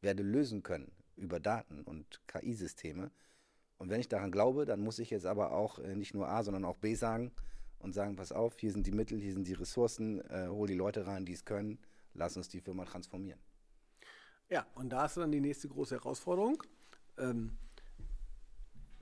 [0.00, 3.10] werde lösen können über Daten und KI-Systeme.
[3.78, 6.42] Und wenn ich daran glaube, dann muss ich jetzt aber auch äh, nicht nur A,
[6.42, 7.32] sondern auch B sagen
[7.78, 10.74] und sagen, pass auf, hier sind die Mittel, hier sind die Ressourcen, äh, hol die
[10.74, 11.78] Leute rein, die es können,
[12.14, 13.40] lass uns die Firma transformieren.
[14.50, 16.62] Ja, und da ist dann die nächste große Herausforderung.
[17.18, 17.56] Ähm,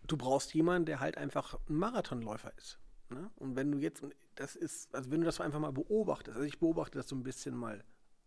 [0.07, 2.79] du brauchst jemanden, der halt einfach ein Marathonläufer ist.
[3.09, 3.31] Ne?
[3.37, 4.03] Und wenn du jetzt,
[4.35, 7.23] das ist, also wenn du das einfach mal beobachtest, also ich beobachte das so ein
[7.23, 7.85] bisschen mal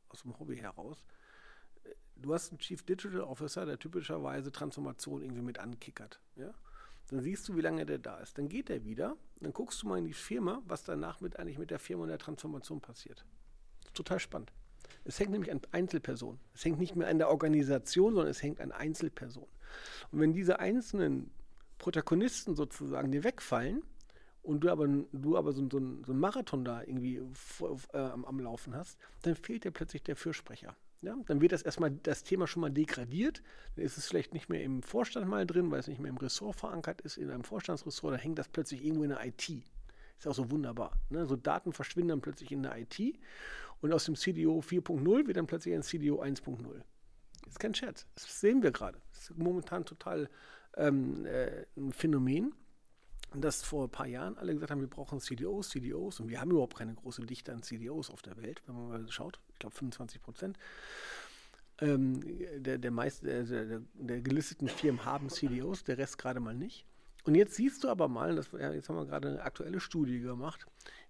[0.08, 1.06] aus dem Hobby heraus,
[2.22, 6.20] du hast einen Chief Digital Officer, der typischerweise Transformation irgendwie mit ankickert.
[6.36, 6.54] Ja?
[7.10, 8.38] Dann siehst du, wie lange der da ist.
[8.38, 11.58] Dann geht er wieder, dann guckst du mal in die Firma, was danach mit, eigentlich
[11.58, 13.26] mit der Firma und der Transformation passiert.
[13.94, 14.52] total spannend.
[15.04, 16.40] Es hängt nämlich an Einzelpersonen.
[16.54, 19.50] Es hängt nicht mehr an der Organisation, sondern es hängt an Einzelpersonen.
[20.12, 21.32] Und wenn diese einzelnen
[21.80, 23.84] Protagonisten sozusagen dir wegfallen
[24.44, 28.76] und du aber, du aber so, so, so einen Marathon da irgendwie äh, am Laufen
[28.76, 30.76] hast, dann fehlt dir plötzlich der Fürsprecher.
[31.02, 33.42] Ja, dann wird das erstmal das Thema schon mal degradiert.
[33.76, 36.18] Dann ist es vielleicht nicht mehr im Vorstand mal drin, weil es nicht mehr im
[36.18, 38.14] Ressort verankert ist, in einem Vorstandsressort.
[38.14, 39.50] Dann hängt das plötzlich irgendwo in der IT.
[40.18, 41.00] Ist auch so wunderbar.
[41.10, 41.26] Ne?
[41.26, 43.18] So Daten verschwinden dann plötzlich in der IT
[43.80, 46.82] und aus dem CDO 4.0 wird dann plötzlich ein CDO 1.0.
[47.48, 48.06] Ist kein Scherz.
[48.16, 49.02] Das sehen wir gerade.
[49.14, 50.30] Das ist momentan total
[50.76, 52.54] ähm, äh, ein Phänomen,
[53.36, 56.52] dass vor ein paar Jahren alle gesagt haben, wir brauchen CDOs, CDOs und wir haben
[56.52, 59.40] überhaupt keine große Dichte an CDOs auf der Welt, wenn man mal schaut.
[59.54, 60.58] Ich glaube 25 Prozent.
[61.82, 62.22] Ähm,
[62.62, 66.86] der, der, meist, der, der, der, gelisteten Firmen haben CDOs, der Rest gerade mal nicht.
[67.24, 70.20] Und jetzt siehst du aber mal, das, ja, jetzt haben wir gerade eine aktuelle Studie
[70.20, 70.66] gemacht,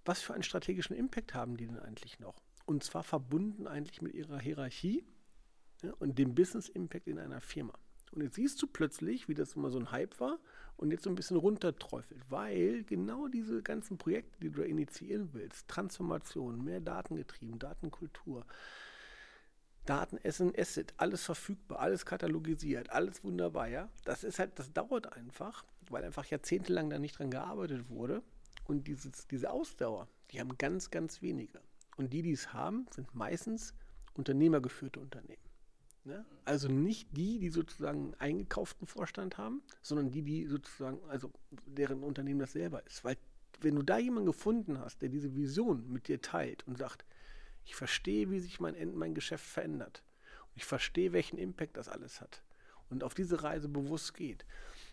[0.05, 2.35] was für einen strategischen Impact haben die denn eigentlich noch?
[2.65, 5.03] Und zwar verbunden eigentlich mit ihrer Hierarchie
[5.81, 7.73] ja, und dem Business Impact in einer Firma.
[8.11, 10.39] Und jetzt siehst du plötzlich, wie das immer so ein Hype war
[10.79, 15.67] und jetzt so ein bisschen runterträufelt, weil genau diese ganzen Projekte, die du initiieren willst,
[15.67, 18.45] Transformation, mehr Datengetrieben, Datenkultur,
[19.85, 23.89] Daten Essen, Asset, alles verfügbar, alles katalogisiert, alles wunderbar, ja.
[24.05, 28.23] Das ist halt, das dauert einfach, weil einfach jahrzehntelang da nicht dran gearbeitet wurde.
[28.65, 31.59] Und dieses, diese Ausdauer, die haben ganz, ganz wenige.
[31.97, 33.73] Und die, die es haben, sind meistens
[34.13, 35.48] unternehmergeführte Unternehmen.
[36.05, 36.25] Ne?
[36.45, 41.31] Also nicht die, die sozusagen einen eingekauften Vorstand haben, sondern die, die sozusagen, also
[41.65, 43.03] deren Unternehmen das selber ist.
[43.03, 43.17] Weil
[43.61, 47.05] wenn du da jemanden gefunden hast, der diese Vision mit dir teilt und sagt,
[47.65, 50.03] ich verstehe, wie sich mein, mein Geschäft verändert
[50.47, 52.41] und ich verstehe, welchen Impact das alles hat
[52.89, 54.45] und auf diese Reise bewusst geht,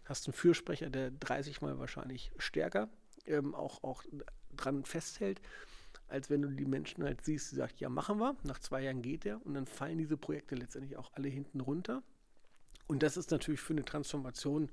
[0.05, 2.89] hast einen Fürsprecher, der 30 Mal wahrscheinlich stärker
[3.27, 4.05] ähm, auch, auch
[4.57, 5.41] dran festhält
[6.09, 9.03] als wenn du die Menschen halt siehst, die sagt, ja, machen wir, nach zwei Jahren
[9.03, 12.03] geht der und dann fallen diese Projekte letztendlich auch alle hinten runter.
[12.87, 14.71] Und das ist natürlich für eine Transformation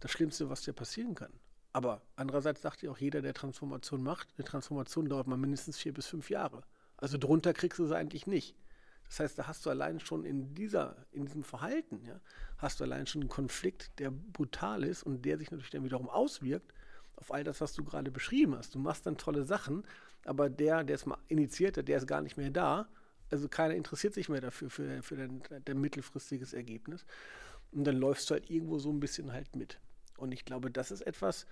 [0.00, 1.32] das Schlimmste, was dir passieren kann.
[1.72, 5.92] Aber andererseits sagt ja auch jeder, der Transformation macht, eine Transformation dauert mal mindestens vier
[5.92, 6.62] bis fünf Jahre.
[6.96, 8.56] Also drunter kriegst du sie eigentlich nicht.
[9.08, 12.20] Das heißt, da hast du allein schon in dieser, in diesem Verhalten, ja,
[12.58, 16.08] hast du allein schon einen Konflikt, der brutal ist und der sich natürlich dann wiederum
[16.08, 16.72] auswirkt
[17.16, 18.74] auf all das, was du gerade beschrieben hast.
[18.74, 19.84] Du machst dann tolle Sachen,
[20.26, 22.88] aber der, der es mal initiiert hat, der ist gar nicht mehr da.
[23.30, 27.04] Also keiner interessiert sich mehr dafür, für, für dein, dein mittelfristiges Ergebnis.
[27.72, 29.78] Und dann läufst du halt irgendwo so ein bisschen halt mit.
[30.16, 31.46] Und ich glaube, das ist etwas,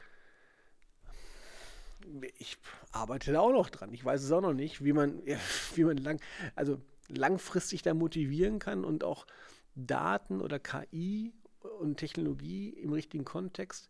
[2.39, 2.59] ich
[2.93, 3.93] arbeite da auch noch dran.
[3.93, 5.23] Ich weiß es auch noch nicht, wie man,
[5.75, 6.21] wie man lang,
[6.55, 9.27] also langfristig da motivieren kann und auch
[9.75, 11.33] Daten oder KI
[11.81, 13.89] und Technologie im richtigen Kontext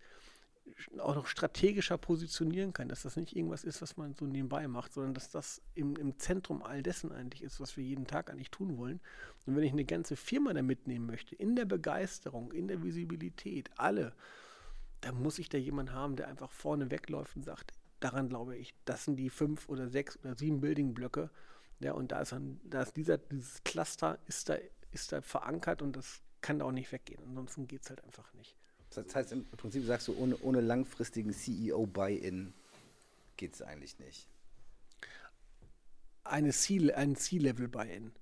[0.98, 4.92] auch noch strategischer positionieren kann, dass das nicht irgendwas ist, was man so nebenbei macht,
[4.92, 8.50] sondern dass das im, im Zentrum all dessen eigentlich ist, was wir jeden Tag eigentlich
[8.50, 9.00] tun wollen.
[9.46, 13.70] Und wenn ich eine ganze Firma da mitnehmen möchte, in der Begeisterung, in der Visibilität,
[13.76, 14.14] alle,
[15.00, 18.74] dann muss ich da jemanden haben, der einfach vorne wegläuft und sagt, daran glaube ich,
[18.84, 21.30] das sind die fünf oder sechs oder sieben Building-Blöcke.
[21.80, 24.56] Ja, und da ist, dann, da ist dieser, dieses Cluster ist da,
[24.92, 27.22] ist da verankert und das kann da auch nicht weggehen.
[27.24, 28.56] Ansonsten geht es halt einfach nicht.
[28.94, 32.52] Das heißt, im Prinzip sagst du, ohne, ohne langfristigen CEO-Buy-In
[33.36, 34.28] geht es eigentlich nicht.
[36.22, 38.12] Eine C, ein C-Level-Buy-In.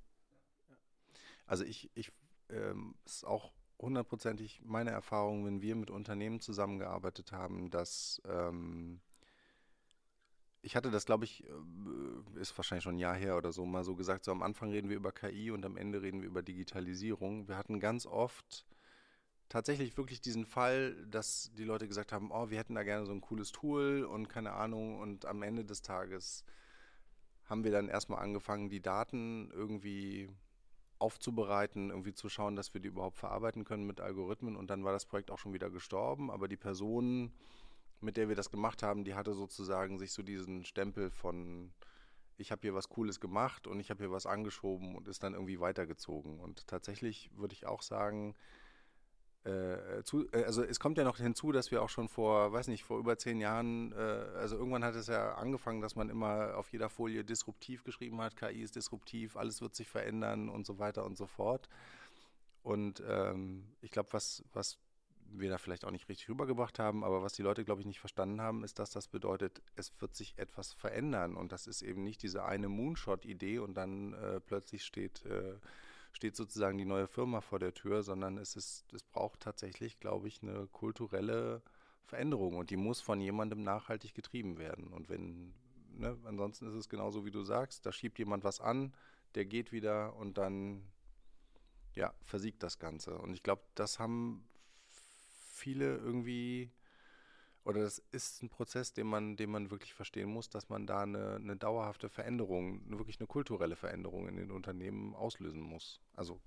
[1.46, 2.10] Also ich, ich
[2.50, 9.00] ähm, ist auch hundertprozentig meine Erfahrung, wenn wir mit Unternehmen zusammengearbeitet haben, dass ähm,
[10.62, 13.84] ich hatte das, glaube ich, äh, ist wahrscheinlich schon ein Jahr her oder so, mal
[13.84, 16.42] so gesagt, so am Anfang reden wir über KI und am Ende reden wir über
[16.42, 17.48] Digitalisierung.
[17.48, 18.64] Wir hatten ganz oft
[19.52, 23.12] tatsächlich wirklich diesen Fall, dass die Leute gesagt haben, oh, wir hätten da gerne so
[23.12, 24.98] ein cooles Tool und keine Ahnung.
[24.98, 26.42] Und am Ende des Tages
[27.44, 30.30] haben wir dann erstmal angefangen, die Daten irgendwie
[30.98, 34.56] aufzubereiten, irgendwie zu schauen, dass wir die überhaupt verarbeiten können mit Algorithmen.
[34.56, 37.30] Und dann war das Projekt auch schon wieder gestorben, aber die Person,
[38.00, 41.74] mit der wir das gemacht haben, die hatte sozusagen sich so diesen Stempel von
[42.38, 45.34] ich habe hier was Cooles gemacht und ich habe hier was angeschoben und ist dann
[45.34, 46.40] irgendwie weitergezogen.
[46.40, 48.34] Und tatsächlich würde ich auch sagen,
[49.44, 52.68] äh, zu, äh, also es kommt ja noch hinzu, dass wir auch schon vor, weiß
[52.68, 53.96] nicht, vor über zehn Jahren, äh,
[54.36, 58.36] also irgendwann hat es ja angefangen, dass man immer auf jeder Folie disruptiv geschrieben hat,
[58.36, 61.68] KI ist disruptiv, alles wird sich verändern und so weiter und so fort.
[62.62, 64.78] Und ähm, ich glaube, was, was
[65.34, 68.00] wir da vielleicht auch nicht richtig rübergebracht haben, aber was die Leute, glaube ich, nicht
[68.00, 72.04] verstanden haben, ist, dass das bedeutet, es wird sich etwas verändern und das ist eben
[72.04, 75.54] nicht diese eine Moonshot-Idee und dann äh, plötzlich steht äh,
[76.12, 80.28] steht sozusagen die neue Firma vor der Tür, sondern es ist, es braucht tatsächlich, glaube
[80.28, 81.62] ich, eine kulturelle
[82.04, 84.88] Veränderung und die muss von jemandem nachhaltig getrieben werden.
[84.88, 85.54] Und wenn,
[85.96, 88.94] ne, ansonsten ist es genauso wie du sagst, da schiebt jemand was an,
[89.34, 90.82] der geht wieder und dann
[91.94, 93.18] ja, versiegt das Ganze.
[93.18, 94.44] Und ich glaube, das haben
[95.62, 96.70] viele irgendwie
[97.64, 101.02] oder das ist ein Prozess, den man, den man wirklich verstehen muss, dass man da
[101.02, 106.00] eine, eine dauerhafte Veränderung, wirklich eine kulturelle Veränderung in den Unternehmen auslösen muss.
[106.14, 106.40] Also,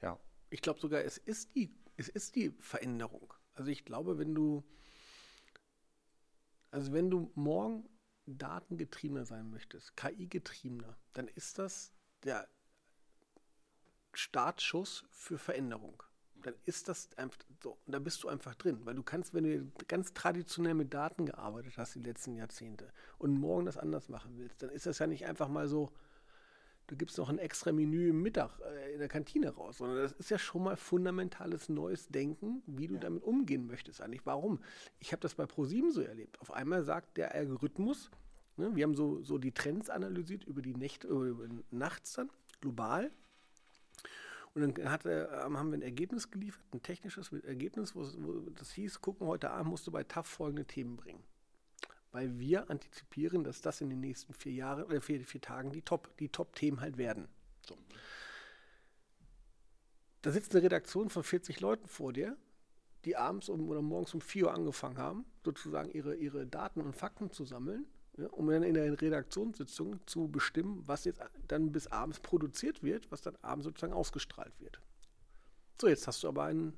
[0.00, 0.18] ja.
[0.50, 3.34] Ich glaube sogar, es ist die, es ist die Veränderung.
[3.54, 4.64] Also ich glaube, wenn du,
[6.70, 7.86] also wenn du morgen
[8.24, 11.92] datengetriebener sein möchtest, KI-getriebener, dann ist das
[12.22, 12.48] der
[14.14, 16.02] Startschuss für Veränderung
[16.42, 17.78] dann ist das einfach so.
[17.86, 18.80] Und da bist du einfach drin.
[18.84, 23.32] Weil du kannst, wenn du ganz traditionell mit Daten gearbeitet hast die letzten Jahrzehnte und
[23.32, 25.90] morgen das anders machen willst, dann ist das ja nicht einfach mal so,
[26.88, 30.12] du gibst noch ein extra Menü im Mittag äh, in der Kantine raus, sondern das
[30.12, 33.00] ist ja schon mal fundamentales neues Denken, wie du ja.
[33.00, 34.26] damit umgehen möchtest eigentlich.
[34.26, 34.60] Warum?
[34.98, 36.40] Ich habe das bei ProSieben so erlebt.
[36.40, 38.10] Auf einmal sagt der Algorithmus,
[38.56, 43.10] ne, wir haben so, so die Trends analysiert über die Nächte, über nachts dann, global.
[44.54, 49.00] Und dann hatte, haben wir ein Ergebnis geliefert, ein technisches Ergebnis, wo, wo das hieß,
[49.00, 51.22] gucken, heute Abend musst du bei TAF folgende Themen bringen.
[52.12, 55.82] Weil wir antizipieren, dass das in den nächsten vier Jahren oder vier, vier Tagen die
[55.82, 57.28] Top, die Top-Themen halt werden.
[57.66, 57.76] So.
[60.22, 62.36] Da sitzt eine Redaktion von 40 Leuten vor dir,
[63.04, 66.96] die abends um, oder morgens um 4 Uhr angefangen haben, sozusagen ihre, ihre Daten und
[66.96, 67.86] Fakten zu sammeln
[68.18, 73.10] ja, um dann in der Redaktionssitzung zu bestimmen, was jetzt dann bis abends produziert wird,
[73.12, 74.80] was dann abends sozusagen ausgestrahlt wird.
[75.80, 76.72] So, jetzt hast du aber ein,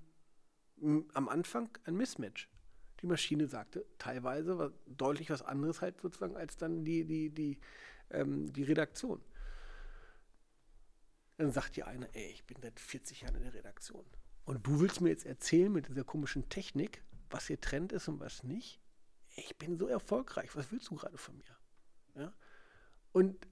[1.15, 2.49] am Anfang ein Mismatch.
[3.01, 7.59] Die Maschine sagte teilweise was, deutlich was anderes halt sozusagen als dann die, die, die,
[8.11, 9.23] ähm, die Redaktion.
[11.39, 14.05] Dann sagt die eine, ey, ich bin seit 40 Jahren in der Redaktion.
[14.45, 18.21] Und du willst mir jetzt erzählen mit dieser komischen Technik, was hier Trend ist und
[18.21, 18.80] was nicht?
[19.41, 22.23] Ich bin so erfolgreich, was willst du gerade von mir?
[22.23, 22.33] Ja?
[23.13, 23.47] Und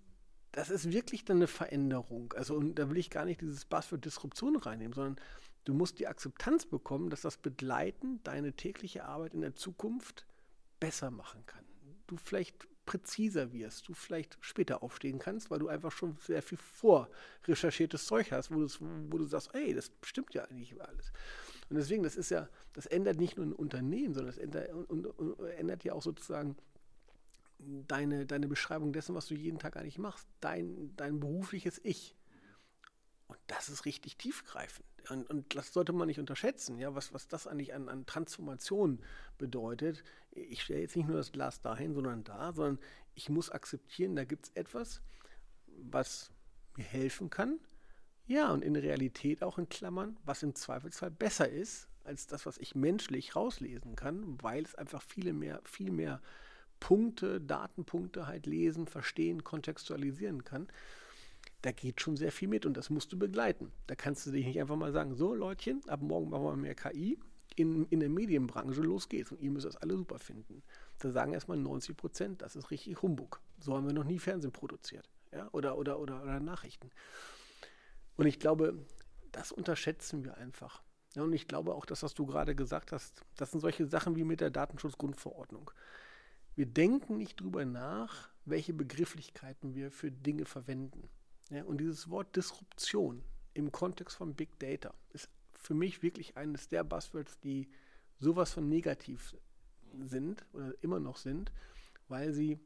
[0.53, 2.33] das ist wirklich dann eine Veränderung.
[2.35, 5.17] Also, und da will ich gar nicht dieses Buzzword Disruption reinnehmen, sondern
[5.65, 10.27] du musst die Akzeptanz bekommen, dass das Begleiten deine tägliche Arbeit in der Zukunft
[10.81, 11.65] besser machen kann.
[12.07, 16.57] Du vielleicht präziser wirst, du vielleicht später aufstehen kannst, weil du einfach schon sehr viel
[16.57, 18.67] vorrecherchiertes Zeug hast, wo,
[19.11, 21.13] wo du sagst, ey, das stimmt ja eigentlich alles.
[21.69, 25.07] Und deswegen, das ist ja, das ändert nicht nur ein Unternehmen, sondern das ändert, und,
[25.07, 26.57] und, ändert ja auch sozusagen
[27.59, 32.15] deine, deine Beschreibung dessen, was du jeden Tag eigentlich machst, dein, dein berufliches Ich.
[33.27, 34.87] Und das ist richtig tiefgreifend.
[35.11, 39.01] Und, und, das sollte man nicht unterschätzen, ja, was, was das eigentlich an, an Transformation
[39.37, 40.03] bedeutet.
[40.33, 42.79] Ich stelle jetzt nicht nur das Glas dahin, sondern da, sondern
[43.15, 45.03] ich muss akzeptieren, da gibt es etwas,
[45.67, 46.31] was
[46.77, 47.59] mir helfen kann,
[48.29, 52.59] Ja, und in Realität auch in Klammern, was im Zweifelsfall besser ist als das, was
[52.59, 56.21] ich menschlich rauslesen kann, weil es einfach viele mehr, viel mehr
[56.79, 60.69] Punkte, Datenpunkte halt lesen, verstehen, kontextualisieren kann.
[61.63, 63.73] Da geht schon sehr viel mit und das musst du begleiten.
[63.87, 66.75] Da kannst du dich nicht einfach mal sagen, so Leutchen, ab morgen machen wir mehr
[66.75, 67.19] KI.
[67.57, 70.63] In, in der Medienbranche, los geht's und ihr müsst das alle super finden.
[70.99, 73.41] Da sagen erstmal 90 Prozent, das ist richtig Humbug.
[73.59, 75.49] So haben wir noch nie Fernsehen produziert ja?
[75.53, 76.91] oder, oder, oder, oder Nachrichten.
[78.19, 78.85] Und ich glaube,
[79.31, 80.83] das unterschätzen wir einfach.
[81.15, 84.25] Und ich glaube auch, das, was du gerade gesagt hast, das sind solche Sachen wie
[84.25, 85.71] mit der Datenschutzgrundverordnung.
[86.57, 91.09] Wir denken nicht drüber nach, welche Begrifflichkeiten wir für Dinge verwenden.
[91.67, 93.25] Und dieses Wort Disruption
[93.55, 97.69] im Kontext von Big Data ist für mich wirklich eines der Buzzwords, die
[98.19, 99.37] sowas von negativ
[100.01, 101.53] sind oder immer noch sind,
[102.09, 102.59] weil sie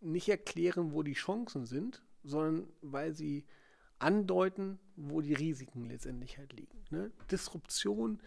[0.00, 3.44] nicht erklären, wo die Chancen sind, sondern weil sie
[3.98, 6.84] andeuten, wo die Risiken letztendlich halt liegen.
[6.90, 7.10] Ne?
[7.30, 8.20] Disruption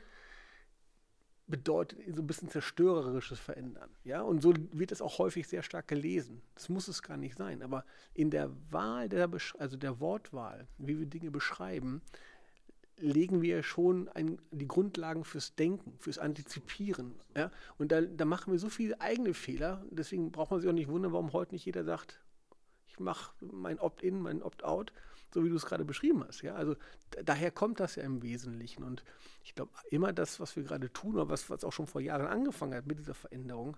[1.47, 3.89] bedeutet so ein bisschen zerstörerisches Verändern.
[4.03, 4.21] Ja?
[4.21, 6.41] Und so wird es auch häufig sehr stark gelesen.
[6.55, 7.63] Das muss es gar nicht sein.
[7.63, 12.01] Aber in der Wahl, der also der Wortwahl, wie wir Dinge beschreiben,
[12.97, 17.15] legen wir schon ein, die Grundlagen fürs Denken, fürs Antizipieren.
[17.35, 17.51] Ja?
[17.77, 19.83] Und da, da machen wir so viele eigene Fehler.
[19.89, 22.21] Deswegen braucht man sich auch nicht wundern, warum heute nicht jeder sagt,
[22.87, 24.93] ich mache mein Opt-in, mein Opt-out,
[25.33, 26.41] so wie du es gerade beschrieben hast.
[26.41, 26.55] Ja?
[26.55, 26.75] Also
[27.23, 28.83] daher kommt das ja im Wesentlichen.
[28.83, 29.03] Und
[29.43, 32.27] ich glaube, immer das, was wir gerade tun, oder was, was auch schon vor Jahren
[32.27, 33.77] angefangen hat mit dieser Veränderung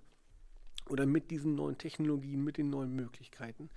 [0.90, 3.70] oder mit diesen neuen Technologien, mit den neuen Möglichkeiten,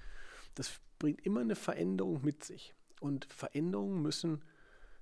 [0.55, 2.75] das bringt immer eine Veränderung mit sich.
[3.01, 4.43] Und Veränderungen müssen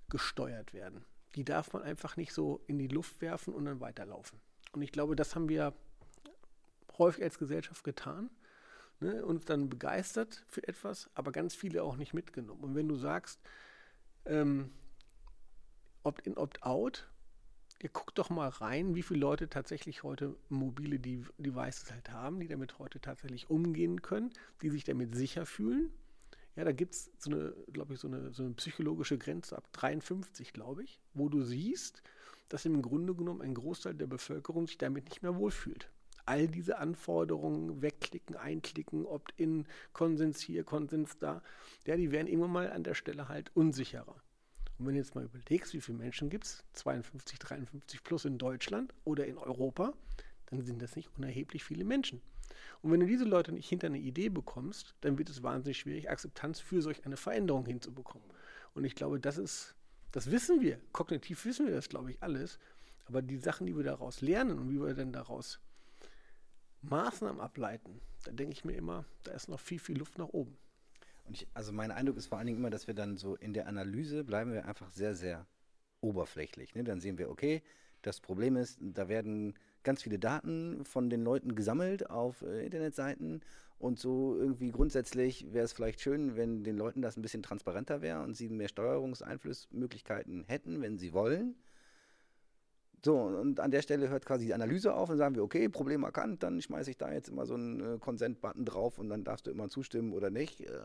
[0.08, 1.04] gesteuert werden.
[1.36, 4.40] Die darf man einfach nicht so in die Luft werfen und dann weiterlaufen.
[4.72, 5.74] Und ich glaube, das haben wir
[6.98, 8.30] häufig als Gesellschaft getan
[9.02, 12.62] ne, uns dann begeistert für etwas, aber ganz viele auch nicht mitgenommen.
[12.62, 13.40] Und wenn du sagst,
[14.24, 14.70] ähm,
[16.04, 17.08] Opt-in, Opt-out,
[17.80, 22.48] ihr guckt doch mal rein, wie viele Leute tatsächlich heute mobile Devices halt haben, die
[22.48, 24.30] damit heute tatsächlich umgehen können,
[24.62, 25.92] die sich damit sicher fühlen.
[26.54, 29.72] Ja, da gibt es so eine, glaube ich, so eine, so eine psychologische Grenze ab
[29.72, 32.02] 53, glaube ich, wo du siehst,
[32.48, 35.90] dass im Grunde genommen ein Großteil der Bevölkerung sich damit nicht mehr wohlfühlt
[36.26, 41.42] all diese Anforderungen wegklicken, einklicken, Opt-in, Konsens hier, Konsens da,
[41.86, 44.16] ja, die werden immer mal an der Stelle halt unsicherer.
[44.78, 48.38] Und wenn du jetzt mal überlegst, wie viele Menschen gibt es, 52, 53 plus in
[48.38, 49.92] Deutschland oder in Europa,
[50.46, 52.20] dann sind das nicht unerheblich viele Menschen.
[52.82, 56.10] Und wenn du diese Leute nicht hinter eine Idee bekommst, dann wird es wahnsinnig schwierig,
[56.10, 58.26] Akzeptanz für solch eine Veränderung hinzubekommen.
[58.74, 59.74] Und ich glaube, das ist,
[60.10, 60.80] das wissen wir.
[60.92, 62.58] Kognitiv wissen wir das, glaube ich, alles.
[63.04, 65.60] Aber die Sachen, die wir daraus lernen und wie wir dann daraus
[66.82, 70.56] Maßnahmen ableiten, da denke ich mir immer, da ist noch viel, viel Luft nach oben.
[71.24, 73.52] Und ich, also mein Eindruck ist vor allen Dingen immer, dass wir dann so in
[73.52, 75.46] der Analyse bleiben wir einfach sehr, sehr
[76.00, 76.74] oberflächlich.
[76.74, 76.84] Ne?
[76.84, 77.62] Dann sehen wir, okay,
[78.02, 79.54] das Problem ist, da werden
[79.84, 83.42] ganz viele Daten von den Leuten gesammelt auf äh, Internetseiten
[83.78, 88.00] und so irgendwie grundsätzlich wäre es vielleicht schön, wenn den Leuten das ein bisschen transparenter
[88.00, 91.56] wäre und sie mehr Steuerungseinflussmöglichkeiten hätten, wenn sie wollen.
[93.04, 96.04] So, und an der Stelle hört quasi die Analyse auf und sagen wir, okay, Problem
[96.04, 99.48] erkannt, dann schmeiße ich da jetzt immer so einen äh, Consent-Button drauf und dann darfst
[99.48, 100.60] du immer zustimmen oder nicht.
[100.60, 100.84] Äh,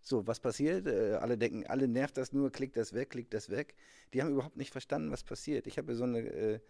[0.00, 0.86] so, was passiert?
[0.86, 3.74] Äh, alle denken, alle nervt das nur, klickt das weg, klickt das weg.
[4.14, 5.66] Die haben überhaupt nicht verstanden, was passiert.
[5.66, 6.60] Ich habe so eine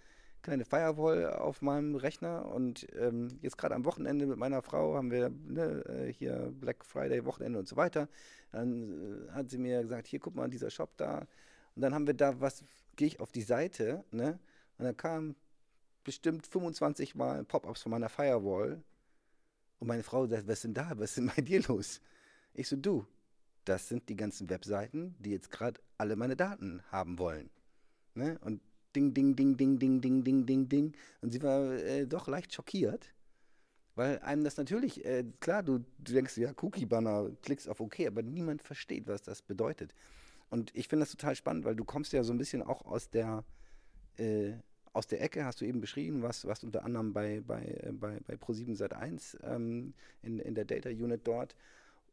[0.41, 5.11] kleine Firewall auf meinem Rechner und ähm, jetzt gerade am Wochenende mit meiner Frau haben
[5.11, 8.09] wir ne, hier Black Friday, Wochenende und so weiter.
[8.53, 11.27] Dann hat sie mir gesagt, hier guck mal, dieser Shop da.
[11.79, 12.65] Und dann haben wir da was
[12.97, 14.41] gehe ich auf die Seite, ne?
[14.79, 15.37] Und dann kamen
[16.03, 18.83] bestimmt 25 Mal Pop-ups von meiner Firewall.
[19.79, 20.91] Und meine Frau sagt, was ist denn da?
[20.97, 22.01] Was ist denn bei dir los?
[22.53, 23.07] Ich so, du,
[23.65, 27.49] das sind die ganzen Webseiten, die jetzt gerade alle meine Daten haben wollen.
[28.15, 28.41] Ne?
[28.41, 28.61] Und
[28.97, 30.97] ding, ding, ding, ding, ding, ding, ding, ding, ding.
[31.21, 33.15] Und sie war äh, doch leicht schockiert,
[33.95, 38.25] weil einem das natürlich, äh, klar, du, du denkst, ja, Cookie-Banner, klickst auf OK, aber
[38.25, 39.95] niemand versteht, was das bedeutet.
[40.51, 43.11] Und ich finde das total spannend, weil du kommst ja so ein bisschen auch aus
[43.11, 43.45] der,
[44.17, 44.53] äh,
[44.93, 48.21] aus der Ecke, hast du eben beschrieben, was, was unter anderem bei, bei, äh, bei,
[48.27, 51.55] bei Pro7 Sat1 ähm, in, in der Data Unit dort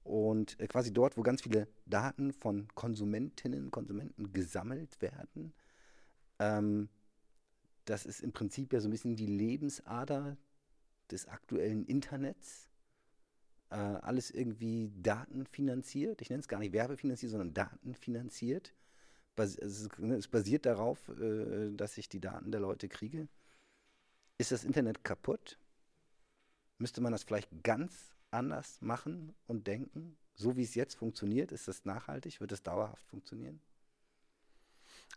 [0.03, 5.53] und äh, quasi dort, wo ganz viele Daten von Konsumentinnen, Konsumenten gesammelt werden.
[6.40, 6.90] Ähm,
[7.86, 10.38] das ist im Prinzip ja so ein bisschen die Lebensader
[11.12, 12.68] des aktuellen Internets
[13.70, 16.22] äh, alles irgendwie datenfinanziert.
[16.22, 18.74] Ich nenne es gar nicht werbefinanziert, sondern datenfinanziert.
[19.36, 19.58] Bas
[19.98, 23.28] ne, es basiert darauf, äh, dass ich die Daten der Leute kriege.
[24.38, 25.60] Ist das Internet kaputt?
[26.78, 30.18] Müsste man das vielleicht ganz anders machen und denken?
[30.36, 32.40] so wie es jetzt funktioniert, ist das nachhaltig?
[32.42, 33.60] Wird das dauerhaft funktionieren?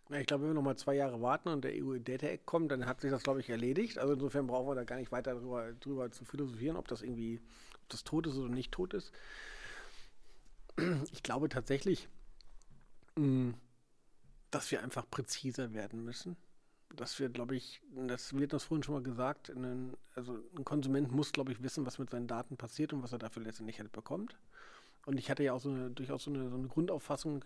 [0.09, 2.47] Na, ich glaube, wenn wir noch mal zwei Jahre warten und der EU Data Act
[2.47, 3.99] kommt, dann hat sich das, glaube ich, erledigt.
[3.99, 7.41] Also insofern brauchen wir da gar nicht weiter drüber, drüber zu philosophieren, ob das irgendwie,
[7.89, 9.13] das tot ist oder nicht tot ist.
[11.13, 12.09] Ich glaube tatsächlich,
[13.17, 13.51] mm,
[14.51, 16.37] dass wir einfach präziser werden müssen.
[16.95, 21.11] Dass wir, glaube ich, das wird das vorhin schon mal gesagt, ein, also ein Konsument
[21.13, 23.93] muss, glaube ich, wissen, was mit seinen Daten passiert und was er dafür letztendlich halt
[23.93, 24.37] bekommt.
[25.05, 27.45] Und ich hatte ja auch so eine, durchaus so eine, so eine Grundauffassung,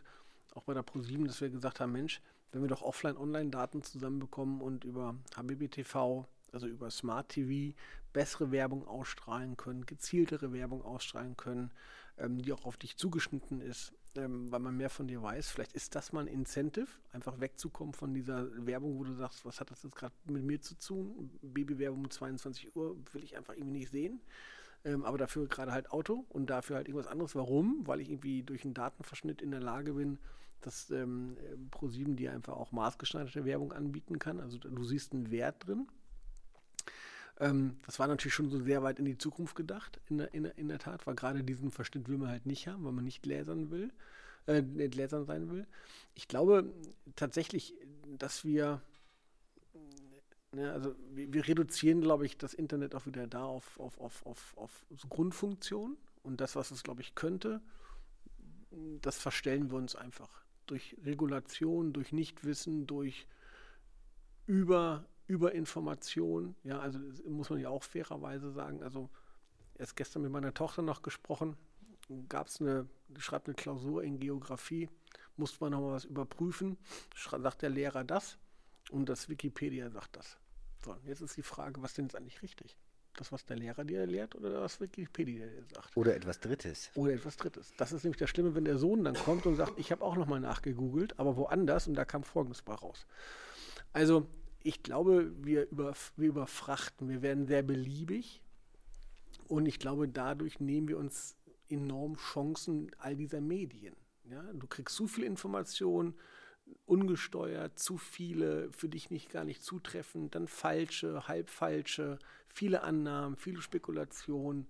[0.54, 2.20] auch bei der ProSieben, dass wir gesagt haben, Mensch,
[2.52, 7.74] wenn wir doch Offline-Online-Daten zusammenbekommen und über HBBTV, also über Smart TV,
[8.12, 11.70] bessere Werbung ausstrahlen können, gezieltere Werbung ausstrahlen können,
[12.18, 15.48] ähm, die auch auf dich zugeschnitten ist, ähm, weil man mehr von dir weiß.
[15.48, 19.60] Vielleicht ist das mal ein Incentive, einfach wegzukommen von dieser Werbung, wo du sagst, was
[19.60, 21.30] hat das jetzt gerade mit mir zu tun?
[21.42, 24.20] Babywerbung um 22 Uhr will ich einfach irgendwie nicht sehen.
[24.84, 27.34] Ähm, aber dafür gerade halt Auto und dafür halt irgendwas anderes.
[27.34, 27.86] Warum?
[27.86, 30.18] Weil ich irgendwie durch einen Datenverschnitt in der Lage bin,
[30.60, 31.36] dass ähm,
[31.70, 34.40] ProSieben dir einfach auch maßgeschneiderte Werbung anbieten kann.
[34.40, 35.86] Also du siehst einen Wert drin.
[37.40, 40.44] Ähm, das war natürlich schon so sehr weit in die Zukunft gedacht, in der, in
[40.44, 43.04] der, in der Tat, weil gerade diesen Verschnitt will man halt nicht haben, weil man
[43.04, 43.90] nicht gläsern will,
[44.46, 45.66] äh, gläsern sein will.
[46.14, 46.72] Ich glaube
[47.16, 47.74] tatsächlich,
[48.18, 48.82] dass wir
[50.54, 54.00] ja, ne, also wir, wir, reduzieren, glaube ich, das Internet auch wieder da auf, auf,
[54.00, 57.60] auf, auf, auf so Grundfunktionen und das, was es, glaube ich, könnte,
[59.00, 60.30] das verstellen wir uns einfach
[60.66, 63.26] durch Regulation, durch Nichtwissen, durch
[64.46, 66.54] Über, Überinformation.
[66.62, 66.98] Ja, also
[67.28, 68.82] muss man ja auch fairerweise sagen.
[68.82, 69.08] Also
[69.74, 71.56] erst gestern mit meiner Tochter noch gesprochen,
[72.28, 74.90] gab es eine, die schreibt eine Klausur in Geografie,
[75.36, 76.76] musste man nochmal was überprüfen,
[77.14, 78.38] sagt der Lehrer das
[78.90, 80.36] und das Wikipedia sagt das.
[80.84, 82.76] So, jetzt ist die Frage, was denn jetzt eigentlich richtig?
[83.16, 85.96] Das, was der Lehrer dir lehrt oder was Wikipedia dir sagt?
[85.96, 86.90] Oder etwas Drittes.
[86.94, 87.72] Oder etwas Drittes.
[87.76, 90.16] Das ist nämlich das Schlimme, wenn der Sohn dann kommt und sagt, ich habe auch
[90.16, 93.06] nochmal nachgegoogelt, aber woanders und da kam folgendes bei raus.
[93.92, 94.26] Also,
[94.64, 98.42] ich glaube, wir, über, wir überfrachten, wir werden sehr beliebig
[99.48, 101.36] und ich glaube, dadurch nehmen wir uns
[101.68, 103.96] enorm Chancen all dieser Medien.
[104.24, 106.14] Ja, du kriegst zu viel Information,
[106.86, 112.18] ungesteuert, zu viele, für dich nicht gar nicht zutreffend, dann falsche, halb falsche,
[112.48, 114.66] viele Annahmen, viele Spekulationen,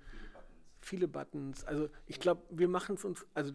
[0.81, 1.65] viele Buttons.
[1.65, 3.53] Also ich glaube, wir machen es uns, also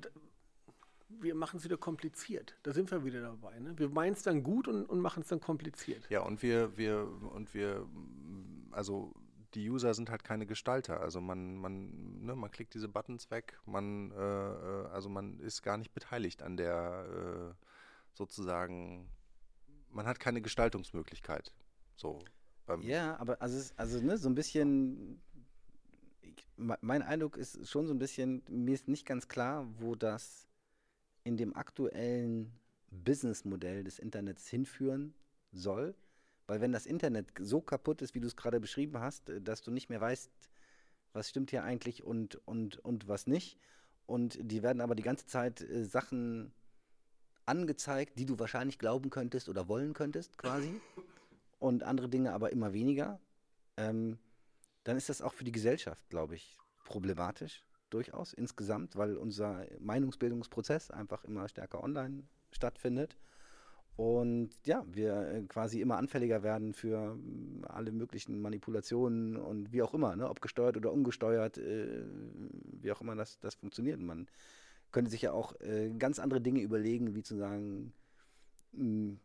[1.10, 2.56] wir machen es wieder kompliziert.
[2.64, 3.60] Da sind wir wieder dabei.
[3.60, 3.78] Ne?
[3.78, 6.10] Wir meinen es dann gut und, und machen es dann kompliziert.
[6.10, 7.88] Ja, und wir, wir, und wir,
[8.72, 9.14] also
[9.54, 11.00] die User sind halt keine Gestalter.
[11.02, 15.62] Also man, man, ne, man klickt diese Buttons weg, man, äh, äh also man ist
[15.64, 17.66] gar nicht beteiligt an der äh,
[18.14, 19.10] sozusagen,
[19.90, 21.54] man hat keine Gestaltungsmöglichkeit.
[21.96, 22.20] So.
[22.68, 22.82] Ähm.
[22.82, 25.22] Ja, aber also, also ne, so ein bisschen,
[26.22, 30.47] ich, mein Eindruck ist schon so ein bisschen, mir ist nicht ganz klar, wo das
[31.28, 32.54] in dem aktuellen
[32.90, 35.14] Businessmodell des Internets hinführen
[35.52, 35.94] soll.
[36.48, 39.62] Weil wenn das Internet so kaputt ist, wie du es gerade beschrieben hast, äh, dass
[39.62, 40.32] du nicht mehr weißt,
[41.12, 43.60] was stimmt hier eigentlich und, und, und was nicht.
[44.06, 46.54] Und die werden aber die ganze Zeit äh, Sachen
[47.46, 50.80] angezeigt, die du wahrscheinlich glauben könntest oder wollen könntest, quasi.
[51.60, 53.20] Und andere Dinge aber immer weniger.
[53.76, 54.18] Ähm,
[54.86, 60.92] dann ist das auch für die Gesellschaft, glaube ich, problematisch, durchaus insgesamt, weil unser Meinungsbildungsprozess
[60.92, 63.18] einfach immer stärker online stattfindet.
[63.98, 69.82] Und ja, wir äh, quasi immer anfälliger werden für mm, alle möglichen Manipulationen und wie
[69.82, 70.30] auch immer, ne?
[70.30, 72.06] ob gesteuert oder ungesteuert, äh,
[72.80, 74.00] wie auch immer das, das funktioniert.
[74.00, 74.28] Man
[74.92, 77.92] könnte sich ja auch äh, ganz andere Dinge überlegen, wie zu sagen,
[78.74, 79.20] mh, hm,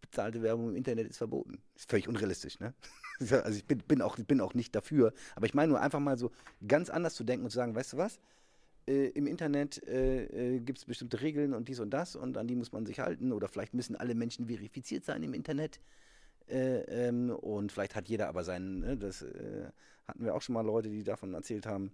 [0.00, 1.58] bezahlte Werbung im Internet ist verboten.
[1.76, 2.74] Ist völlig unrealistisch, ne?
[3.20, 5.12] also ich bin, bin, auch, bin auch nicht dafür.
[5.34, 6.30] Aber ich meine nur einfach mal so
[6.66, 8.20] ganz anders zu denken und zu sagen, weißt du was?
[8.86, 12.46] Äh, Im Internet äh, äh gibt es bestimmte Regeln und dies und das und an
[12.46, 13.32] die muss man sich halten.
[13.32, 15.80] Oder vielleicht müssen alle Menschen verifiziert sein im Internet.
[16.48, 19.70] Äh, ähm, und vielleicht hat jeder aber seinen, ne, das äh,
[20.06, 21.92] hatten wir auch schon mal Leute, die davon erzählt haben,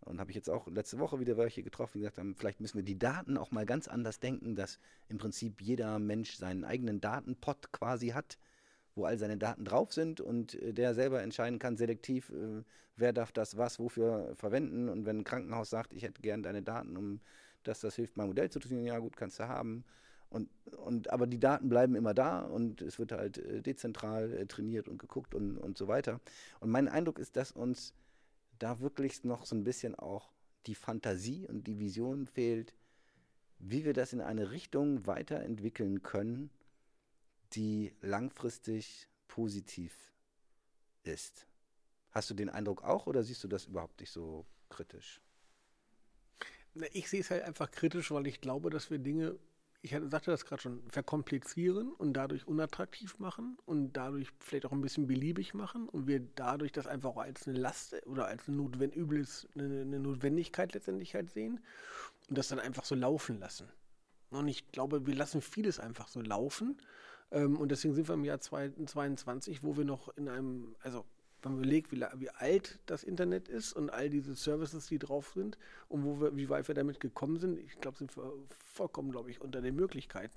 [0.00, 2.76] und habe ich jetzt auch letzte Woche wieder welche getroffen, die gesagt haben, vielleicht müssen
[2.76, 4.78] wir die Daten auch mal ganz anders denken, dass
[5.08, 8.38] im Prinzip jeder Mensch seinen eigenen Datenpot quasi hat,
[8.94, 12.62] wo all seine Daten drauf sind und äh, der selber entscheiden kann, selektiv, äh,
[12.96, 14.88] wer darf das was wofür verwenden.
[14.88, 17.20] Und wenn ein Krankenhaus sagt, ich hätte gern deine Daten, um
[17.66, 19.84] dass das hilft, mein Modell zu tun, ja gut, kannst du haben.
[20.28, 20.48] Und,
[20.84, 24.98] und, aber die Daten bleiben immer da und es wird halt äh, dezentral trainiert und
[24.98, 26.20] geguckt und, und so weiter.
[26.60, 27.94] Und mein Eindruck ist, dass uns
[28.58, 30.32] da wirklich noch so ein bisschen auch
[30.66, 32.74] die Fantasie und die Vision fehlt,
[33.58, 36.50] wie wir das in eine Richtung weiterentwickeln können,
[37.52, 40.12] die langfristig positiv
[41.04, 41.46] ist.
[42.10, 45.20] Hast du den Eindruck auch oder siehst du das überhaupt nicht so kritisch?
[46.92, 49.38] Ich sehe es halt einfach kritisch, weil ich glaube, dass wir Dinge,
[49.86, 54.80] ich sagte das gerade schon, verkomplizieren und dadurch unattraktiv machen und dadurch vielleicht auch ein
[54.80, 58.56] bisschen beliebig machen und wir dadurch das einfach auch als eine Last oder als eine,
[58.56, 61.60] Notwend übles, eine, eine Notwendigkeit letztendlich halt sehen
[62.28, 63.68] und das dann einfach so laufen lassen.
[64.30, 66.78] Und ich glaube, wir lassen vieles einfach so laufen.
[67.30, 71.04] Ähm, und deswegen sind wir im Jahr 2022, wo wir noch in einem, also
[71.46, 75.32] wenn man überlegt, wie, wie, alt das Internet ist und all diese Services, die drauf
[75.34, 75.56] sind
[75.88, 79.30] und wo wir, wie weit wir damit gekommen sind, ich glaube, sind wir vollkommen, glaube
[79.30, 80.36] ich, unter den Möglichkeiten.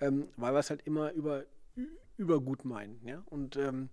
[0.00, 1.44] Ähm, weil wir es halt immer über,
[2.18, 3.00] über gut meinen.
[3.06, 3.22] Ja?
[3.26, 3.88] Und ähm,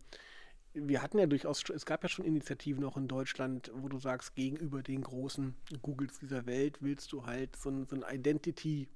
[0.73, 4.35] wir hatten ja durchaus, es gab ja schon Initiativen auch in Deutschland, wo du sagst,
[4.35, 8.87] gegenüber den großen Googles dieser Welt willst du halt so ein, so ein Identity,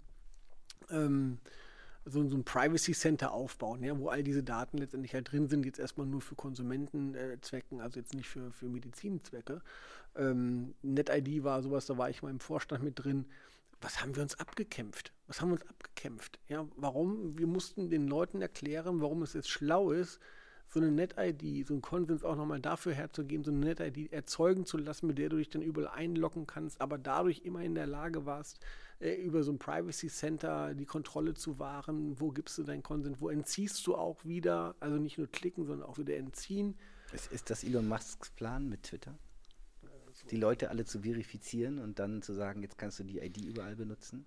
[0.90, 1.40] ähm,
[2.06, 5.66] so, so, ein Privacy Center aufbauen, ja, wo all diese Daten letztendlich halt drin sind,
[5.66, 9.62] jetzt erstmal nur für Konsumentenzwecken, also jetzt nicht für, für Medizinzwecke.
[10.16, 13.26] Ähm, NetID war sowas, da war ich mal im Vorstand mit drin.
[13.82, 15.12] Was haben wir uns abgekämpft?
[15.28, 16.40] Was haben wir uns abgekämpft?
[16.48, 17.38] Ja, warum?
[17.38, 20.20] Wir mussten den Leuten erklären, warum es jetzt schlau ist,
[20.68, 24.78] so eine Net-ID, so einen Konsens auch nochmal dafür herzugeben, so eine Net-ID erzeugen zu
[24.78, 28.26] lassen, mit der du dich dann überall einloggen kannst, aber dadurch immer in der Lage
[28.26, 28.60] warst,
[29.00, 32.20] äh, über so ein Privacy Center die Kontrolle zu wahren.
[32.20, 33.20] Wo gibst du deinen Konsens?
[33.20, 34.76] Wo entziehst du auch wieder?
[34.80, 36.78] Also nicht nur klicken, sondern auch wieder entziehen.
[37.14, 39.18] Ist, ist das Elon Musks Plan mit Twitter?
[40.32, 43.76] Die Leute alle zu verifizieren und dann zu sagen, jetzt kannst du die ID überall
[43.76, 44.26] benutzen?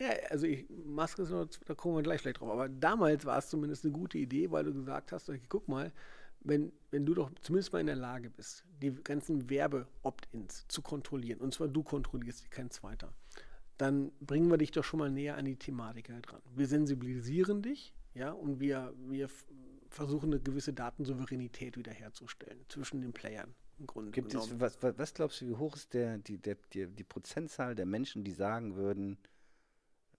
[0.00, 2.50] Ja, also ich, Musk ist noch, da kommen wir gleich vielleicht drauf.
[2.50, 5.92] Aber damals war es zumindest eine gute Idee, weil du gesagt hast, okay, guck mal,
[6.40, 11.40] wenn, wenn du doch zumindest mal in der Lage bist, die ganzen Werbe-Opt-ins zu kontrollieren,
[11.40, 13.12] und zwar du kontrollierst die, kein zweiter,
[13.78, 16.42] dann bringen wir dich doch schon mal näher an die Thematik dran.
[16.54, 19.28] Wir sensibilisieren dich, ja, und wir, wir
[19.88, 23.54] versuchen eine gewisse Datensouveränität wiederherzustellen zwischen den Playern.
[23.78, 26.88] Im Grunde Gibt es, was, was, glaubst du, wie hoch ist der, die, der, die,
[26.88, 29.18] die Prozentzahl der Menschen, die sagen würden,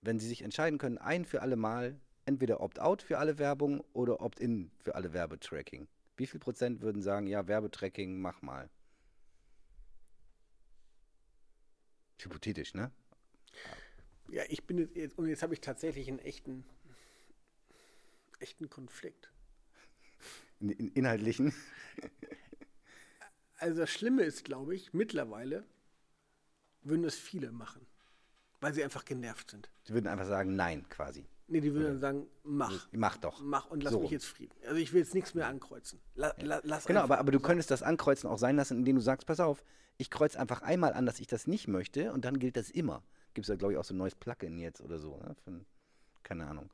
[0.01, 4.21] wenn sie sich entscheiden können, ein für alle Mal, entweder Opt-out für alle Werbung oder
[4.21, 5.89] Opt-in für alle Werbetracking.
[6.15, 8.69] Wie viel Prozent würden sagen, ja, Werbetracking, mach mal?
[12.21, 12.91] Hypothetisch, ne?
[14.31, 16.63] Ja, ich bin jetzt, und jetzt habe ich tatsächlich einen echten,
[18.39, 19.31] echten Konflikt.
[20.59, 21.53] In, in, inhaltlichen?
[23.61, 25.65] Also das Schlimme ist, glaube ich, mittlerweile
[26.81, 27.85] würden das viele machen.
[28.61, 29.69] Weil sie einfach genervt sind.
[29.83, 31.25] Sie würden einfach sagen, nein, quasi.
[31.47, 32.87] Nee, die würden dann sagen, mach.
[32.91, 33.41] Mach doch.
[33.41, 34.01] Mach und lass so.
[34.01, 34.53] mich jetzt frieden.
[34.65, 35.99] Also ich will jetzt nichts mehr ankreuzen.
[36.15, 39.25] La, la, genau, aber, aber du könntest das Ankreuzen auch sein lassen, indem du sagst,
[39.25, 39.63] pass auf,
[39.97, 43.03] ich kreuze einfach einmal an, dass ich das nicht möchte und dann gilt das immer.
[43.33, 45.17] Gibt es da, glaube ich, auch so ein neues Plugin jetzt oder so.
[45.17, 45.35] Ne?
[45.43, 45.65] Von,
[46.23, 46.69] keine Ahnung.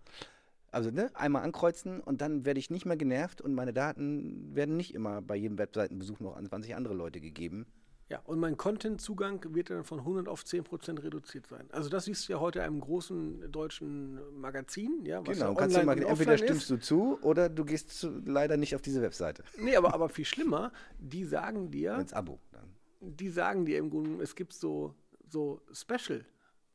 [0.72, 4.76] Also ne, einmal ankreuzen und dann werde ich nicht mehr genervt und meine Daten werden
[4.76, 7.66] nicht immer bei jedem Webseitenbesuch noch an 20 andere Leute gegeben,
[8.08, 11.68] ja, und mein Content-Zugang wird dann von 100 auf 10 Prozent reduziert sein.
[11.72, 15.04] Also das siehst du ja heute in einem großen deutschen Magazin.
[15.06, 18.58] Ja, genau, ja kannst du mal, entweder stimmst du zu oder du gehst zu, leider
[18.58, 19.44] nicht auf diese Webseite.
[19.58, 21.96] Nee, aber, aber viel schlimmer, die sagen dir...
[21.96, 22.70] Ins Abo dann.
[23.02, 24.94] Die sagen dir im Grunde, es gibt so,
[25.28, 25.62] so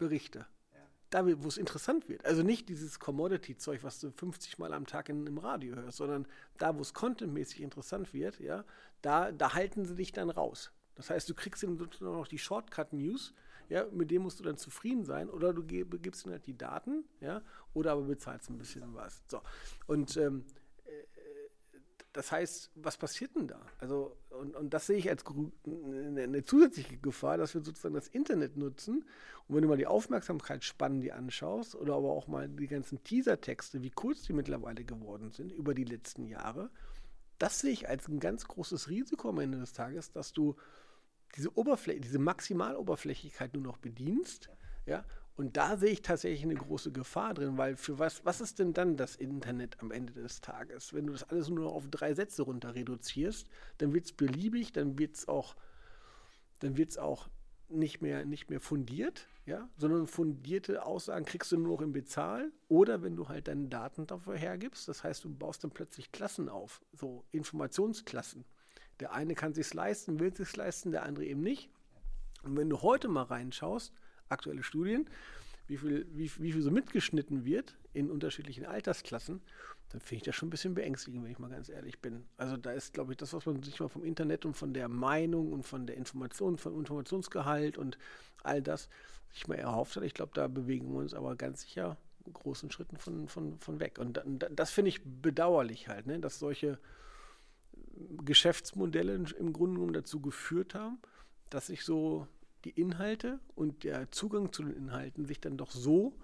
[0.00, 0.46] Special-Berichte.
[1.10, 2.24] Da, wo es interessant wird.
[2.24, 6.24] Also nicht dieses Commodity-Zeug, was du 50 Mal am Tag in, im Radio hörst, sondern
[6.58, 8.64] da, wo es contentmäßig interessant wird, ja,
[9.02, 10.70] da, da halten sie dich dann raus.
[10.94, 13.34] Das heißt, du kriegst dann noch die Shortcut-News,
[13.68, 17.04] ja, mit dem musst du dann zufrieden sein, oder du gibst ihnen halt die Daten,
[17.20, 17.42] ja,
[17.74, 19.20] oder aber bezahlst ein bisschen was.
[19.26, 19.40] So.
[19.88, 20.59] Und ähm, äh,
[22.12, 23.60] das heißt, was passiert denn da?
[23.78, 28.56] Also, und, und das sehe ich als eine, zusätzliche Gefahr, dass wir sozusagen das Internet
[28.56, 29.04] nutzen.
[29.46, 33.82] Und wenn du mal die Aufmerksamkeitsspannen die anschaust, oder aber auch mal die ganzen Teasertexte,
[33.82, 36.70] wie kurz die mittlerweile geworden sind über die letzten Jahre,
[37.38, 40.56] das sehe ich als ein ganz großes Risiko am Ende des Tages, dass du
[41.36, 44.50] diese Oberfläche, diese Maximaloberflächlichkeit nur noch bedienst,
[44.84, 45.04] ja,
[45.40, 48.74] und da sehe ich tatsächlich eine große Gefahr drin, weil für was, was ist denn
[48.74, 50.92] dann das Internet am Ende des Tages?
[50.92, 53.48] Wenn du das alles nur auf drei Sätze runter reduzierst,
[53.78, 55.56] dann wird es beliebig, dann wird es auch,
[56.58, 57.30] dann wird es auch
[57.70, 62.52] nicht mehr, nicht mehr fundiert, ja, sondern fundierte Aussagen kriegst du nur noch im Bezahl
[62.68, 64.88] oder wenn du halt deine Daten dafür hergibst.
[64.88, 68.44] Das heißt, du baust dann plötzlich Klassen auf, so Informationsklassen.
[69.00, 71.70] Der eine kann sich leisten, will sich leisten, der andere eben nicht.
[72.42, 73.94] Und wenn du heute mal reinschaust,
[74.30, 75.08] aktuelle Studien,
[75.66, 79.40] wie viel, wie, wie viel so mitgeschnitten wird in unterschiedlichen Altersklassen,
[79.90, 82.24] dann finde ich das schon ein bisschen beängstigend, wenn ich mal ganz ehrlich bin.
[82.36, 84.88] Also da ist, glaube ich, das, was man sich mal vom Internet und von der
[84.88, 87.98] Meinung und von der Information, vom Informationsgehalt und
[88.42, 88.88] all das
[89.32, 90.04] sich mal erhofft hat.
[90.04, 91.96] Ich glaube, da bewegen wir uns aber ganz sicher
[92.32, 93.98] großen Schritten von, von, von weg.
[93.98, 94.20] Und
[94.50, 96.20] das finde ich bedauerlich halt, ne?
[96.20, 96.78] dass solche
[98.24, 100.98] Geschäftsmodelle im Grunde genommen dazu geführt haben,
[101.48, 102.26] dass sich so
[102.64, 106.18] die Inhalte und der Zugang zu den Inhalten sich dann doch so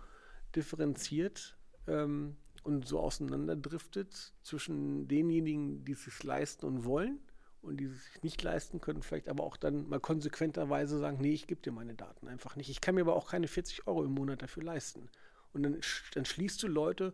[0.55, 1.57] differenziert
[1.87, 7.21] ähm, und so auseinanderdriftet zwischen denjenigen, die es sich leisten und wollen
[7.63, 11.33] und die es sich nicht leisten können, vielleicht aber auch dann mal konsequenterweise sagen, nee,
[11.33, 12.71] ich gebe dir meine Daten einfach nicht.
[12.71, 15.09] Ich kann mir aber auch keine 40 Euro im Monat dafür leisten.
[15.53, 15.81] Und dann,
[16.15, 17.13] dann schließt du Leute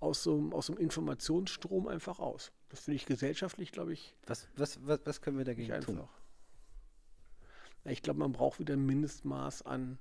[0.00, 2.52] aus so, aus so einem Informationsstrom einfach aus.
[2.68, 4.16] Das finde ich gesellschaftlich, glaube ich.
[4.26, 6.08] Was, was, was, was können wir dagegen tun?
[7.84, 9.98] Ich glaube, man braucht wieder ein Mindestmaß an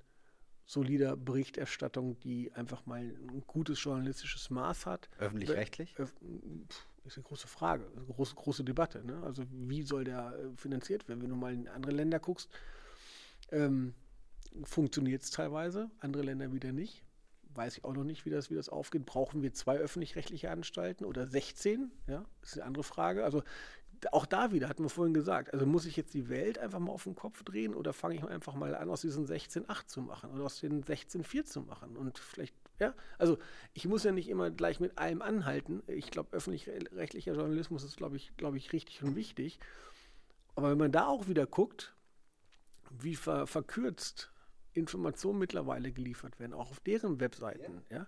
[0.65, 5.09] solider Berichterstattung, die einfach mal ein gutes journalistisches Maß hat.
[5.19, 5.97] Öffentlich-rechtlich?
[5.99, 6.13] Öf
[7.05, 9.03] ist eine große Frage, eine große, große Debatte.
[9.05, 9.21] Ne?
[9.23, 11.21] Also wie soll der äh, finanziert werden?
[11.21, 12.49] Wenn du mal in andere Länder guckst,
[13.51, 13.93] ähm,
[14.63, 17.03] funktioniert es teilweise, andere Länder wieder nicht.
[17.55, 19.05] Weiß ich auch noch nicht, wie das, wie das aufgeht.
[19.05, 21.91] Brauchen wir zwei öffentlich-rechtliche Anstalten oder 16?
[22.07, 23.23] Ja, das ist eine andere Frage.
[23.23, 23.43] Also
[24.11, 26.91] auch da wieder, hatten wir vorhin gesagt, also muss ich jetzt die Welt einfach mal
[26.91, 30.31] auf den Kopf drehen oder fange ich einfach mal an, aus diesen 16.8 zu machen
[30.31, 33.37] oder aus den 16.4 zu machen und vielleicht, ja, also
[33.73, 35.83] ich muss ja nicht immer gleich mit allem anhalten.
[35.87, 39.59] Ich glaube, öffentlich-rechtlicher Journalismus ist, glaube ich, glaube ich, richtig und wichtig.
[40.55, 41.95] Aber wenn man da auch wieder guckt,
[42.89, 44.31] wie ver verkürzt
[44.73, 48.07] Informationen mittlerweile geliefert werden, auch auf deren Webseiten, ja, ja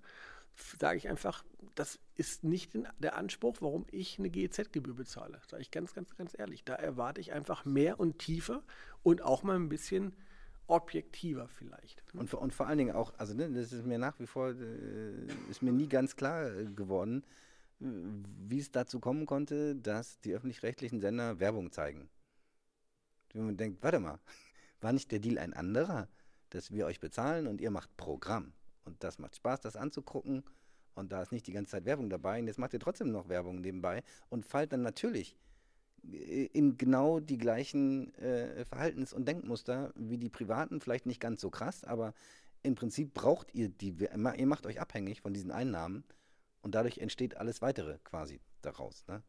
[0.80, 1.44] sage ich einfach,
[1.76, 5.42] das ist nicht der Anspruch, warum ich eine GEZ-Gebühr bezahle.
[5.48, 6.64] Sage ich ganz, ganz, ganz ehrlich.
[6.64, 8.64] Da erwarte ich einfach mehr und tiefer
[9.04, 10.16] und auch mal ein bisschen
[10.68, 12.04] objektiver vielleicht.
[12.14, 15.28] Und, und vor allen Dingen auch, also ne, das ist mir nach wie vor, äh,
[15.50, 17.24] ist mir nie ganz klar äh, geworden,
[17.82, 17.86] äh,
[18.48, 22.10] wie es dazu kommen konnte, dass die öffentlich-rechtlichen Sender Werbung zeigen.
[23.34, 24.20] Wenn man denkt, warte mal,
[24.82, 26.08] war nicht der Deal ein anderer,
[26.50, 28.54] dass wir euch bezahlen und ihr macht Programm?
[28.86, 30.44] Und das macht Spaß, das anzugucken.
[30.94, 32.40] Und da ist nicht die ganze Zeit Werbung dabei.
[32.40, 35.38] Und jetzt macht ihr trotzdem noch Werbung nebenbei und fallt dann natürlich
[36.04, 40.80] in genau die gleichen äh, Verhaltens- und Denkmuster wie die Privaten.
[40.80, 42.14] Vielleicht nicht ganz so krass, aber
[42.64, 46.04] im Prinzip braucht ihr die, ihr macht euch abhängig von diesen Einnahmen
[46.62, 49.06] und dadurch entsteht alles weitere quasi daraus.
[49.08, 49.24] Ne?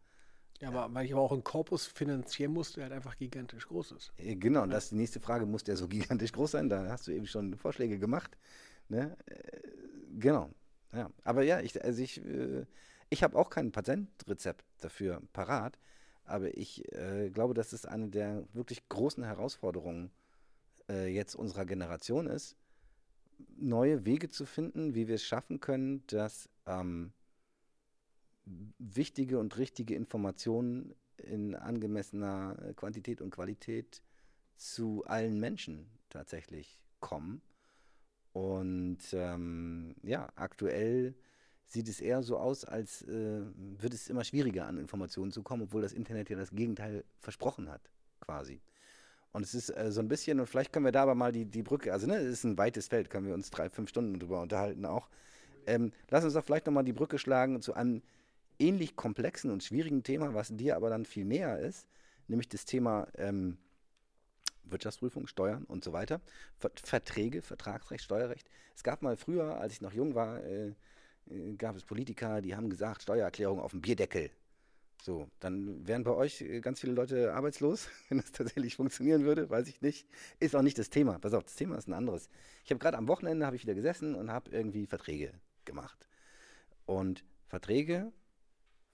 [0.60, 3.92] Ja, aber weil ich aber auch einen Korpus finanzieren muss, der halt einfach gigantisch groß
[3.92, 4.12] ist.
[4.16, 6.68] Äh, genau, und das ist die nächste Frage, muss der so gigantisch groß sein?
[6.68, 8.36] Da hast du eben schon Vorschläge gemacht.
[8.88, 9.16] Ne?
[9.26, 9.60] Äh,
[10.18, 10.50] genau.
[10.92, 11.10] Ja.
[11.24, 12.64] Aber ja, ich, also ich, äh,
[13.10, 15.78] ich habe auch kein Patentrezept dafür parat,
[16.24, 20.10] aber ich äh, glaube, dass es eine der wirklich großen Herausforderungen
[20.88, 22.56] äh, jetzt unserer Generation ist,
[23.56, 27.12] neue Wege zu finden, wie wir es schaffen können, dass ähm,
[28.78, 34.02] wichtige und richtige Informationen in angemessener Quantität und Qualität
[34.56, 37.42] zu allen Menschen tatsächlich kommen
[38.36, 41.14] und ähm, ja, aktuell
[41.64, 43.40] sieht es eher so aus, als äh,
[43.78, 47.70] wird es immer schwieriger an Informationen zu kommen, obwohl das Internet ja das Gegenteil versprochen
[47.70, 47.80] hat,
[48.20, 48.60] quasi.
[49.32, 51.46] Und es ist äh, so ein bisschen, und vielleicht können wir da aber mal die,
[51.46, 54.18] die Brücke, also ne, es ist ein weites Feld, können wir uns drei, fünf Stunden
[54.18, 55.08] drüber unterhalten auch.
[55.66, 58.02] Ähm, lass uns doch vielleicht nochmal die Brücke schlagen zu einem
[58.58, 61.88] ähnlich komplexen und schwierigen Thema, was dir aber dann viel näher ist,
[62.28, 63.56] nämlich das Thema ähm,
[64.66, 66.20] Wirtschaftsprüfung, Steuern und so weiter.
[66.58, 68.48] Verträge, Vertragsrecht, Steuerrecht.
[68.74, 70.74] Es gab mal früher, als ich noch jung war, äh,
[71.30, 74.30] äh, gab es Politiker, die haben gesagt, Steuererklärung auf dem Bierdeckel.
[75.02, 79.48] So, dann wären bei euch äh, ganz viele Leute arbeitslos, wenn das tatsächlich funktionieren würde,
[79.48, 80.08] weiß ich nicht.
[80.40, 81.18] Ist auch nicht das Thema.
[81.18, 82.28] Pass auf, das Thema ist ein anderes.
[82.64, 85.32] Ich habe gerade am Wochenende habe ich wieder gesessen und habe irgendwie Verträge
[85.64, 86.08] gemacht.
[86.86, 88.12] Und Verträge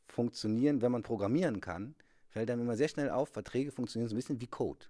[0.07, 1.95] funktionieren, wenn man programmieren kann,
[2.29, 4.87] fällt dann immer sehr schnell auf, Verträge funktionieren so ein bisschen wie Code.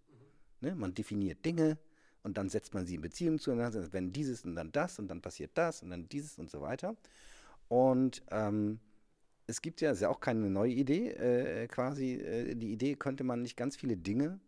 [0.63, 0.75] Ne?
[0.75, 1.79] Man definiert Dinge
[2.23, 5.21] und dann setzt man sie in Beziehung zueinander, wenn dieses und dann das und dann
[5.21, 6.97] passiert das und dann dieses und so weiter.
[7.69, 8.81] Und ähm,
[9.47, 13.25] es gibt ja, ist ja auch keine neue Idee, äh, quasi, äh, die Idee könnte
[13.25, 14.41] man nicht ganz viele Dinge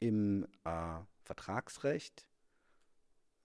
[0.00, 2.26] im äh, Vertragsrecht,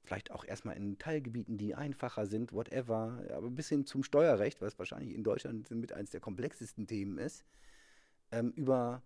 [0.03, 4.79] vielleicht auch erstmal in Teilgebieten, die einfacher sind, whatever, aber bis hin zum Steuerrecht, was
[4.79, 7.45] wahrscheinlich in Deutschland mit eines der komplexesten Themen ist,
[8.31, 9.03] ähm, über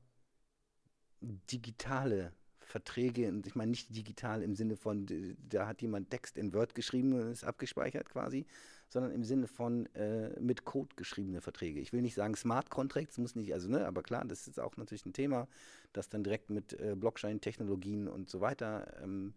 [1.22, 2.34] digitale
[2.72, 5.06] Verträge, ich meine nicht digital im Sinne von,
[5.50, 8.46] da hat jemand Text in Word geschrieben und ist abgespeichert quasi,
[8.88, 11.82] sondern im Sinne von äh, mit Code geschriebene Verträge.
[11.82, 14.78] Ich will nicht sagen Smart Contracts, muss nicht, also ne, aber klar, das ist auch
[14.78, 15.48] natürlich ein Thema,
[15.92, 19.34] das dann direkt mit äh, Blockchain-Technologien und so weiter ähm,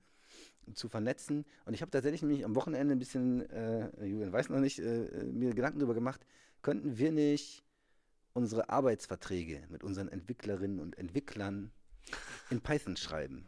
[0.75, 1.45] zu vernetzen.
[1.67, 5.25] Und ich habe tatsächlich mich am Wochenende ein bisschen, äh, Julian weiß noch nicht, äh,
[5.25, 6.25] mir Gedanken darüber gemacht,
[6.63, 7.65] könnten wir nicht
[8.33, 11.73] unsere Arbeitsverträge mit unseren Entwicklerinnen und Entwicklern
[12.51, 13.45] in Python schreiben.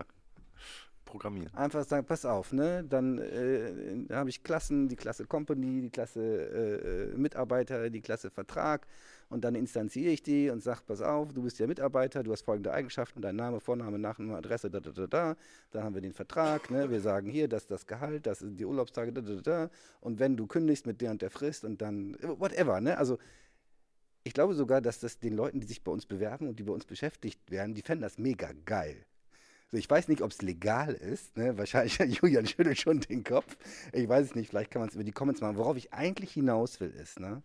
[1.04, 1.54] programmieren.
[1.54, 2.84] Einfach sagen, pass auf, ne?
[2.84, 8.30] Dann äh, habe ich Klassen, die Klasse Company, die Klasse äh, äh, Mitarbeiter, die Klasse
[8.30, 8.86] Vertrag
[9.28, 12.42] und dann instanziere ich die und sage, pass auf, du bist ja Mitarbeiter, du hast
[12.42, 15.36] folgende Eigenschaften, dein Name, Vorname, Nachname, Adresse, da, da, da, da.
[15.70, 16.90] Dann haben wir den Vertrag, ne?
[16.90, 19.70] wir sagen hier, das ist das Gehalt, das sind die Urlaubstage, da, da, da, da.
[20.00, 22.98] Und wenn du kündigst mit der und der Frist und dann, whatever, ne?
[22.98, 23.18] Also
[24.26, 26.72] ich glaube sogar, dass das den Leuten, die sich bei uns bewerben und die bei
[26.72, 29.06] uns beschäftigt werden, die fänden das mega geil.
[29.70, 31.36] So, ich weiß nicht, ob es legal ist.
[31.36, 31.56] Ne?
[31.56, 33.56] Wahrscheinlich Julian schüttelt schon den Kopf.
[33.92, 34.48] Ich weiß es nicht.
[34.48, 35.56] Vielleicht kann man es über die Comments machen.
[35.56, 37.44] Worauf ich eigentlich hinaus will, ist, ne?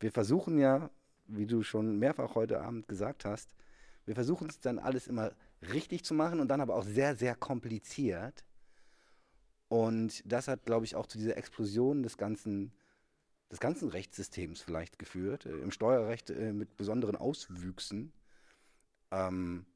[0.00, 0.90] wir versuchen ja,
[1.28, 3.54] wie du schon mehrfach heute Abend gesagt hast,
[4.04, 5.30] wir versuchen es dann alles immer
[5.72, 8.44] richtig zu machen und dann aber auch sehr, sehr kompliziert.
[9.68, 12.72] Und das hat, glaube ich, auch zu dieser Explosion des ganzen,
[13.52, 18.12] des ganzen Rechtssystems vielleicht geführt, äh, im Steuerrecht äh, mit besonderen Auswüchsen.
[19.10, 19.66] Ähm,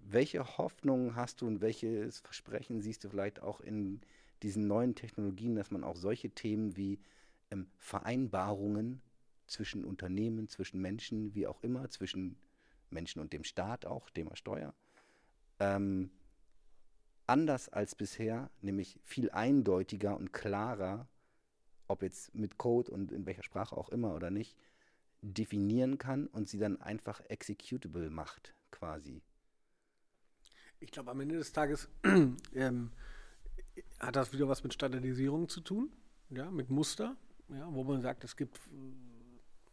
[0.00, 4.00] welche Hoffnungen hast du und welches Versprechen siehst du vielleicht auch in
[4.42, 6.98] diesen neuen Technologien, dass man auch solche Themen wie
[7.52, 9.00] ähm, Vereinbarungen
[9.46, 12.36] zwischen Unternehmen, zwischen Menschen, wie auch immer, zwischen
[12.90, 14.74] Menschen und dem Staat auch, Thema Steuer,
[15.60, 16.10] ähm,
[17.28, 21.08] anders als bisher, nämlich viel eindeutiger und klarer,
[21.88, 24.56] ob jetzt mit Code und in welcher Sprache auch immer oder nicht,
[25.22, 29.22] definieren kann und sie dann einfach executable macht, quasi.
[30.78, 31.88] Ich glaube, am Ende des Tages
[32.54, 32.92] ähm,
[33.98, 35.90] hat das wieder was mit Standardisierung zu tun,
[36.30, 37.16] ja, mit Muster,
[37.48, 38.60] ja, wo man sagt, es gibt,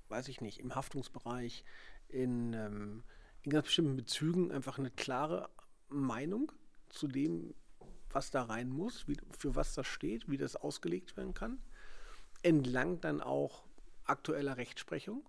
[0.09, 1.65] weiß ich nicht, im Haftungsbereich,
[2.07, 3.03] in, ähm,
[3.41, 5.49] in ganz bestimmten Bezügen einfach eine klare
[5.89, 6.51] Meinung
[6.89, 7.53] zu dem,
[8.09, 11.59] was da rein muss, wie, für was das steht, wie das ausgelegt werden kann,
[12.43, 13.63] entlang dann auch
[14.05, 15.23] aktueller Rechtsprechung.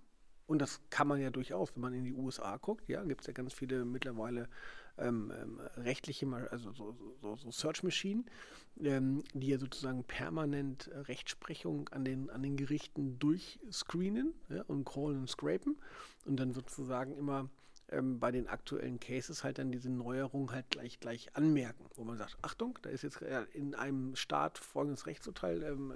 [0.46, 3.26] Und das kann man ja durchaus, wenn man in die USA guckt, ja, gibt es
[3.26, 4.48] ja ganz viele mittlerweile
[4.98, 8.24] ähm, ähm, rechtliche, also so, so, so Search Machine,
[8.80, 15.20] ähm, die ja sozusagen permanent Rechtsprechung an den, an den Gerichten durchscreenen ja, und crawlen
[15.20, 15.78] und scrapen
[16.26, 17.48] und dann sozusagen immer
[17.88, 22.16] ähm, bei den aktuellen Cases halt dann diese Neuerung halt gleich gleich anmerken, wo man
[22.16, 23.20] sagt, Achtung, da ist jetzt
[23.52, 25.94] in einem Staat folgendes Rechtsurteil ähm, äh,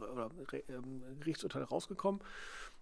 [0.00, 0.30] oder
[0.68, 2.20] ähm, Gerichtsurteil rausgekommen.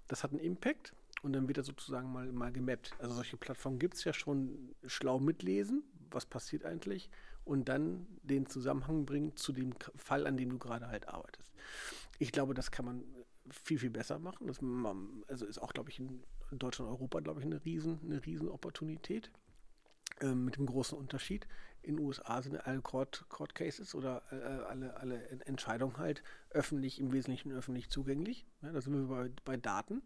[0.09, 2.93] Das hat einen Impact und dann wird er sozusagen mal, mal gemappt.
[2.99, 7.11] Also solche Plattformen gibt es ja schon schlau mitlesen, was passiert eigentlich,
[7.45, 11.53] und dann den Zusammenhang bringen zu dem Fall, an dem du gerade halt arbeitest.
[12.19, 13.05] Ich glaube, das kann man
[13.51, 14.47] viel, viel besser machen.
[14.47, 14.61] Das
[15.29, 16.23] also ist auch, glaube ich, in
[16.53, 19.31] Deutschland und Europa, glaube ich, eine riesen, eine riesen Opportunität.
[20.21, 21.47] Ähm, mit dem großen Unterschied.
[21.83, 27.01] In den USA sind alle Court, Court Cases oder äh, alle, alle Entscheidungen halt öffentlich,
[27.01, 28.47] im Wesentlichen öffentlich zugänglich.
[28.63, 30.03] Ja, da sind wir bei, bei Daten.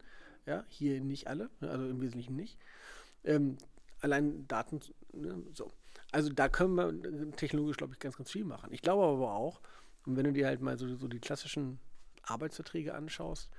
[0.47, 2.57] Ja, hier nicht alle, ne, also im Wesentlichen nicht.
[3.25, 3.59] Ähm,
[4.01, 4.81] allein Daten,
[5.13, 5.73] ne, so.
[6.13, 8.73] Also da können wir technologisch, glaube ich, ganz, ganz viel machen.
[8.73, 9.61] Ich glaube aber auch,
[10.07, 11.81] und wenn du dir halt mal so, so die klassischen
[12.23, 13.51] Arbeitsverträge anschaust,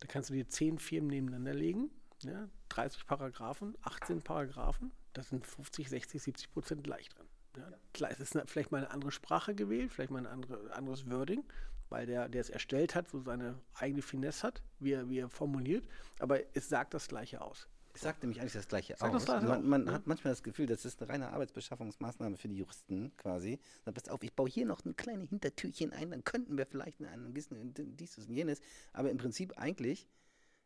[0.00, 1.90] da kannst du dir zehn Firmen nebeneinander legen,
[2.22, 7.25] ja, 30 Paragraphen, 18 Paragraphen, das sind 50, 60, 70 Prozent gleich drin.
[7.56, 8.08] Ja.
[8.08, 11.44] Es ist vielleicht mal eine andere Sprache gewählt, vielleicht mal ein andere, anderes Wording,
[11.88, 15.28] weil der, der es erstellt hat, so seine eigene Finesse hat, wie er, wie er
[15.28, 15.86] formuliert,
[16.18, 17.68] aber es sagt das Gleiche aus.
[17.96, 19.24] Es sagt nämlich eigentlich das Gleiche Sag aus.
[19.24, 19.92] Das man, man ja.
[19.94, 23.58] hat manchmal das Gefühl, das ist eine reine Arbeitsbeschaffungsmaßnahme für die Juristen quasi.
[23.86, 27.00] Dann passt auf, ich baue hier noch ein kleines Hintertürchen ein, dann könnten wir vielleicht
[27.02, 28.60] einen gewissen dies und jenes.
[28.92, 30.06] Aber im Prinzip eigentlich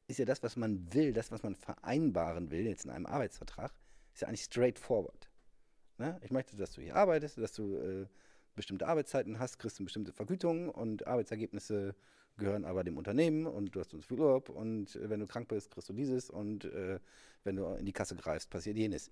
[0.08, 3.72] ist ja das, was man will, das, was man vereinbaren will, jetzt in einem Arbeitsvertrag,
[4.12, 5.29] ist ja eigentlich straightforward.
[6.00, 6.18] Ne?
[6.22, 8.06] Ich möchte, dass du hier arbeitest, dass du äh,
[8.56, 11.94] bestimmte Arbeitszeiten hast, kriegst du bestimmte Vergütungen und Arbeitsergebnisse
[12.38, 15.48] gehören aber dem Unternehmen und du hast uns viel Urlaub und äh, wenn du krank
[15.48, 17.00] bist, kriegst du dieses und äh,
[17.44, 19.10] wenn du in die Kasse greifst, passiert jenes.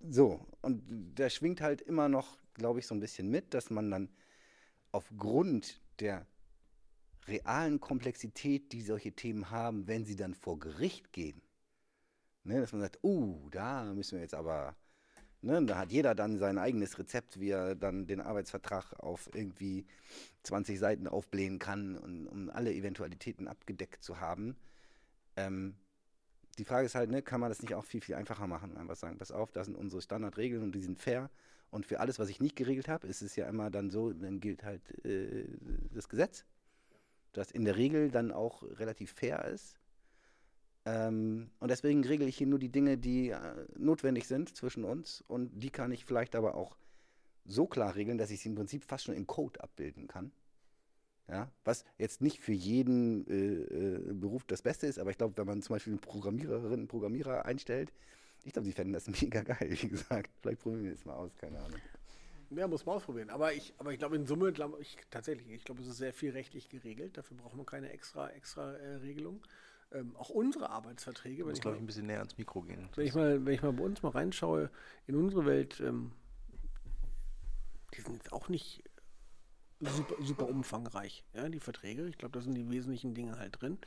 [0.00, 0.82] So, und
[1.14, 4.08] da schwingt halt immer noch, glaube ich, so ein bisschen mit, dass man dann
[4.92, 6.26] aufgrund der
[7.26, 11.42] realen Komplexität, die solche Themen haben, wenn sie dann vor Gericht gehen,
[12.44, 14.74] ne, dass man sagt, uh, da müssen wir jetzt aber
[15.44, 19.84] Ne, da hat jeder dann sein eigenes Rezept, wie er dann den Arbeitsvertrag auf irgendwie
[20.42, 24.56] 20 Seiten aufblähen kann, und, um alle Eventualitäten abgedeckt zu haben.
[25.36, 25.74] Ähm,
[26.56, 28.96] die Frage ist halt, ne, kann man das nicht auch viel, viel einfacher machen einfach
[28.96, 31.28] sagen, pass auf, das sind unsere Standardregeln und die sind fair.
[31.70, 34.40] Und für alles, was ich nicht geregelt habe, ist es ja immer dann so, dann
[34.40, 35.44] gilt halt äh,
[35.92, 36.46] das Gesetz,
[37.32, 39.76] das in der Regel dann auch relativ fair ist.
[40.86, 43.38] Ähm, und deswegen regle ich hier nur die Dinge, die äh,
[43.76, 45.24] notwendig sind zwischen uns.
[45.28, 46.76] Und die kann ich vielleicht aber auch
[47.44, 50.32] so klar regeln, dass ich sie im Prinzip fast schon in Code abbilden kann.
[51.28, 55.38] Ja, was jetzt nicht für jeden äh, äh, Beruf das Beste ist, aber ich glaube,
[55.38, 57.92] wenn man zum Beispiel eine Programmiererin, einen Programmierer einstellt,
[58.44, 60.30] ich glaube, sie fänden das mega geil, wie gesagt.
[60.42, 61.80] Vielleicht probieren wir das mal aus, keine Ahnung.
[62.50, 63.30] Ja, muss man ausprobieren.
[63.30, 66.12] Aber ich, aber ich glaube, in Summe, glaube ich tatsächlich, ich glaube, es ist sehr
[66.12, 67.16] viel rechtlich geregelt.
[67.16, 69.40] Dafür braucht man keine extra, extra äh, Regelung.
[69.94, 71.44] Ähm, auch unsere Arbeitsverträge.
[71.44, 72.88] Du musst, glaube ich, ein bisschen näher ans Mikro gehen.
[72.96, 74.68] Wenn ich, mal, wenn ich mal bei uns mal reinschaue,
[75.06, 76.10] in unsere Welt, ähm,
[77.94, 78.82] die sind jetzt auch nicht
[79.80, 82.08] super, super umfangreich, ja, die Verträge.
[82.08, 83.78] Ich glaube, da sind die wesentlichen Dinge halt drin.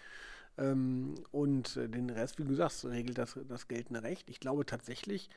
[0.58, 4.30] Ähm, und äh, den Rest, wie du sagst, regelt das, das geltende Recht.
[4.30, 5.30] Ich glaube tatsächlich,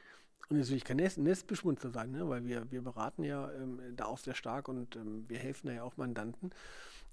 [0.48, 3.80] und jetzt will ich kein Nest, Nestbeschmutzer sagen, ne, weil wir, wir beraten ja ähm,
[3.96, 6.50] da auch sehr stark und ähm, wir helfen da ja auch Mandanten.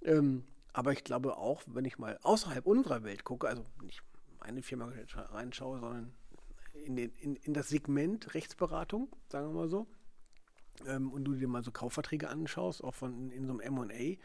[0.03, 0.43] Ähm,
[0.77, 4.03] aber ich glaube auch, wenn ich mal außerhalb unserer Welt gucke, also nicht
[4.39, 6.13] meine Firma reinschaue, sondern
[6.85, 9.87] in, den, in, in das Segment Rechtsberatung, sagen wir mal so,
[10.85, 14.19] ähm, und du dir mal so Kaufverträge anschaust, auch von in so einem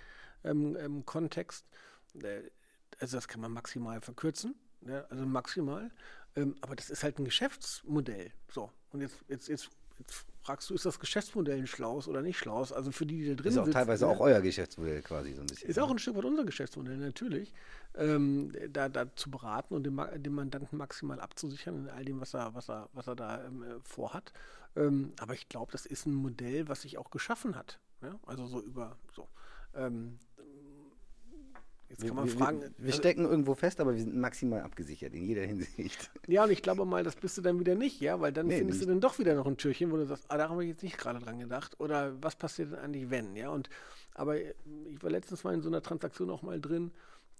[0.44, 1.64] MA-Kontext,
[2.16, 2.50] ähm, ähm, äh,
[3.00, 5.90] also das kann man maximal verkürzen, ja, also maximal,
[6.36, 8.30] ähm, aber das ist halt ein Geschäftsmodell.
[8.50, 9.70] So, und jetzt, jetzt, jetzt,
[10.02, 12.72] jetzt fragst du, ist das Geschäftsmodell ein schlaues oder nicht schlaues?
[12.72, 13.52] Also für die, die da drin sind.
[13.52, 14.10] Ist auch sitzen, teilweise ne?
[14.10, 15.70] auch euer Geschäftsmodell quasi so ein bisschen.
[15.70, 17.52] Ist auch ein Stück weit unser Geschäftsmodell, natürlich.
[17.94, 22.34] Ähm, da, da zu beraten und den, den Mandanten maximal abzusichern in all dem, was
[22.34, 24.32] er, was er, was er da ähm, äh, vorhat.
[24.74, 27.78] Ähm, aber ich glaube, das ist ein Modell, was sich auch geschaffen hat.
[28.02, 28.18] Ja?
[28.26, 29.28] Also so über so.
[31.92, 32.60] Jetzt kann man wir, fragen.
[32.62, 36.10] Wir, wir also- stecken irgendwo fest, aber wir sind maximal abgesichert in jeder Hinsicht.
[36.26, 38.58] Ja, und ich glaube mal, das bist du dann wieder nicht, ja, weil dann Nee,
[38.58, 38.90] findest du nicht.
[38.94, 40.96] dann doch wieder noch ein Türchen, wo du sagst, ah, da haben wir jetzt nicht
[40.98, 41.78] gerade dran gedacht.
[41.80, 43.50] Oder was passiert denn eigentlich, wenn, ja?
[43.50, 43.68] Und
[44.14, 44.54] aber ich
[45.02, 46.90] war letztens mal in so einer Transaktion auch mal drin,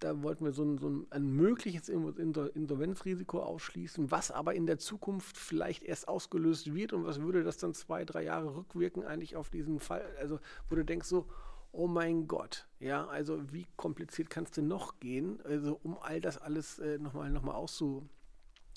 [0.01, 4.55] da wollten wir so ein, so ein, ein mögliches Insol- Insol- Insolvenzrisiko ausschließen, was aber
[4.55, 8.57] in der Zukunft vielleicht erst ausgelöst wird und was würde das dann zwei, drei Jahre
[8.57, 10.05] rückwirken eigentlich auf diesen Fall?
[10.19, 11.27] Also, wo du denkst so,
[11.73, 16.39] oh mein Gott, ja, also wie kompliziert kannst du noch gehen, also um all das
[16.39, 18.09] alles äh, nochmal noch mal auszu,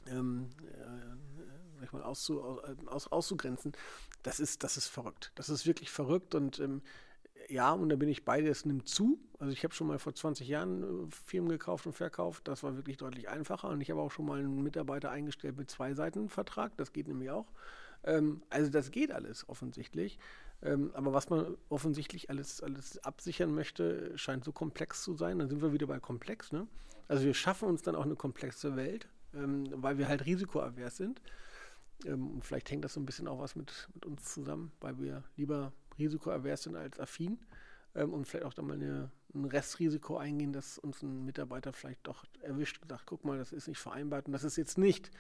[0.07, 3.73] ähm, äh, mal, auszu, aus, aus, auszugrenzen,
[4.23, 5.31] das ist, das ist verrückt.
[5.35, 6.81] Das ist wirklich verrückt und ähm,
[7.49, 9.19] ja, und da bin ich bei es nimmt zu.
[9.39, 12.75] Also ich habe schon mal vor 20 Jahren äh, Firmen gekauft und verkauft, das war
[12.75, 16.29] wirklich deutlich einfacher und ich habe auch schon mal einen Mitarbeiter eingestellt mit zwei Seiten
[16.29, 17.51] Vertrag, das geht nämlich auch.
[18.03, 20.17] Ähm, also das geht alles offensichtlich.
[20.65, 25.37] Ähm, aber was man offensichtlich alles, alles absichern möchte, scheint so komplex zu sein.
[25.37, 26.51] Dann sind wir wieder bei komplex.
[26.51, 26.67] Ne?
[27.07, 31.21] Also wir schaffen uns dann auch eine komplexe Welt, ähm, weil wir halt risikoavers sind.
[32.05, 34.99] Ähm, und vielleicht hängt das so ein bisschen auch was mit, mit uns zusammen, weil
[34.99, 37.39] wir lieber risikoavers sind als affin
[37.93, 42.07] ähm, und vielleicht auch dann mal eine, ein Restrisiko eingehen, dass uns ein Mitarbeiter vielleicht
[42.07, 45.11] doch erwischt und sagt, guck mal, das ist nicht vereinbart und das ist jetzt nicht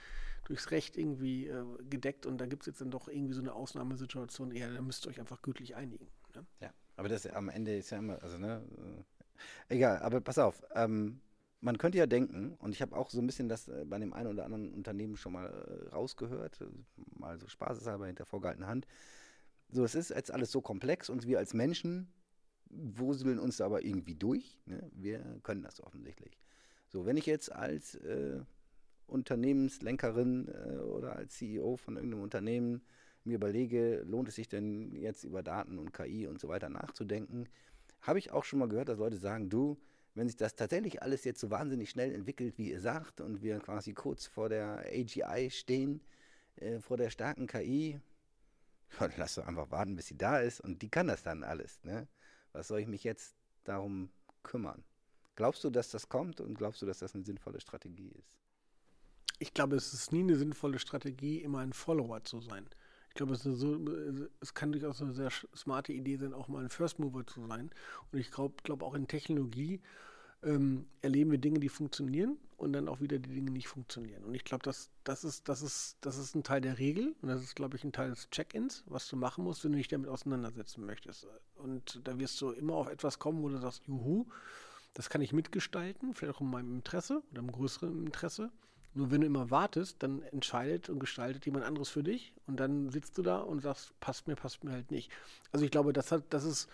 [0.45, 3.53] durchs Recht irgendwie äh, gedeckt und da gibt es jetzt dann doch irgendwie so eine
[3.53, 6.07] Ausnahmesituation, ja, da müsst ihr euch einfach gütlich einigen.
[6.35, 6.45] Ne?
[6.61, 8.63] Ja, aber das am Ende ist ja immer, also ne,
[9.69, 11.19] äh, egal, aber pass auf, ähm,
[11.61, 14.13] man könnte ja denken, und ich habe auch so ein bisschen das äh, bei dem
[14.13, 16.63] einen oder anderen Unternehmen schon mal äh, rausgehört,
[17.17, 18.87] mal so spaßeshalber hinter vorgehaltener Hand,
[19.69, 22.07] so, es ist jetzt alles so komplex und wir als Menschen
[22.69, 24.89] wuseln uns da aber irgendwie durch, ne?
[24.93, 26.37] wir können das offensichtlich.
[26.87, 28.41] So, wenn ich jetzt als äh,
[29.07, 32.81] Unternehmenslenkerin äh, oder als CEO von irgendeinem Unternehmen
[33.23, 37.47] mir überlege, lohnt es sich denn jetzt über Daten und KI und so weiter nachzudenken,
[38.01, 39.77] habe ich auch schon mal gehört, dass Leute sagen, du,
[40.13, 43.59] wenn sich das tatsächlich alles jetzt so wahnsinnig schnell entwickelt, wie ihr sagt, und wir
[43.59, 46.01] quasi kurz vor der AGI stehen,
[46.57, 47.99] äh, vor der starken KI,
[49.17, 51.83] lass doch einfach warten, bis sie da ist und die kann das dann alles.
[51.83, 52.07] Ne?
[52.53, 54.09] Was soll ich mich jetzt darum
[54.43, 54.83] kümmern?
[55.35, 58.44] Glaubst du, dass das kommt und glaubst du, dass das eine sinnvolle Strategie ist?
[59.39, 62.67] Ich glaube, es ist nie eine sinnvolle Strategie, immer ein Follower zu sein.
[63.09, 63.79] Ich glaube, es, so,
[64.41, 67.69] es kann durchaus eine sehr smarte Idee sein, auch mal ein First Mover zu sein.
[68.11, 69.81] Und ich glaube glaub auch in Technologie
[70.43, 74.23] ähm, erleben wir Dinge, die funktionieren und dann auch wieder die Dinge nicht funktionieren.
[74.23, 77.29] Und ich glaube, das, das, ist, das, ist, das ist ein Teil der Regel und
[77.29, 79.87] das ist, glaube ich, ein Teil des Check-ins, was du machen musst, wenn du dich
[79.87, 81.27] damit auseinandersetzen möchtest.
[81.55, 84.25] Und da wirst du immer auf etwas kommen, wo du sagst, juhu,
[84.93, 88.51] das kann ich mitgestalten, vielleicht auch in meinem Interesse oder im größeren Interesse.
[88.95, 92.89] Nur wenn du immer wartest, dann entscheidet und gestaltet jemand anderes für dich und dann
[92.89, 95.11] sitzt du da und sagst, passt mir, passt mir halt nicht.
[95.51, 96.69] Also ich glaube, das hat, das ist,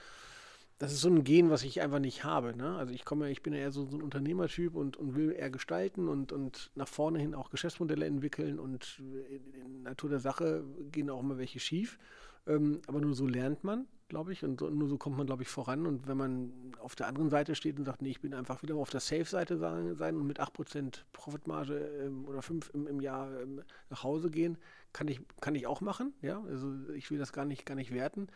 [0.78, 2.56] das ist so ein Gen, was ich einfach nicht habe.
[2.56, 2.76] Ne?
[2.76, 5.50] Also ich komme, ich bin ja eher so, so ein Unternehmertyp und, und will eher
[5.50, 10.64] gestalten und, und nach vorne hin auch Geschäftsmodelle entwickeln und in, in Natur der Sache
[10.92, 11.98] gehen auch immer welche schief.
[12.46, 15.44] Ähm, aber nur so lernt man, glaube ich, und so, nur so kommt man, glaube
[15.44, 15.88] ich, voran.
[15.88, 18.76] Und wenn man auf der anderen Seite steht und sagt, nee, ich bin einfach wieder
[18.76, 23.62] auf der Safe-Seite sein, und mit 8% Profitmarge ähm, oder 5 im, im Jahr ähm,
[23.90, 24.58] nach Hause gehen,
[24.92, 26.14] kann ich, kann ich auch machen.
[26.22, 28.28] Ja, also ich will das gar nicht, gar nicht werten.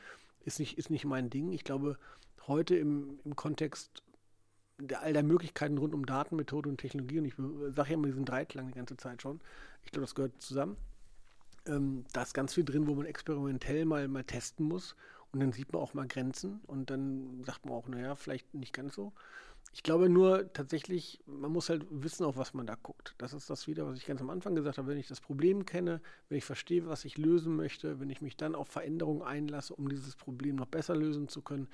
[0.45, 1.51] Ist nicht, ist nicht mein Ding.
[1.51, 1.97] Ich glaube,
[2.47, 4.01] heute im, im Kontext
[4.77, 7.35] der, all der Möglichkeiten rund um Daten, Methode und Technologie, und ich
[7.75, 9.41] sage ja immer diesen Dreiklang die ganze Zeit schon,
[9.83, 10.77] ich glaube, das gehört zusammen.
[11.67, 14.95] Ähm, da ist ganz viel drin, wo man experimentell mal, mal testen muss.
[15.31, 18.73] Und dann sieht man auch mal Grenzen und dann sagt man auch, naja, vielleicht nicht
[18.73, 19.11] ganz so.
[19.73, 23.13] Ich glaube nur tatsächlich, man muss halt wissen, auf was man da guckt.
[23.17, 24.87] Das ist das wieder, was ich ganz am Anfang gesagt habe.
[24.87, 25.99] Wenn ich das Problem kenne,
[26.29, 29.89] wenn ich verstehe, was ich lösen möchte, wenn ich mich dann auf Veränderungen einlasse, um
[29.89, 31.67] dieses Problem noch besser lösen zu können,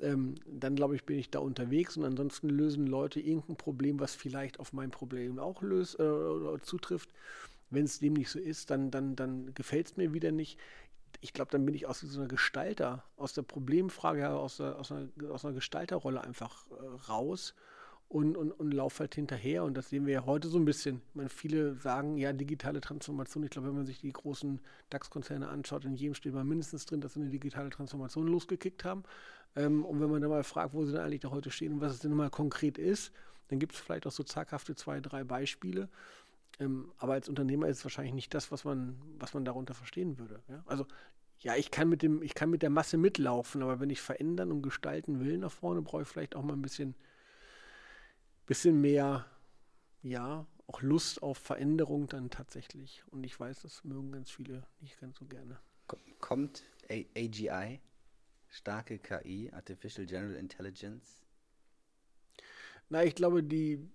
[0.00, 4.14] ähm, dann glaube ich, bin ich da unterwegs und ansonsten lösen Leute irgendein Problem, was
[4.14, 7.10] vielleicht auf mein Problem auch löst, äh, zutrifft.
[7.68, 10.58] Wenn es dem nicht so ist, dann, dann, dann gefällt es mir wieder nicht
[11.20, 14.92] ich glaube, dann bin ich aus so einer Gestalter, aus der Problemfrage, aus, der, aus,
[14.92, 17.54] einer, aus einer Gestalterrolle einfach äh, raus
[18.08, 19.64] und, und, und laufe halt hinterher.
[19.64, 21.02] Und das sehen wir ja heute so ein bisschen.
[21.08, 23.44] Ich meine, viele sagen, ja, digitale Transformation.
[23.44, 24.60] Ich glaube, wenn man sich die großen
[24.90, 29.04] DAX-Konzerne anschaut, in jedem steht mal mindestens drin, dass sie eine digitale Transformation losgekickt haben.
[29.56, 31.80] Ähm, und wenn man dann mal fragt, wo sie denn eigentlich da heute stehen und
[31.80, 33.12] was es denn mal konkret ist,
[33.48, 35.88] dann gibt es vielleicht auch so zaghafte zwei, drei Beispiele.
[36.58, 40.18] Ähm, aber als Unternehmer ist es wahrscheinlich nicht das, was man, was man darunter verstehen
[40.18, 40.42] würde.
[40.48, 40.62] Ja?
[40.66, 40.86] Also
[41.40, 44.50] ja, ich kann mit dem, ich kann mit der Masse mitlaufen, aber wenn ich verändern
[44.50, 46.94] und gestalten will nach vorne, brauche ich vielleicht auch mal ein bisschen,
[48.46, 49.26] bisschen mehr,
[50.02, 53.04] ja, auch Lust auf Veränderung dann tatsächlich.
[53.10, 55.60] Und ich weiß, das mögen ganz viele nicht ganz so gerne.
[56.20, 57.80] Kommt AGI,
[58.48, 61.22] starke KI, Artificial General Intelligence?
[62.88, 63.88] Na, ich glaube, die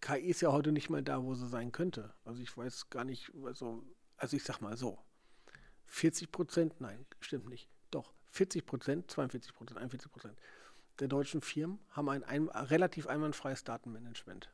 [0.00, 2.14] KI ist ja heute nicht mal da, wo sie sein könnte.
[2.24, 3.84] Also ich weiß gar nicht, also,
[4.16, 4.98] also ich sag mal so,
[5.86, 10.38] 40 Prozent, nein, stimmt nicht, doch, 40 Prozent, 42 Prozent, 41 Prozent
[11.00, 14.50] der deutschen Firmen haben ein, ein relativ einwandfreies Datenmanagement.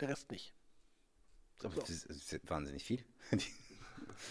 [0.00, 0.54] Der Rest nicht.
[1.56, 1.68] So.
[1.68, 3.04] Das ist wahnsinnig viel.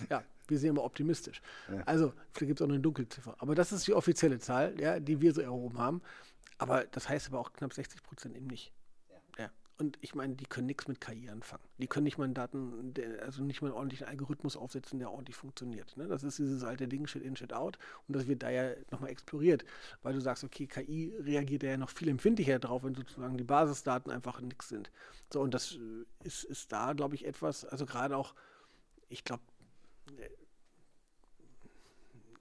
[0.10, 1.42] ja, wir sehen immer optimistisch.
[1.70, 1.82] Ja.
[1.82, 3.36] Also, vielleicht gibt es auch eine Dunkelziffer.
[3.40, 6.02] Aber das ist die offizielle Zahl, ja, die wir so erhoben haben.
[6.58, 8.72] Aber das heißt aber auch knapp 60 Prozent eben nicht.
[9.80, 11.64] Und ich meine, die können nichts mit KI anfangen.
[11.78, 15.36] Die können nicht mal einen Daten, also nicht mal einen ordentlichen Algorithmus aufsetzen, der ordentlich
[15.36, 15.96] funktioniert.
[15.98, 16.08] Ne?
[16.08, 17.78] Das ist dieses alte Ding, Shit in, Shit out.
[18.08, 19.66] Und das wird da ja nochmal exploriert,
[20.02, 24.12] weil du sagst, okay, KI reagiert ja noch viel empfindlicher drauf, wenn sozusagen die Basisdaten
[24.12, 24.92] einfach nichts sind.
[25.32, 25.78] So, und das
[26.24, 28.34] ist, ist da, glaube ich, etwas, also gerade auch,
[29.10, 29.44] ich glaube,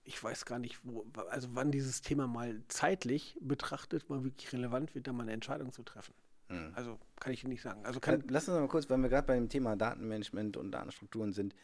[0.05, 4.95] ich weiß gar nicht, wo, also wann dieses Thema mal zeitlich betrachtet mal wirklich relevant
[4.95, 6.15] wird, da mal eine Entscheidung zu treffen.
[6.49, 6.73] Hm.
[6.75, 7.85] Also kann ich nicht sagen.
[7.85, 11.33] Also kann Lass uns mal kurz, wenn wir gerade bei dem Thema Datenmanagement und Datenstrukturen
[11.33, 11.55] sind,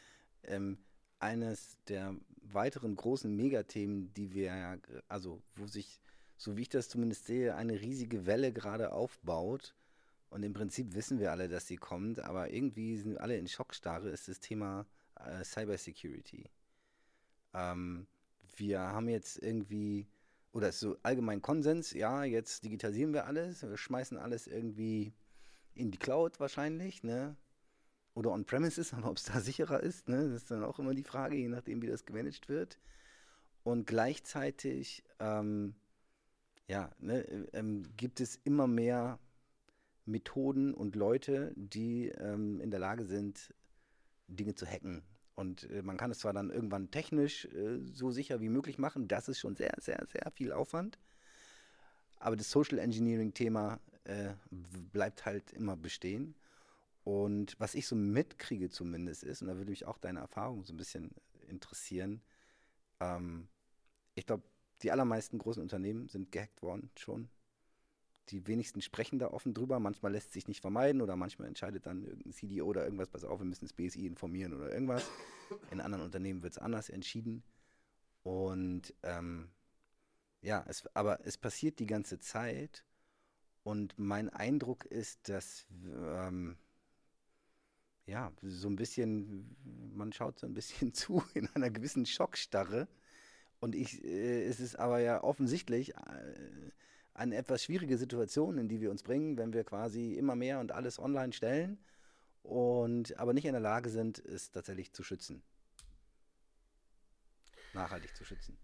[0.44, 0.78] ähm,
[1.18, 4.76] eines der weiteren großen Megathemen, die wir ja,
[5.08, 6.00] also wo sich,
[6.36, 9.74] so wie ich das zumindest sehe, eine riesige Welle gerade aufbaut.
[10.30, 14.08] Und im Prinzip wissen wir alle, dass sie kommt, aber irgendwie sind alle in Schockstarre,
[14.08, 14.86] ist das Thema
[15.20, 16.46] äh, Cybersecurity.
[17.52, 18.06] Ähm,
[18.56, 20.06] wir haben jetzt irgendwie
[20.52, 25.12] oder ist so allgemein Konsens, ja, jetzt digitalisieren wir alles, wir schmeißen alles irgendwie
[25.74, 27.36] in die Cloud wahrscheinlich, ne?
[28.14, 30.28] Oder on-premises, aber ob es da sicherer ist, ne?
[30.28, 32.78] Das ist dann auch immer die Frage, je nachdem, wie das gemanagt wird.
[33.64, 35.74] Und gleichzeitig, ähm,
[36.68, 37.22] ja, ne,
[37.52, 39.18] ähm, gibt es immer mehr
[40.04, 43.54] Methoden und Leute, die ähm, in der Lage sind,
[44.26, 45.02] Dinge zu hacken
[45.34, 49.08] und äh, man kann es zwar dann irgendwann technisch äh, so sicher wie möglich machen,
[49.08, 50.98] das ist schon sehr, sehr, sehr viel Aufwand.
[52.18, 54.34] Aber das Social Engineering-Thema äh,
[54.92, 56.36] bleibt halt immer bestehen.
[57.04, 60.72] Und was ich so mitkriege zumindest ist, und da würde mich auch deine Erfahrung so
[60.72, 61.10] ein bisschen
[61.48, 62.22] interessieren,
[63.00, 63.48] ähm,
[64.14, 64.44] ich glaube,
[64.82, 67.28] die allermeisten großen Unternehmen sind gehackt worden schon
[68.28, 69.80] die wenigsten sprechen da offen drüber.
[69.80, 73.40] Manchmal lässt sich nicht vermeiden oder manchmal entscheidet dann irgendein CDO oder irgendwas, pass auf,
[73.40, 75.08] wir müssen das BSI informieren oder irgendwas.
[75.70, 77.42] In anderen Unternehmen wird es anders entschieden.
[78.22, 79.50] Und ähm,
[80.40, 82.84] ja, es, aber es passiert die ganze Zeit.
[83.64, 86.56] Und mein Eindruck ist, dass ähm,
[88.06, 89.56] ja, so ein bisschen,
[89.94, 92.88] man schaut so ein bisschen zu in einer gewissen Schockstarre.
[93.60, 96.70] Und ich, äh, es ist aber ja offensichtlich, äh,
[97.14, 100.72] eine etwas schwierige Situation, in die wir uns bringen, wenn wir quasi immer mehr und
[100.72, 101.78] alles online stellen
[102.42, 105.42] und aber nicht in der Lage sind, es tatsächlich zu schützen.
[107.74, 108.58] Nachhaltig zu schützen.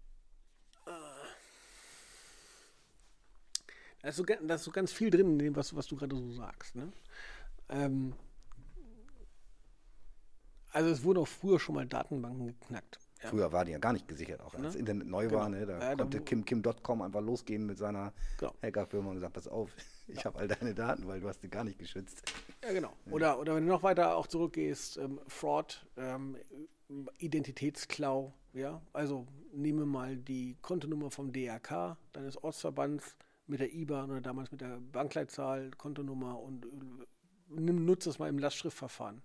[4.01, 6.15] Da ist, so, da ist so ganz viel drin in dem, was, was du gerade
[6.15, 6.75] so sagst.
[6.75, 6.91] Ne?
[7.67, 8.15] Ähm,
[10.71, 12.99] also es wurden auch früher schon mal Datenbanken geknackt.
[13.21, 13.29] Ja.
[13.29, 14.79] Früher war die ja gar nicht gesichert, auch als das ne?
[14.79, 15.39] Internet neu genau.
[15.39, 15.49] war.
[15.49, 15.65] Ne?
[15.65, 18.53] Da ja, konnte Kim Kim.com einfach losgehen mit seiner genau.
[18.63, 19.75] Hackerfirma und sagen, pass auf,
[20.07, 20.25] ich ja.
[20.25, 22.23] habe all deine Daten, weil du hast die gar nicht geschützt.
[22.63, 22.93] Ja, genau.
[23.11, 26.37] Oder, oder wenn du noch weiter auch zurückgehst, ähm, Fraud, ähm,
[27.17, 33.15] Identitätsklau, ja, also nehme mal die Kontonummer vom DRK, deines Ortsverbands
[33.47, 36.69] mit der IBAN oder damals mit der Bankleitzahl, Kontonummer und äh,
[37.49, 39.21] nimm, nutze das mal im Lastschriftverfahren.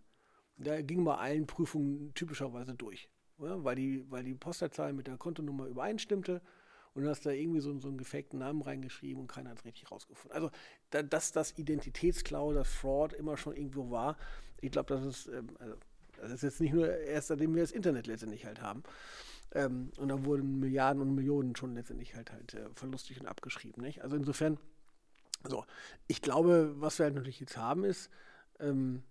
[0.56, 3.08] Da ging bei allen Prüfungen typischerweise durch.
[3.39, 6.40] Ja, weil, die, weil die Postleitzahl mit der Kontonummer übereinstimmte
[6.94, 9.65] und du hast da irgendwie so, so einen gefakten Namen reingeschrieben und keiner hat es
[9.65, 10.32] richtig rausgefunden.
[10.32, 10.51] Also,
[10.90, 14.16] da, dass das Identitätsklau, das Fraud immer schon irgendwo war,
[14.61, 15.77] ich glaube, das ist, ähm, also,
[16.16, 18.85] das ist jetzt nicht nur erst seitdem wir das Internet letztendlich halt haben.
[19.52, 23.82] Ähm, und da wurden Milliarden und Millionen schon letztendlich halt halt äh, verlustig und abgeschrieben.
[23.82, 24.02] Nicht?
[24.02, 24.59] Also insofern,
[25.44, 25.65] so,
[26.06, 28.11] ich glaube, was wir halt natürlich jetzt haben, ist,
[28.61, 29.02] ähm,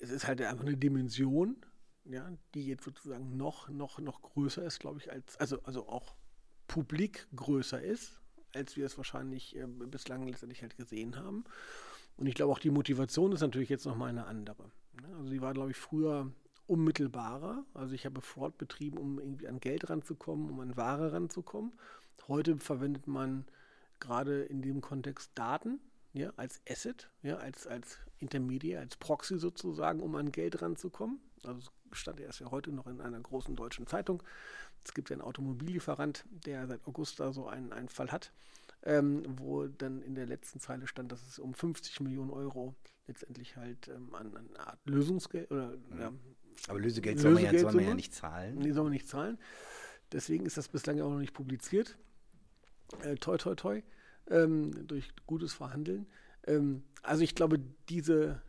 [0.00, 1.56] es ist halt einfach eine Dimension,
[2.04, 6.14] ja, die jetzt sozusagen noch, noch, noch größer ist, glaube ich, als, also, also auch
[6.66, 8.20] publik größer ist,
[8.54, 11.44] als wir es wahrscheinlich äh, bislang letztendlich halt gesehen haben.
[12.16, 14.70] Und ich glaube auch die Motivation ist natürlich jetzt nochmal eine andere.
[15.00, 15.16] Ne?
[15.16, 16.30] Also die war, glaube ich, früher
[16.66, 17.64] unmittelbarer.
[17.74, 21.72] Also ich habe Fraud betrieben, um irgendwie an Geld ranzukommen, um an Ware ranzukommen.
[22.28, 23.44] Heute verwendet man
[24.00, 25.80] gerade in dem Kontext Daten
[26.12, 31.20] ja, als Asset, ja, als, als Intermediär, als Proxy sozusagen, um an Geld ranzukommen.
[31.46, 34.22] Also stand erst ja heute noch in einer großen deutschen Zeitung.
[34.84, 38.32] Es gibt ja einen Automobillieferant, der seit August da so einen, einen Fall hat,
[38.82, 42.74] ähm, wo dann in der letzten Zeile stand, dass es um 50 Millionen Euro
[43.06, 46.00] letztendlich halt ähm, an, an eine Art Lösungsgeld oder Mhm.
[46.00, 46.12] ja,
[46.68, 48.56] Aber Lösegeld soll man, ja, soll man ja nicht zahlen.
[48.58, 49.38] Nee, soll man nicht zahlen.
[50.12, 51.96] Deswegen ist das bislang auch noch nicht publiziert.
[53.02, 53.82] Äh, toi, toi, toi.
[54.28, 56.06] Ähm, durch gutes Verhandeln.
[56.46, 58.40] Ähm, also ich glaube, diese,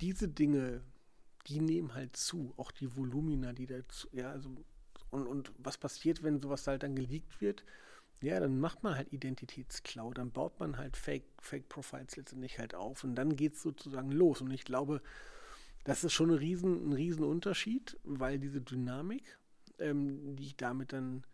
[0.00, 0.82] diese Dinge,
[1.46, 2.54] die nehmen halt zu.
[2.56, 4.50] Auch die Volumina, die dazu, ja, also
[5.10, 7.64] und, und was passiert, wenn sowas halt dann geleakt wird?
[8.22, 12.74] Ja, dann macht man halt Identitätsklau, dann baut man halt Fake, Fake Profiles letztendlich halt
[12.74, 14.40] auf und dann geht es sozusagen los.
[14.40, 15.02] Und ich glaube,
[15.84, 19.38] das ist schon ein riesen, ein riesen Unterschied, weil diese Dynamik,
[19.78, 21.24] ähm, die ich damit dann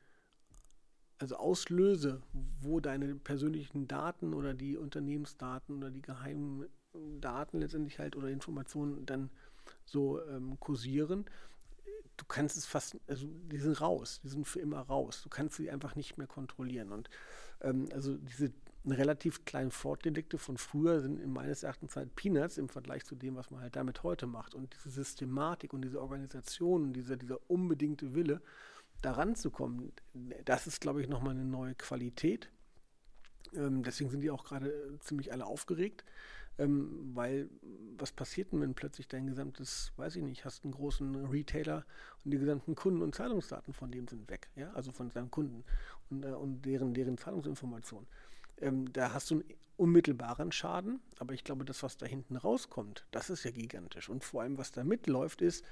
[1.19, 2.23] also auslöse,
[2.61, 6.67] wo deine persönlichen Daten oder die Unternehmensdaten oder die geheimen
[7.21, 9.31] Daten letztendlich halt oder Informationen dann
[9.90, 11.24] so ähm, kursieren,
[12.16, 15.23] du kannst es fast, also die sind raus, die sind für immer raus.
[15.23, 16.93] Du kannst sie einfach nicht mehr kontrollieren.
[16.93, 17.09] Und
[17.62, 18.52] ähm, also diese
[18.86, 23.36] relativ kleinen Fraud-Delikte von früher sind in meines Erachtens halt Peanuts im Vergleich zu dem,
[23.36, 24.55] was man halt damit heute macht.
[24.55, 28.43] Und diese Systematik und diese Organisation und dieser, dieser unbedingte Wille,
[29.01, 29.93] da ranzukommen,
[30.44, 32.51] das ist, glaube ich, nochmal eine neue Qualität.
[33.55, 36.05] Ähm, deswegen sind die auch gerade äh, ziemlich alle aufgeregt.
[36.59, 37.49] Ähm, weil
[37.97, 41.85] was passiert denn, wenn plötzlich dein gesamtes, weiß ich nicht, hast einen großen Retailer
[42.25, 45.65] und die gesamten Kunden- und Zahlungsdaten von dem sind weg, ja, also von seinen Kunden
[46.11, 48.09] und, äh, und deren, deren Zahlungsinformationen.
[48.59, 49.45] Ähm, da hast du einen
[49.77, 54.09] unmittelbaren Schaden, aber ich glaube, das, was da hinten rauskommt, das ist ja gigantisch.
[54.09, 55.65] Und vor allem, was da mitläuft, ist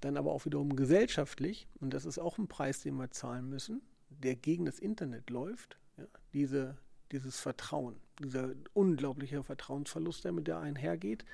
[0.00, 3.82] dann aber auch wiederum gesellschaftlich, und das ist auch ein Preis, den wir zahlen müssen,
[4.10, 6.76] der gegen das Internet läuft, ja, diese,
[7.12, 11.24] dieses Vertrauen, dieser unglaubliche Vertrauensverlust, der mit der einhergeht,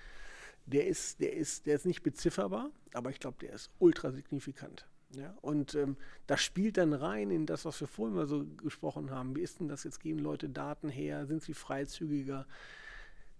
[0.67, 4.87] der ist, der ist, der ist nicht bezifferbar, aber ich glaube, der ist ultra signifikant.
[5.17, 5.97] Ja, und ähm,
[6.27, 9.37] das spielt dann rein in das, was wir vorhin mal so gesprochen haben.
[9.37, 10.01] Wie ist denn das jetzt?
[10.01, 11.27] Geben Leute Daten her?
[11.27, 12.47] Sind sie freizügiger?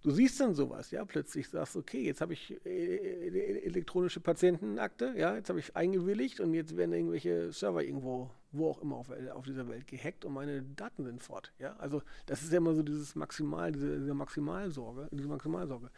[0.05, 5.35] Du siehst dann sowas, ja, plötzlich sagst, okay, jetzt habe ich äh, elektronische Patientenakte, ja,
[5.35, 9.45] jetzt habe ich eingewilligt und jetzt werden irgendwelche Server irgendwo, wo auch immer auf, auf,
[9.45, 11.75] dieser Welt gehackt und meine Daten sind fort, ja.
[11.77, 15.89] Also das ist ja immer so dieses Maximal, diese, diese Maximalsorge, diese Maximalsorge.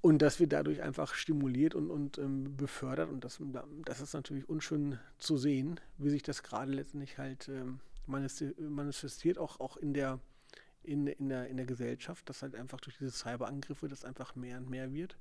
[0.00, 3.10] Und das wird dadurch einfach stimuliert und, und ähm, befördert.
[3.10, 3.40] Und das,
[3.84, 9.58] das ist natürlich unschön zu sehen, wie sich das gerade letztendlich halt ähm, manifestiert, auch,
[9.60, 10.20] auch in, der,
[10.84, 14.58] in, in, der, in der Gesellschaft, dass halt einfach durch diese Cyberangriffe das einfach mehr
[14.58, 15.18] und mehr wird.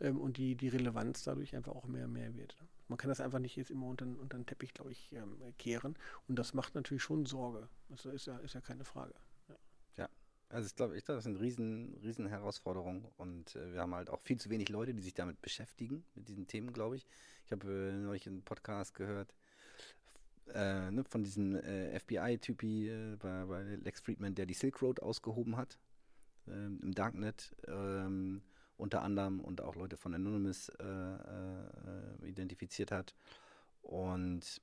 [0.00, 2.56] Ähm, und die, die Relevanz dadurch einfach auch mehr und mehr wird.
[2.90, 5.96] Man kann das einfach nicht jetzt immer unter, unter den Teppich, glaube ich, ähm, kehren.
[6.26, 7.68] Und das macht natürlich schon Sorge.
[7.88, 9.14] Das ist ja, ist ja keine Frage.
[9.48, 9.56] Ja.
[9.96, 10.08] ja.
[10.48, 13.94] Also ich glaube, ich glaub, das ist eine riesen, riesen Herausforderung und äh, wir haben
[13.94, 17.06] halt auch viel zu wenig Leute, die sich damit beschäftigen, mit diesen Themen, glaube ich.
[17.46, 19.32] Ich habe äh, neulich einen Podcast gehört
[20.52, 25.00] äh, ne, von diesem äh, FBI-Typi äh, bei, bei, Lex Friedman, der die Silk Road
[25.00, 25.78] ausgehoben hat
[26.48, 28.42] ähm, im Darknet, ähm,
[28.80, 33.14] unter anderem und auch Leute von Anonymous äh, äh, identifiziert hat.
[33.82, 34.60] Und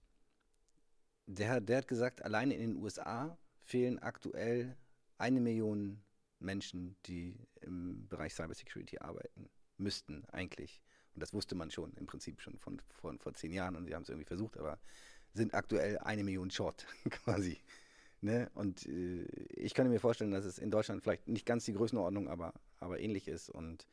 [1.28, 4.76] der, der hat gesagt, alleine in den USA fehlen aktuell
[5.18, 6.02] eine Million
[6.40, 10.82] Menschen, die im Bereich Cybersecurity arbeiten müssten, eigentlich.
[11.14, 13.96] Und das wusste man schon, im Prinzip schon von, von vor zehn Jahren und sie
[13.96, 14.80] haben es irgendwie versucht, aber
[15.34, 17.60] sind aktuell eine Million short quasi.
[18.22, 18.50] Ne?
[18.54, 22.28] Und äh, ich kann mir vorstellen, dass es in Deutschland vielleicht nicht ganz die Größenordnung,
[22.28, 23.50] aber, aber ähnlich ist.
[23.50, 23.88] Und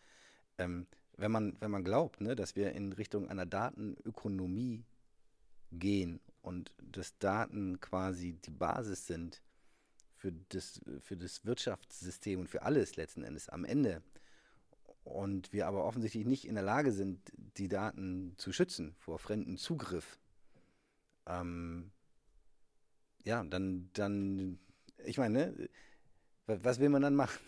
[0.58, 0.86] ähm,
[1.16, 4.84] wenn, man, wenn man glaubt, ne, dass wir in Richtung einer Datenökonomie
[5.72, 9.42] gehen und dass Daten quasi die Basis sind,
[10.24, 14.02] für das, für das Wirtschaftssystem und für alles letzten Endes am Ende
[15.02, 17.20] und wir aber offensichtlich nicht in der Lage sind,
[17.58, 20.18] die Daten zu schützen vor fremden Zugriff,
[21.26, 21.92] ähm,
[23.24, 24.58] ja, dann, dann,
[25.04, 25.68] ich meine, ne,
[26.46, 27.38] was will man dann machen?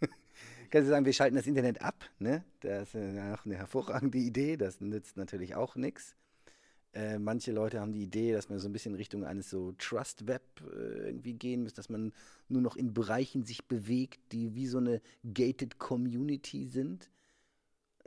[0.70, 2.44] Kannst du sagen, wir schalten das Internet ab, ne?
[2.60, 6.14] Das ist auch eine hervorragende Idee, das nützt natürlich auch nichts.
[6.94, 9.72] Äh, manche Leute haben die Idee, dass man so ein bisschen in Richtung eines so
[9.72, 10.42] Trust Web
[10.72, 12.12] äh, irgendwie gehen muss, dass man
[12.48, 15.02] nur noch in Bereichen sich bewegt, die wie so eine
[15.34, 17.10] gated Community sind.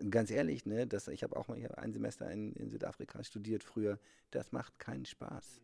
[0.10, 4.00] Ganz ehrlich, ne, das, ich habe auch mal ein Semester in, in Südafrika studiert früher.
[4.32, 5.62] Das macht keinen Spaß.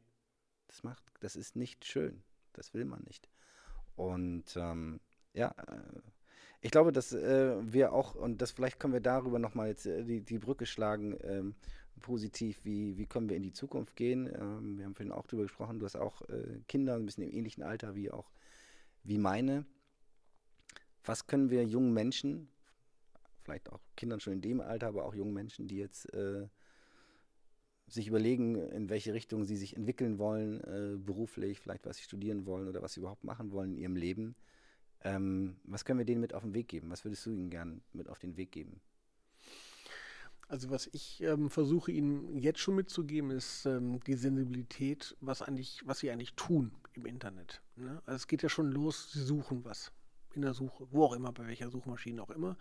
[0.68, 2.24] Das macht, das ist nicht schön.
[2.54, 3.30] Das will man nicht.
[3.96, 5.00] Und ähm,
[5.34, 6.02] ja, äh,
[6.62, 10.04] ich glaube, dass äh, wir auch, und das vielleicht können wir darüber nochmal jetzt äh,
[10.04, 11.56] die, die Brücke schlagen, ähm,
[12.00, 14.28] positiv, wie, wie können wir in die Zukunft gehen.
[14.28, 17.32] Ähm, wir haben vorhin auch darüber gesprochen, du hast auch äh, Kinder, ein bisschen im
[17.32, 18.32] ähnlichen Alter wie auch
[19.04, 19.66] wie meine.
[21.04, 22.50] Was können wir jungen Menschen,
[23.44, 26.48] vielleicht auch Kindern schon in dem Alter, aber auch jungen Menschen, die jetzt äh,
[27.88, 32.46] sich überlegen, in welche Richtung sie sich entwickeln wollen, äh, beruflich, vielleicht was sie studieren
[32.46, 34.36] wollen oder was sie überhaupt machen wollen in ihrem Leben.
[35.04, 36.90] Ähm, was können wir denen mit auf den Weg geben?
[36.90, 38.82] Was würdest du ihnen gern mit auf den Weg geben?
[40.50, 45.82] Also was ich ähm, versuche Ihnen jetzt schon mitzugeben, ist ähm, die Sensibilität, was eigentlich,
[45.86, 47.62] was Sie eigentlich tun im Internet.
[47.76, 48.02] Ne?
[48.06, 49.92] Also es geht ja schon los, Sie suchen was
[50.34, 52.58] in der Suche, wo auch immer, bei welcher Suchmaschine auch immer,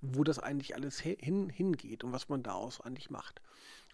[0.00, 3.42] wo das eigentlich alles hin, hingeht und was man daraus eigentlich macht.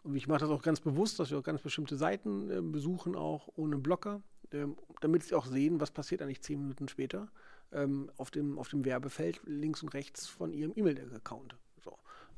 [0.02, 3.14] Und ich mache das auch ganz bewusst, dass wir auch ganz bestimmte Seiten äh, besuchen,
[3.14, 4.66] auch ohne Blocker, äh,
[5.00, 7.28] damit Sie auch sehen, was passiert eigentlich zehn Minuten später
[7.72, 11.56] ähm, auf, dem, auf dem Werbefeld links und rechts von Ihrem E-Mail-Account.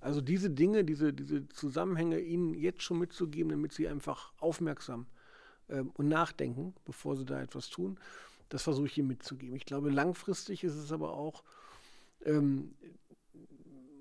[0.05, 5.07] Also diese Dinge, diese, diese Zusammenhänge ihnen jetzt schon mitzugeben, damit sie einfach aufmerksam
[5.70, 7.99] ähm, und nachdenken, bevor sie da etwas tun,
[8.51, 9.57] das versuche ich ihnen mitzugeben.
[9.57, 11.43] Ich glaube, langfristig ist es aber auch,
[12.27, 12.74] ähm,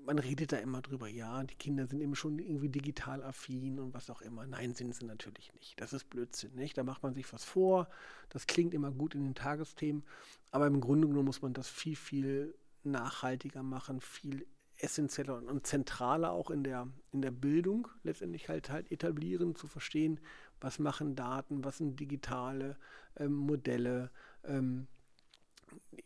[0.04, 3.94] man redet da immer drüber, ja, die Kinder sind eben schon irgendwie digital affin und
[3.94, 4.46] was auch immer.
[4.46, 5.80] Nein, sind sie natürlich nicht.
[5.80, 6.76] Das ist Blödsinn, nicht?
[6.76, 7.88] Da macht man sich was vor,
[8.28, 10.04] das klingt immer gut in den Tagesthemen,
[10.50, 14.46] aber im Grunde genommen muss man das viel, viel nachhaltiger machen, viel
[14.78, 20.20] essentieller und zentraler auch in der, in der Bildung letztendlich halt halt etablieren, zu verstehen,
[20.60, 22.76] was machen Daten, was sind digitale
[23.16, 24.10] ähm, Modelle.
[24.44, 24.86] Ähm,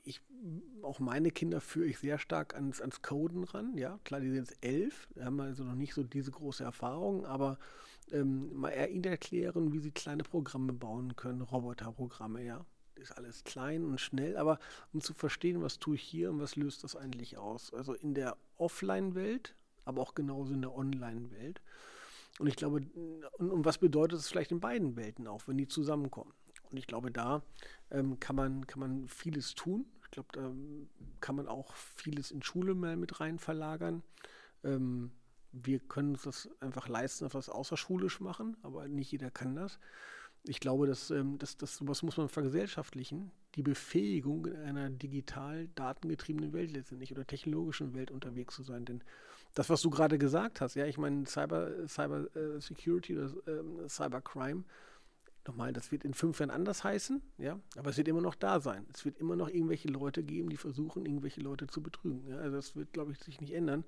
[0.04, 0.20] ich,
[0.82, 3.76] auch meine Kinder führe ich sehr stark ans, ans Coden ran.
[3.76, 7.58] Ja, klar, die sind jetzt elf, haben also noch nicht so diese große Erfahrung, aber
[8.12, 12.64] ähm, mal ihnen erklären, wie sie kleine Programme bauen können, Roboterprogramme, ja
[12.98, 14.58] ist alles klein und schnell, aber
[14.92, 17.72] um zu verstehen, was tue ich hier und was löst das eigentlich aus.
[17.72, 19.54] Also in der Offline-Welt,
[19.84, 21.60] aber auch genauso in der Online-Welt.
[22.38, 22.82] Und ich glaube,
[23.38, 26.32] und, und, was bedeutet es vielleicht in beiden Welten auch, wenn die zusammenkommen?
[26.70, 27.42] Und ich glaube, da
[27.90, 29.86] ähm, kann, man, kann man vieles tun.
[30.04, 30.52] Ich glaube, da
[31.20, 34.02] kann man auch vieles in Schule mal mit rein verlagern.
[34.64, 35.10] Ähm,
[35.52, 39.78] wir können uns das einfach leisten, etwas außerschulisch machen, aber nicht jeder kann das
[40.44, 45.68] ich glaube, dass, ähm, dass, dass sowas muss man vergesellschaftlichen, die Befähigung in einer digital
[45.74, 48.84] datengetriebenen Welt letztendlich oder technologischen Welt unterwegs zu sein.
[48.84, 49.02] Denn
[49.54, 53.88] das, was du gerade gesagt hast, ja, ich meine, Cyber, Cyber äh, Security oder äh,
[53.88, 54.64] Cyber Crime,
[55.48, 58.60] nochmal, das wird in fünf Jahren anders heißen, ja, aber es wird immer noch da
[58.60, 58.86] sein.
[58.92, 62.28] Es wird immer noch irgendwelche Leute geben, die versuchen, irgendwelche Leute zu betrügen.
[62.28, 62.36] Ja?
[62.36, 63.84] Also das wird, glaube ich, sich nicht ändern.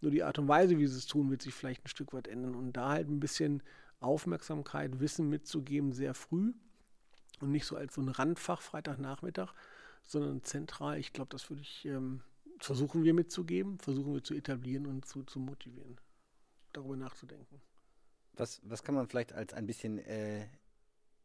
[0.00, 2.26] Nur die Art und Weise, wie sie es tun, wird sich vielleicht ein Stück weit
[2.26, 2.56] ändern.
[2.56, 3.62] Und da halt ein bisschen
[4.00, 6.52] Aufmerksamkeit, Wissen mitzugeben, sehr früh
[7.40, 9.54] und nicht so als so ein Randfach Freitagnachmittag,
[10.02, 10.98] sondern zentral.
[10.98, 12.22] Ich glaube, das würde ich ähm,
[12.58, 15.98] versuchen wir mitzugeben, versuchen wir zu etablieren und zu, zu motivieren,
[16.72, 17.60] darüber nachzudenken.
[18.34, 20.46] Was, was kann man vielleicht als ein bisschen äh,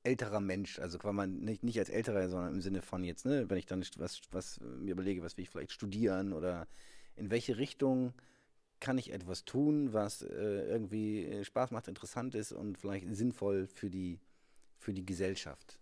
[0.04, 3.50] älterer Mensch, also kann man nicht, nicht als älterer, sondern im Sinne von jetzt, ne,
[3.50, 6.68] wenn ich dann was, was mir überlege, was will ich vielleicht studieren oder
[7.16, 8.14] in welche Richtung
[8.80, 13.68] kann ich etwas tun, was äh, irgendwie äh, Spaß macht, interessant ist und vielleicht sinnvoll
[13.68, 14.20] für die,
[14.78, 15.80] für die Gesellschaft.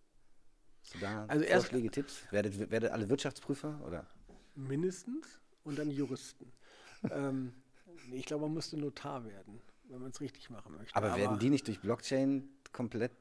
[0.94, 2.22] Du da also Vorschläge, Tipps?
[2.32, 4.08] Werdet, werdet alle Wirtschaftsprüfer oder?
[4.56, 6.52] Mindestens und dann Juristen.
[7.12, 7.54] ähm,
[8.12, 10.96] ich glaube, man müsste Notar werden, wenn man es richtig machen möchte.
[10.96, 13.12] Aber, Aber werden die nicht durch Blockchain komplett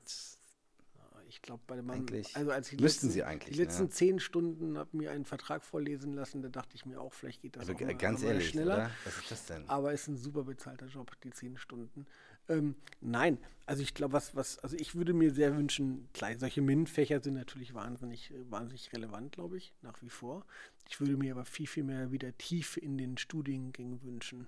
[1.29, 3.57] ich glaube, bei dem eigentlich also als ich müssten letzten, sie eigentlich.
[3.57, 3.91] Die letzten ja.
[3.91, 7.57] zehn Stunden habe mir einen Vertrag vorlesen lassen, da dachte ich mir auch, vielleicht geht
[7.57, 8.75] das also mal, ganz ehrlich, schneller.
[8.75, 8.91] Oder?
[9.05, 9.69] Was ist das denn?
[9.69, 12.07] Aber es ist ein super bezahlter Job, die zehn Stunden.
[12.49, 16.61] Ähm, nein, also ich glaube, was, was, also ich würde mir sehr wünschen, klar, solche
[16.61, 20.45] MINT-Fächer sind natürlich wahnsinnig, wahnsinnig relevant, glaube ich, nach wie vor.
[20.89, 24.47] Ich würde mir aber viel, viel mehr wieder Tiefe in den Studiengängen wünschen.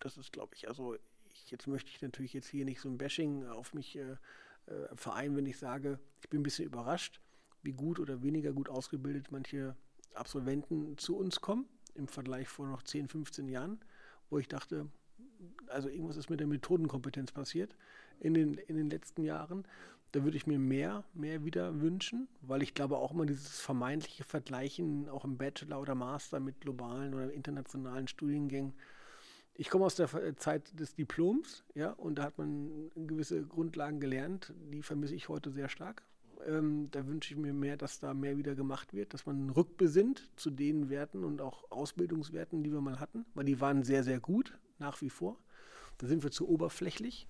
[0.00, 0.96] Das ist, glaube ich, also
[1.32, 4.16] ich, jetzt möchte ich natürlich jetzt hier nicht so ein Bashing auf mich äh,
[4.66, 7.20] äh, Verein, wenn ich sage, ich bin ein bisschen überrascht,
[7.62, 9.76] wie gut oder weniger gut ausgebildet manche
[10.14, 13.80] Absolventen zu uns kommen im Vergleich vor noch 10, 15 Jahren.
[14.30, 14.88] wo ich dachte,
[15.68, 17.76] also irgendwas ist mit der Methodenkompetenz passiert
[18.20, 19.64] in den, in den letzten Jahren.
[20.12, 24.24] Da würde ich mir mehr, mehr wieder wünschen, weil ich glaube auch immer dieses vermeintliche
[24.24, 28.74] Vergleichen auch im Bachelor oder Master mit globalen oder internationalen Studiengängen.
[29.56, 34.52] Ich komme aus der Zeit des Diploms, ja, und da hat man gewisse Grundlagen gelernt,
[34.72, 36.02] die vermisse ich heute sehr stark.
[36.46, 40.28] Ähm, da wünsche ich mir mehr, dass da mehr wieder gemacht wird, dass man rückbesinnt
[40.36, 44.18] zu den Werten und auch Ausbildungswerten, die wir mal hatten, weil die waren sehr, sehr
[44.18, 45.38] gut, nach wie vor.
[45.98, 47.28] Da sind wir zu oberflächlich.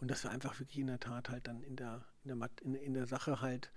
[0.00, 2.74] Und dass wir einfach wirklich in der Tat halt dann in der, in der, in,
[2.74, 3.72] in der Sache halt,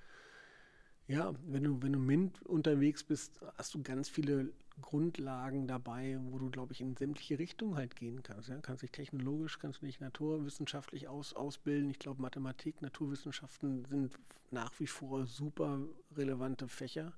[1.07, 4.51] ja, wenn du, wenn du MINT unterwegs bist, hast du ganz viele
[4.81, 8.49] Grundlagen dabei, wo du, glaube ich, in sämtliche Richtungen halt gehen kannst.
[8.49, 8.59] Ja?
[8.61, 11.89] Kannst dich technologisch, kannst du dich naturwissenschaftlich aus, ausbilden.
[11.89, 14.13] Ich glaube, Mathematik, Naturwissenschaften sind
[14.51, 15.79] nach wie vor super
[16.15, 17.13] relevante Fächer.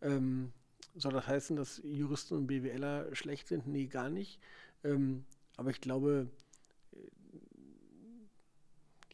[0.00, 0.52] Ähm,
[0.94, 3.66] soll das heißen, dass Juristen und BWLer schlecht sind?
[3.66, 4.38] Nee, gar nicht.
[4.84, 5.24] Ähm,
[5.56, 6.28] aber ich glaube,
[6.92, 6.96] äh,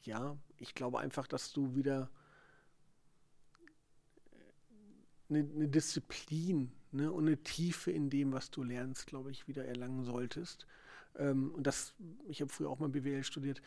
[0.02, 2.10] ja, ich glaube einfach, dass du wieder
[5.28, 9.64] eine, eine Disziplin ne, und eine Tiefe in dem, was du lernst, glaube ich, wieder
[9.64, 10.66] erlangen solltest.
[11.16, 11.94] Ähm, und das,
[12.28, 13.60] ich habe früher auch mal BWL studiert,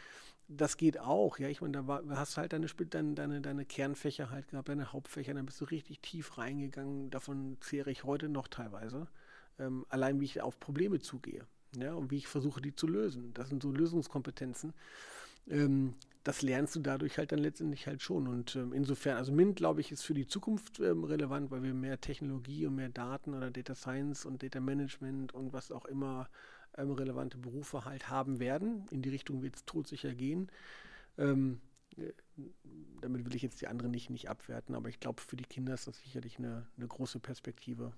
[0.48, 1.48] das geht auch, ja.
[1.48, 5.34] Ich meine, da war, hast halt deine, deine, deine, deine Kernfächer halt gehabt, deine Hauptfächer,
[5.34, 7.10] dann bist du richtig tief reingegangen.
[7.10, 9.08] Davon zehre ich heute noch teilweise.
[9.60, 11.46] Ähm, allein wie ich auf Probleme zugehe,
[11.78, 13.34] ja, und wie ich versuche, die zu lösen.
[13.34, 14.74] Das sind so Lösungskompetenzen.
[15.48, 18.28] Ähm, das lernst du dadurch halt dann letztendlich halt schon.
[18.28, 21.74] Und ähm, insofern, also MINT, glaube ich, ist für die Zukunft ähm, relevant, weil wir
[21.74, 26.30] mehr Technologie und mehr Daten oder Data Science und Data Management und was auch immer
[26.78, 28.86] ähm, relevante Berufe halt haben werden.
[28.92, 30.52] In die Richtung wird es todsicher gehen.
[31.18, 31.60] Ähm,
[31.98, 32.14] äh,
[33.02, 35.74] damit will ich jetzt die anderen nicht, nicht abwerten, aber ich glaube, für die Kinder
[35.74, 37.94] ist das sicherlich eine, eine große Perspektive,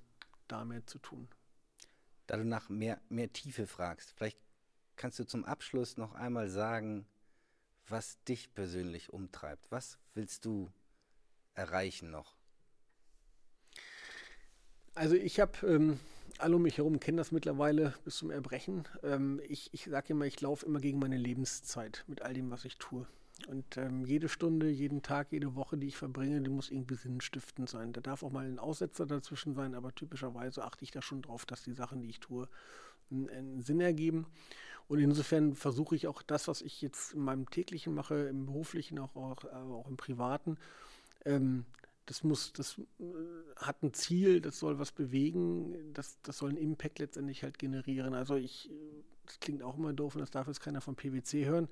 [0.47, 1.27] da mehr zu tun.
[2.27, 4.39] Da du nach mehr, mehr Tiefe fragst, vielleicht
[4.95, 7.05] kannst du zum Abschluss noch einmal sagen,
[7.87, 9.71] was dich persönlich umtreibt.
[9.71, 10.71] Was willst du
[11.53, 12.35] erreichen noch?
[14.95, 15.99] Also ich habe, ähm,
[16.37, 18.87] alle um mich herum kennen das mittlerweile bis zum Erbrechen.
[19.01, 22.65] Ähm, ich ich sage immer, ich laufe immer gegen meine Lebenszeit mit all dem, was
[22.65, 23.07] ich tue.
[23.47, 27.69] Und ähm, jede Stunde, jeden Tag, jede Woche, die ich verbringe, die muss irgendwie sinnstiftend
[27.69, 27.91] sein.
[27.91, 31.45] Da darf auch mal ein Aussetzer dazwischen sein, aber typischerweise achte ich da schon drauf,
[31.45, 32.47] dass die Sachen, die ich tue,
[33.11, 34.27] einen, einen Sinn ergeben.
[34.87, 38.99] Und insofern versuche ich auch das, was ich jetzt in meinem täglichen mache, im beruflichen,
[38.99, 40.57] auch, auch, auch im privaten,
[41.25, 41.65] ähm,
[42.05, 43.03] das muss, das äh,
[43.57, 48.13] hat ein Ziel, das soll was bewegen, das, das soll einen Impact letztendlich halt generieren.
[48.13, 48.69] Also ich,
[49.25, 51.69] das klingt auch immer doof und das darf jetzt keiner von PwC hören,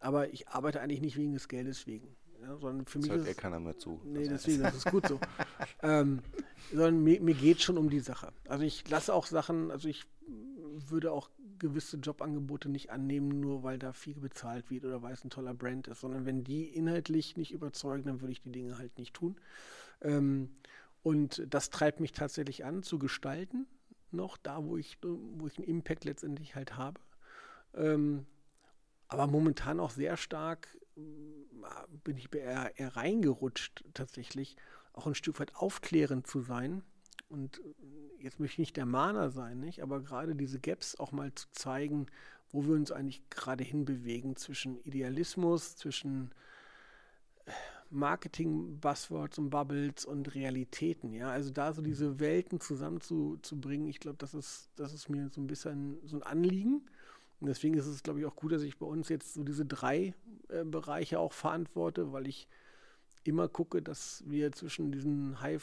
[0.00, 2.14] aber ich arbeite eigentlich nicht wegen des Geldes wegen.
[2.42, 4.00] Ja, sondern für das mich hört ist, eh keiner mehr zu.
[4.04, 5.20] Nee, deswegen, das ist gut so.
[5.82, 6.18] ähm,
[6.72, 8.32] sondern mir, mir geht schon um die Sache.
[8.48, 10.04] Also ich lasse auch Sachen, also ich
[10.88, 11.30] würde auch
[11.62, 15.54] gewisse Jobangebote nicht annehmen, nur weil da viel bezahlt wird oder weil es ein toller
[15.54, 19.14] Brand ist, sondern wenn die inhaltlich nicht überzeugen, dann würde ich die Dinge halt nicht
[19.14, 19.36] tun.
[20.02, 20.50] Ähm,
[21.02, 23.66] und das treibt mich tatsächlich an, zu gestalten,
[24.10, 27.00] noch da, wo ich, wo ich einen Impact letztendlich halt habe.
[27.74, 28.26] Ähm,
[29.08, 31.00] aber momentan auch sehr stark äh,
[32.04, 34.56] bin ich eher, eher reingerutscht, tatsächlich
[34.92, 36.82] auch ein Stück weit aufklärend zu sein
[37.28, 39.82] und äh, jetzt möchte ich nicht der Mahner sein, nicht?
[39.82, 42.06] aber gerade diese Gaps auch mal zu zeigen,
[42.50, 46.30] wo wir uns eigentlich gerade hinbewegen zwischen Idealismus, zwischen
[47.46, 47.52] äh,
[47.90, 51.30] Marketing-Buzzwords und Bubbles und Realitäten, ja.
[51.30, 55.46] Also da so diese Welten zusammenzubringen, ich glaube, das ist, das ist mir so ein
[55.46, 56.82] bisschen so ein Anliegen.
[57.40, 59.66] Und deswegen ist es, glaube ich, auch gut, dass ich bei uns jetzt so diese
[59.66, 60.14] drei
[60.48, 62.46] äh, Bereiche auch verantworte, weil ich
[63.24, 65.62] immer gucke, dass wir zwischen diesen High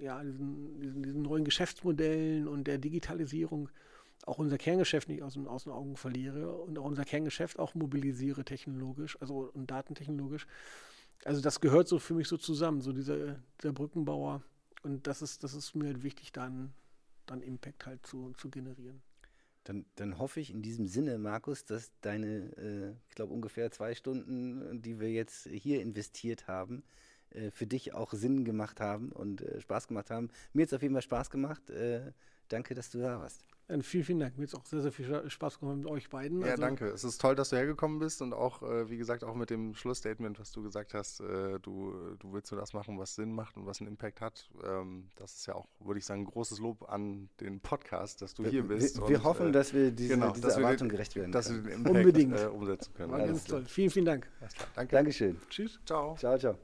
[0.00, 3.68] ja, diesen, diesen, diesen, neuen Geschäftsmodellen und der Digitalisierung
[4.26, 8.44] auch unser Kerngeschäft nicht aus, aus den Augen verliere und auch unser Kerngeschäft auch mobilisiere
[8.44, 10.46] technologisch, also und datentechnologisch.
[11.24, 14.42] Also das gehört so für mich so zusammen, so dieser, dieser Brückenbauer.
[14.82, 16.72] Und das ist, das ist mir halt wichtig, dann,
[17.26, 19.02] dann Impact halt zu, zu generieren.
[19.64, 23.94] Dann, dann hoffe ich in diesem Sinne, Markus, dass deine, äh, ich glaube, ungefähr zwei
[23.94, 26.82] Stunden, die wir jetzt hier investiert haben,
[27.34, 30.30] äh, für dich auch Sinn gemacht haben und äh, Spaß gemacht haben.
[30.52, 31.70] Mir hat es auf jeden Fall Spaß gemacht.
[31.70, 32.12] Äh,
[32.48, 33.44] danke, dass du da warst.
[33.66, 34.36] Dann vielen, vielen Dank.
[34.36, 36.42] Mir hat es auch sehr, sehr viel Spaß gemacht mit euch beiden.
[36.42, 36.86] Ja, also danke.
[36.88, 39.74] Es ist toll, dass du hergekommen bist und auch, äh, wie gesagt, auch mit dem
[39.74, 43.56] Schlussstatement, was du gesagt hast, äh, du, du willst nur das machen, was Sinn macht
[43.56, 44.50] und was einen Impact hat.
[44.62, 48.34] Ähm, das ist ja auch, würde ich sagen, ein großes Lob an den Podcast, dass
[48.34, 48.98] du wir, hier bist.
[48.98, 51.64] Wir, wir und, hoffen, dass wir diese, genau, dieser Erwartung den, gerecht werden Dass können.
[51.64, 52.46] wir den Impact Unbedingt.
[52.48, 53.12] umsetzen können.
[53.12, 53.64] War ganz toll.
[53.64, 54.28] Vielen, vielen Dank.
[54.74, 54.94] Danke.
[54.94, 55.40] Dankeschön.
[55.48, 55.80] Tschüss.
[55.86, 56.16] Ciao.
[56.18, 56.58] Ciao, ciao.